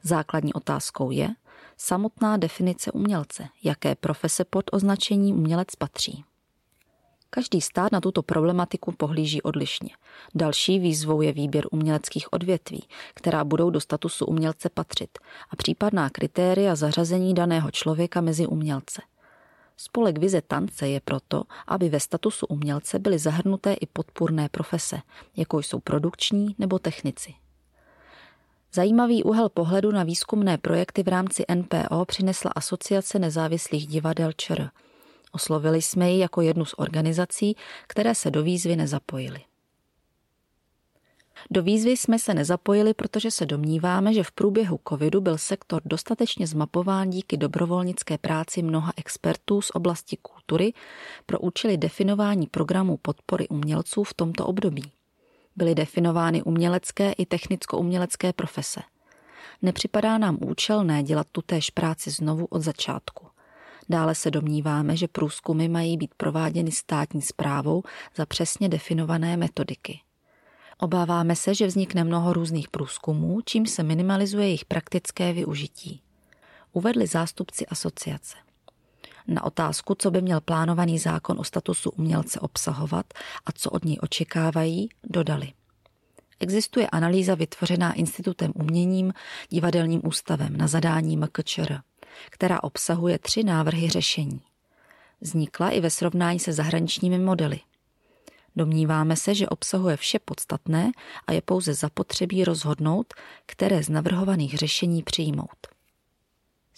Základní 0.02 0.52
otázkou 0.54 1.10
je 1.10 1.28
samotná 1.76 2.36
definice 2.36 2.92
umělce, 2.92 3.48
jaké 3.64 3.94
profese 3.94 4.44
pod 4.44 4.64
označení 4.72 5.32
umělec 5.32 5.76
patří. 5.76 6.24
Každý 7.30 7.60
stát 7.60 7.92
na 7.92 8.00
tuto 8.00 8.22
problematiku 8.22 8.92
pohlíží 8.92 9.42
odlišně. 9.42 9.90
Další 10.34 10.78
výzvou 10.78 11.20
je 11.20 11.32
výběr 11.32 11.66
uměleckých 11.70 12.32
odvětví, 12.32 12.88
která 13.14 13.44
budou 13.44 13.70
do 13.70 13.80
statusu 13.80 14.26
umělce 14.26 14.68
patřit 14.68 15.18
a 15.50 15.56
případná 15.56 16.10
kritéria 16.10 16.74
zařazení 16.74 17.34
daného 17.34 17.70
člověka 17.70 18.20
mezi 18.20 18.46
umělce– 18.46 19.02
Spolek 19.76 20.18
Vize 20.18 20.42
tance 20.42 20.88
je 20.88 21.00
proto, 21.00 21.42
aby 21.66 21.88
ve 21.88 22.00
statusu 22.00 22.46
umělce 22.46 22.98
byly 22.98 23.18
zahrnuté 23.18 23.72
i 23.72 23.86
podpůrné 23.86 24.48
profese, 24.48 25.00
jako 25.36 25.58
jsou 25.58 25.80
produkční 25.80 26.54
nebo 26.58 26.78
technici. 26.78 27.34
Zajímavý 28.72 29.24
úhel 29.24 29.48
pohledu 29.48 29.92
na 29.92 30.02
výzkumné 30.02 30.58
projekty 30.58 31.02
v 31.02 31.08
rámci 31.08 31.44
NPO 31.54 32.04
přinesla 32.04 32.50
Asociace 32.56 33.18
nezávislých 33.18 33.86
divadel 33.86 34.32
ČR. 34.32 34.70
Oslovili 35.32 35.82
jsme 35.82 36.10
ji 36.10 36.18
jako 36.18 36.40
jednu 36.40 36.64
z 36.64 36.74
organizací, 36.76 37.56
které 37.86 38.14
se 38.14 38.30
do 38.30 38.42
výzvy 38.42 38.76
nezapojily. 38.76 39.40
Do 41.50 41.62
výzvy 41.62 41.90
jsme 41.90 42.18
se 42.18 42.34
nezapojili, 42.34 42.94
protože 42.94 43.30
se 43.30 43.46
domníváme, 43.46 44.14
že 44.14 44.24
v 44.24 44.32
průběhu 44.32 44.80
covidu 44.88 45.20
byl 45.20 45.38
sektor 45.38 45.82
dostatečně 45.84 46.46
zmapován 46.46 47.10
díky 47.10 47.36
dobrovolnické 47.36 48.18
práci 48.18 48.62
mnoha 48.62 48.92
expertů 48.96 49.62
z 49.62 49.70
oblasti 49.70 50.16
kultury 50.22 50.72
pro 51.26 51.38
účely 51.38 51.76
definování 51.76 52.46
programů 52.46 52.96
podpory 52.96 53.48
umělců 53.48 54.04
v 54.04 54.14
tomto 54.14 54.46
období. 54.46 54.92
Byly 55.56 55.74
definovány 55.74 56.42
umělecké 56.42 57.12
i 57.12 57.26
technicko-umělecké 57.26 58.32
profese. 58.32 58.80
Nepřipadá 59.62 60.18
nám 60.18 60.38
účelné 60.40 61.02
dělat 61.02 61.26
tutéž 61.32 61.70
práci 61.70 62.10
znovu 62.10 62.46
od 62.46 62.62
začátku. 62.62 63.26
Dále 63.88 64.14
se 64.14 64.30
domníváme, 64.30 64.96
že 64.96 65.08
průzkumy 65.08 65.68
mají 65.68 65.96
být 65.96 66.14
prováděny 66.16 66.72
státní 66.72 67.22
zprávou 67.22 67.82
za 68.16 68.26
přesně 68.26 68.68
definované 68.68 69.36
metodiky. 69.36 70.00
Obáváme 70.78 71.36
se, 71.36 71.54
že 71.54 71.66
vznikne 71.66 72.04
mnoho 72.04 72.32
různých 72.32 72.68
průzkumů, 72.68 73.40
čím 73.44 73.66
se 73.66 73.82
minimalizuje 73.82 74.46
jejich 74.46 74.64
praktické 74.64 75.32
využití. 75.32 76.02
Uvedli 76.72 77.06
zástupci 77.06 77.66
asociace. 77.66 78.36
Na 79.26 79.44
otázku, 79.44 79.94
co 79.98 80.10
by 80.10 80.22
měl 80.22 80.40
plánovaný 80.40 80.98
zákon 80.98 81.40
o 81.40 81.44
statusu 81.44 81.90
umělce 81.90 82.40
obsahovat 82.40 83.06
a 83.46 83.52
co 83.52 83.70
od 83.70 83.84
něj 83.84 83.98
očekávají, 84.02 84.88
dodali. 85.04 85.52
Existuje 86.40 86.86
analýza 86.86 87.34
vytvořená 87.34 87.92
Institutem 87.92 88.52
uměním, 88.54 89.12
divadelním 89.48 90.00
ústavem 90.04 90.56
na 90.56 90.66
zadání 90.66 91.16
MKČR, 91.16 91.80
která 92.30 92.62
obsahuje 92.62 93.18
tři 93.18 93.42
návrhy 93.42 93.90
řešení. 93.90 94.40
Vznikla 95.20 95.70
i 95.70 95.80
ve 95.80 95.90
srovnání 95.90 96.38
se 96.38 96.52
zahraničními 96.52 97.18
modely– 97.18 97.60
Domníváme 98.56 99.16
se, 99.16 99.34
že 99.34 99.48
obsahuje 99.48 99.96
vše 99.96 100.18
podstatné 100.18 100.92
a 101.26 101.32
je 101.32 101.42
pouze 101.42 101.74
zapotřebí 101.74 102.44
rozhodnout, 102.44 103.14
které 103.46 103.82
z 103.82 103.88
navrhovaných 103.88 104.58
řešení 104.58 105.02
přijmout. 105.02 105.66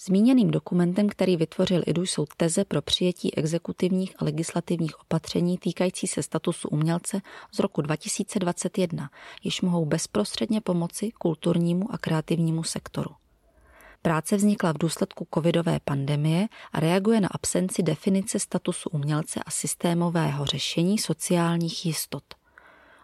Zmíněným 0.06 0.50
dokumentem, 0.50 1.08
který 1.08 1.36
vytvořil 1.36 1.82
IDU, 1.86 2.02
jsou 2.02 2.26
teze 2.36 2.64
pro 2.64 2.82
přijetí 2.82 3.34
exekutivních 3.34 4.14
a 4.18 4.24
legislativních 4.24 5.00
opatření 5.00 5.58
týkající 5.58 6.06
se 6.06 6.22
statusu 6.22 6.68
umělce 6.68 7.20
z 7.52 7.58
roku 7.58 7.82
2021, 7.82 9.10
jež 9.44 9.60
mohou 9.60 9.84
bezprostředně 9.84 10.60
pomoci 10.60 11.10
kulturnímu 11.10 11.92
a 11.92 11.98
kreativnímu 11.98 12.62
sektoru. 12.62 13.10
Práce 14.02 14.36
vznikla 14.36 14.72
v 14.72 14.78
důsledku 14.78 15.28
covidové 15.34 15.80
pandemie 15.84 16.48
a 16.72 16.80
reaguje 16.80 17.20
na 17.20 17.28
absenci 17.32 17.82
definice 17.82 18.38
statusu 18.38 18.90
umělce 18.90 19.40
a 19.46 19.50
systémového 19.50 20.46
řešení 20.46 20.98
sociálních 20.98 21.86
jistot. 21.86 22.24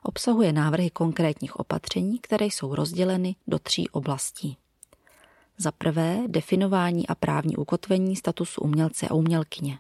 Obsahuje 0.03 0.53
návrhy 0.53 0.91
konkrétních 0.91 1.57
opatření, 1.57 2.19
které 2.19 2.47
jsou 2.47 2.75
rozděleny 2.75 3.37
do 3.47 3.59
tří 3.59 3.89
oblastí. 3.89 4.57
Za 5.59 5.73
prvé 5.73 6.19
definování 6.27 7.07
a 7.07 7.15
právní 7.15 7.57
ukotvení 7.57 8.17
statusu 8.17 8.61
umělce 8.61 9.09
a 9.09 9.15
umělkyně. 9.15 9.79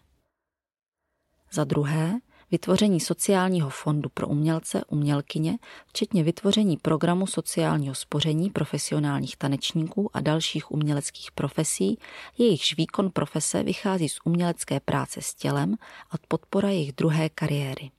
Za 1.52 1.64
druhé 1.64 2.18
vytvoření 2.54 3.00
sociálního 3.00 3.70
fondu 3.70 4.08
pro 4.14 4.28
umělce, 4.28 4.84
umělkyně, 4.88 5.58
včetně 5.86 6.22
vytvoření 6.22 6.76
programu 6.76 7.26
sociálního 7.26 7.94
spoření 7.94 8.50
profesionálních 8.50 9.36
tanečníků 9.36 10.10
a 10.16 10.20
dalších 10.20 10.70
uměleckých 10.70 11.32
profesí, 11.32 11.98
jejichž 12.38 12.76
výkon 12.76 13.10
profese 13.10 13.62
vychází 13.62 14.08
z 14.08 14.18
umělecké 14.24 14.80
práce 14.80 15.22
s 15.22 15.34
tělem 15.34 15.76
a 16.10 16.14
podpora 16.28 16.68
jejich 16.68 16.92
druhé 16.92 17.28
kariéry. 17.28 17.90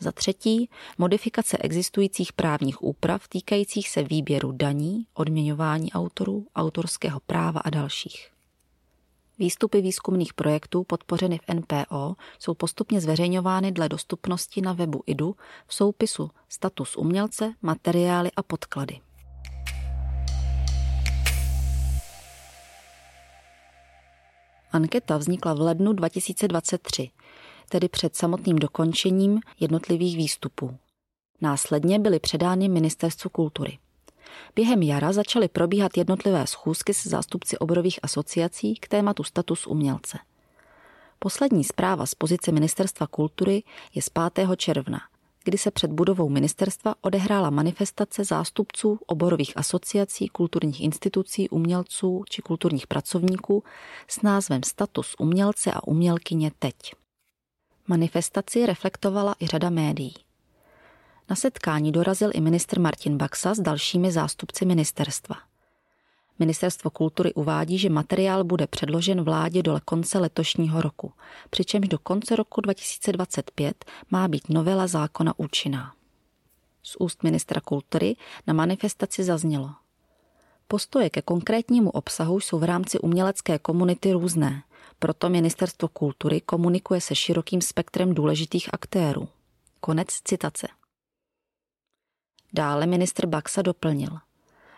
Za 0.00 0.12
třetí, 0.12 0.70
modifikace 0.98 1.58
existujících 1.58 2.32
právních 2.32 2.82
úprav 2.82 3.28
týkajících 3.28 3.88
se 3.88 4.02
výběru 4.02 4.52
daní, 4.52 5.06
odměňování 5.14 5.92
autorů, 5.92 6.46
autorského 6.56 7.20
práva 7.20 7.60
a 7.60 7.70
dalších. 7.70 8.33
Výstupy 9.38 9.80
výzkumných 9.80 10.34
projektů 10.34 10.84
podpořeny 10.84 11.38
v 11.38 11.54
NPO 11.54 12.14
jsou 12.38 12.54
postupně 12.54 13.00
zveřejňovány 13.00 13.72
dle 13.72 13.88
dostupnosti 13.88 14.60
na 14.60 14.72
webu 14.72 15.02
IDU 15.06 15.36
v 15.66 15.74
soupisu 15.74 16.30
Status 16.48 16.96
umělce, 16.96 17.52
materiály 17.62 18.30
a 18.36 18.42
podklady. 18.42 19.00
Anketa 24.72 25.16
vznikla 25.16 25.54
v 25.54 25.60
lednu 25.60 25.92
2023, 25.92 27.10
tedy 27.68 27.88
před 27.88 28.16
samotným 28.16 28.56
dokončením 28.56 29.40
jednotlivých 29.60 30.16
výstupů. 30.16 30.76
Následně 31.40 31.98
byly 31.98 32.18
předány 32.18 32.68
Ministerstvu 32.68 33.30
kultury. 33.30 33.78
Během 34.56 34.82
jara 34.82 35.12
začaly 35.12 35.48
probíhat 35.48 35.96
jednotlivé 35.96 36.46
schůzky 36.46 36.94
s 36.94 37.06
zástupci 37.06 37.58
oborových 37.58 37.98
asociací 38.02 38.74
k 38.74 38.88
tématu 38.88 39.24
status 39.24 39.66
umělce. 39.66 40.18
Poslední 41.18 41.64
zpráva 41.64 42.06
z 42.06 42.14
pozice 42.14 42.52
Ministerstva 42.52 43.06
kultury 43.06 43.62
je 43.94 44.02
z 44.02 44.08
5. 44.08 44.48
června, 44.56 45.00
kdy 45.44 45.58
se 45.58 45.70
před 45.70 45.92
budovou 45.92 46.28
ministerstva 46.28 46.94
odehrála 47.00 47.50
manifestace 47.50 48.24
zástupců 48.24 48.98
oborových 49.06 49.56
asociací, 49.56 50.28
kulturních 50.28 50.80
institucí, 50.80 51.48
umělců 51.50 52.24
či 52.30 52.42
kulturních 52.42 52.86
pracovníků 52.86 53.64
s 54.08 54.22
názvem 54.22 54.62
Status 54.62 55.14
umělce 55.18 55.72
a 55.72 55.86
umělkyně 55.86 56.50
teď. 56.58 56.74
Manifestaci 57.88 58.66
reflektovala 58.66 59.34
i 59.40 59.46
řada 59.46 59.70
médií. 59.70 60.14
Na 61.30 61.36
setkání 61.36 61.92
dorazil 61.92 62.30
i 62.34 62.40
ministr 62.40 62.80
Martin 62.80 63.16
Baxa 63.16 63.54
s 63.54 63.60
dalšími 63.60 64.12
zástupci 64.12 64.64
ministerstva. 64.64 65.36
Ministerstvo 66.38 66.90
kultury 66.90 67.34
uvádí, 67.34 67.78
že 67.78 67.90
materiál 67.90 68.44
bude 68.44 68.66
předložen 68.66 69.22
vládě 69.22 69.62
do 69.62 69.78
konce 69.84 70.18
letošního 70.18 70.82
roku, 70.82 71.12
přičemž 71.50 71.88
do 71.88 71.98
konce 71.98 72.36
roku 72.36 72.60
2025 72.60 73.84
má 74.10 74.28
být 74.28 74.48
novela 74.48 74.86
zákona 74.86 75.34
účinná. 75.36 75.94
Z 76.82 76.96
úst 76.98 77.22
ministra 77.22 77.60
kultury 77.60 78.16
na 78.46 78.54
manifestaci 78.54 79.24
zaznělo. 79.24 79.70
Postoje 80.68 81.10
ke 81.10 81.22
konkrétnímu 81.22 81.90
obsahu 81.90 82.40
jsou 82.40 82.58
v 82.58 82.64
rámci 82.64 82.98
umělecké 82.98 83.58
komunity 83.58 84.12
různé, 84.12 84.62
proto 84.98 85.28
Ministerstvo 85.28 85.88
kultury 85.88 86.40
komunikuje 86.40 87.00
se 87.00 87.14
širokým 87.14 87.60
spektrem 87.60 88.14
důležitých 88.14 88.74
aktérů. 88.74 89.28
Konec 89.80 90.08
citace. 90.24 90.66
Dále 92.54 92.86
ministr 92.86 93.26
Baxa 93.26 93.62
doplnil. 93.62 94.10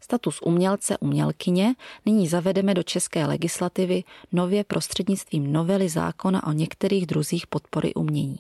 Status 0.01 0.41
umělce 0.43 0.99
umělkyně 0.99 1.75
nyní 2.07 2.29
zavedeme 2.29 2.75
do 2.75 2.83
české 2.83 3.27
legislativy 3.27 4.05
nově 4.33 4.65
prostřednictvím 4.65 5.53
novely 5.53 5.89
zákona 5.89 6.47
o 6.47 6.53
některých 6.53 7.07
druzích 7.07 7.47
podpory 7.47 7.95
umění. 7.95 8.39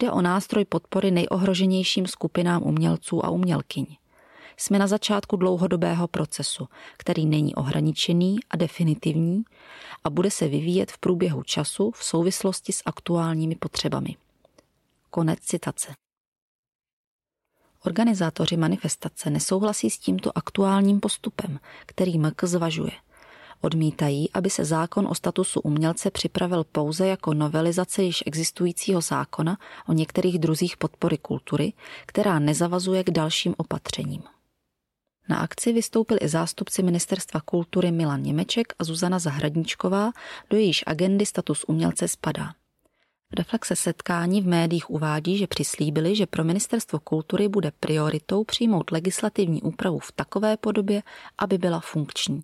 Jde 0.00 0.10
o 0.10 0.22
nástroj 0.22 0.64
podpory 0.64 1.10
nejohroženějším 1.10 2.06
skupinám 2.06 2.62
umělců 2.62 3.24
a 3.24 3.30
umělkyň. 3.30 3.86
Jsme 4.56 4.78
na 4.78 4.86
začátku 4.86 5.36
dlouhodobého 5.36 6.08
procesu, 6.08 6.68
který 6.96 7.26
není 7.26 7.54
ohraničený 7.54 8.38
a 8.50 8.56
definitivní 8.56 9.42
a 10.04 10.10
bude 10.10 10.30
se 10.30 10.48
vyvíjet 10.48 10.92
v 10.92 10.98
průběhu 10.98 11.42
času 11.42 11.90
v 11.90 12.04
souvislosti 12.04 12.72
s 12.72 12.82
aktuálními 12.86 13.54
potřebami. 13.54 14.16
Konec 15.10 15.38
citace. 15.40 15.92
Organizátoři 17.84 18.56
manifestace 18.56 19.30
nesouhlasí 19.30 19.90
s 19.90 19.98
tímto 19.98 20.38
aktuálním 20.38 21.00
postupem, 21.00 21.58
který 21.86 22.18
MK 22.18 22.44
zvažuje. 22.44 22.92
Odmítají, 23.60 24.30
aby 24.32 24.50
se 24.50 24.64
zákon 24.64 25.06
o 25.06 25.14
statusu 25.14 25.60
umělce 25.60 26.10
připravil 26.10 26.64
pouze 26.64 27.06
jako 27.06 27.34
novelizace 27.34 28.02
již 28.02 28.22
existujícího 28.26 29.00
zákona 29.00 29.58
o 29.88 29.92
některých 29.92 30.38
druzích 30.38 30.76
podpory 30.76 31.18
kultury, 31.18 31.72
která 32.06 32.38
nezavazuje 32.38 33.04
k 33.04 33.10
dalším 33.10 33.54
opatřením. 33.56 34.22
Na 35.28 35.38
akci 35.38 35.72
vystoupil 35.72 36.18
i 36.20 36.28
zástupci 36.28 36.82
Ministerstva 36.82 37.40
kultury 37.40 37.90
Milan 37.90 38.22
Němeček 38.22 38.72
a 38.78 38.84
Zuzana 38.84 39.18
Zahradníčková, 39.18 40.12
do 40.50 40.56
jejíž 40.56 40.84
agendy 40.86 41.26
status 41.26 41.64
umělce 41.68 42.08
spadá. 42.08 42.54
Reflexe 43.38 43.76
setkání 43.76 44.42
v 44.42 44.46
médiích 44.46 44.90
uvádí, 44.90 45.38
že 45.38 45.46
přislíbili, 45.46 46.16
že 46.16 46.26
pro 46.26 46.44
Ministerstvo 46.44 46.98
kultury 46.98 47.48
bude 47.48 47.72
prioritou 47.80 48.44
přijmout 48.44 48.90
legislativní 48.90 49.62
úpravu 49.62 49.98
v 49.98 50.12
takové 50.12 50.56
podobě, 50.56 51.02
aby 51.38 51.58
byla 51.58 51.80
funkční. 51.80 52.42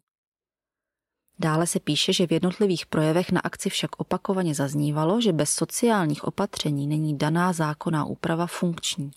Dále 1.40 1.66
se 1.66 1.80
píše, 1.80 2.12
že 2.12 2.26
v 2.26 2.32
jednotlivých 2.32 2.86
projevech 2.86 3.32
na 3.32 3.40
akci 3.40 3.70
však 3.70 4.00
opakovaně 4.00 4.54
zaznívalo, 4.54 5.20
že 5.20 5.32
bez 5.32 5.50
sociálních 5.50 6.24
opatření 6.24 6.86
není 6.86 7.18
daná 7.18 7.52
zákonná 7.52 8.04
úprava 8.04 8.46
funkční. 8.46 9.10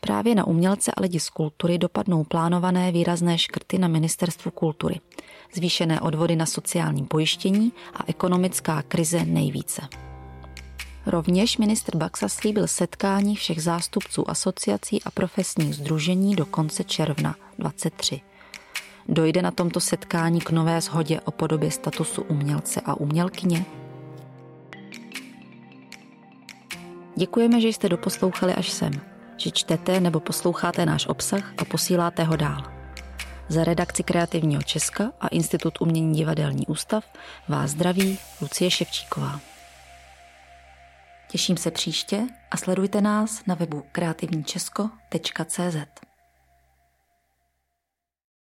Právě 0.00 0.34
na 0.34 0.46
umělce 0.46 0.92
a 0.96 1.00
lidi 1.00 1.20
z 1.20 1.30
kultury 1.30 1.78
dopadnou 1.78 2.24
plánované 2.24 2.92
výrazné 2.92 3.38
škrty 3.38 3.78
na 3.78 3.88
Ministerstvu 3.88 4.50
kultury, 4.50 5.00
zvýšené 5.54 6.00
odvody 6.00 6.36
na 6.36 6.46
sociální 6.46 7.04
pojištění 7.04 7.72
a 7.94 7.98
ekonomická 8.06 8.82
krize 8.82 9.24
nejvíce. 9.24 9.82
Rovněž 11.08 11.58
ministr 11.58 11.96
Baxa 11.96 12.28
slíbil 12.28 12.66
setkání 12.66 13.36
všech 13.36 13.62
zástupců 13.62 14.30
asociací 14.30 15.02
a 15.02 15.10
profesních 15.10 15.74
združení 15.74 16.36
do 16.36 16.46
konce 16.46 16.84
června 16.84 17.34
23. 17.58 18.20
Dojde 19.08 19.42
na 19.42 19.50
tomto 19.50 19.80
setkání 19.80 20.40
k 20.40 20.50
nové 20.50 20.80
shodě 20.80 21.20
o 21.20 21.30
podobě 21.30 21.70
statusu 21.70 22.22
umělce 22.22 22.80
a 22.84 22.94
umělkyně? 22.94 23.64
Děkujeme, 27.16 27.60
že 27.60 27.68
jste 27.68 27.88
doposlouchali 27.88 28.54
až 28.54 28.70
sem, 28.70 28.92
že 29.36 29.50
čtete 29.50 30.00
nebo 30.00 30.20
posloucháte 30.20 30.86
náš 30.86 31.06
obsah 31.06 31.52
a 31.58 31.64
posíláte 31.64 32.24
ho 32.24 32.36
dál. 32.36 32.62
Za 33.48 33.64
redakci 33.64 34.02
Kreativního 34.02 34.62
Česka 34.62 35.12
a 35.20 35.28
Institut 35.28 35.80
umění 35.80 36.14
Divadelní 36.14 36.66
ústav 36.66 37.04
vás 37.48 37.70
zdraví 37.70 38.18
Lucie 38.40 38.70
Ševčíková. 38.70 39.40
Těším 41.30 41.56
se 41.56 41.70
příště 41.70 42.26
a 42.50 42.56
sledujte 42.56 43.00
nás 43.00 43.46
na 43.46 43.54
webu 43.54 43.84
kreativničesko.cz. 43.92 46.07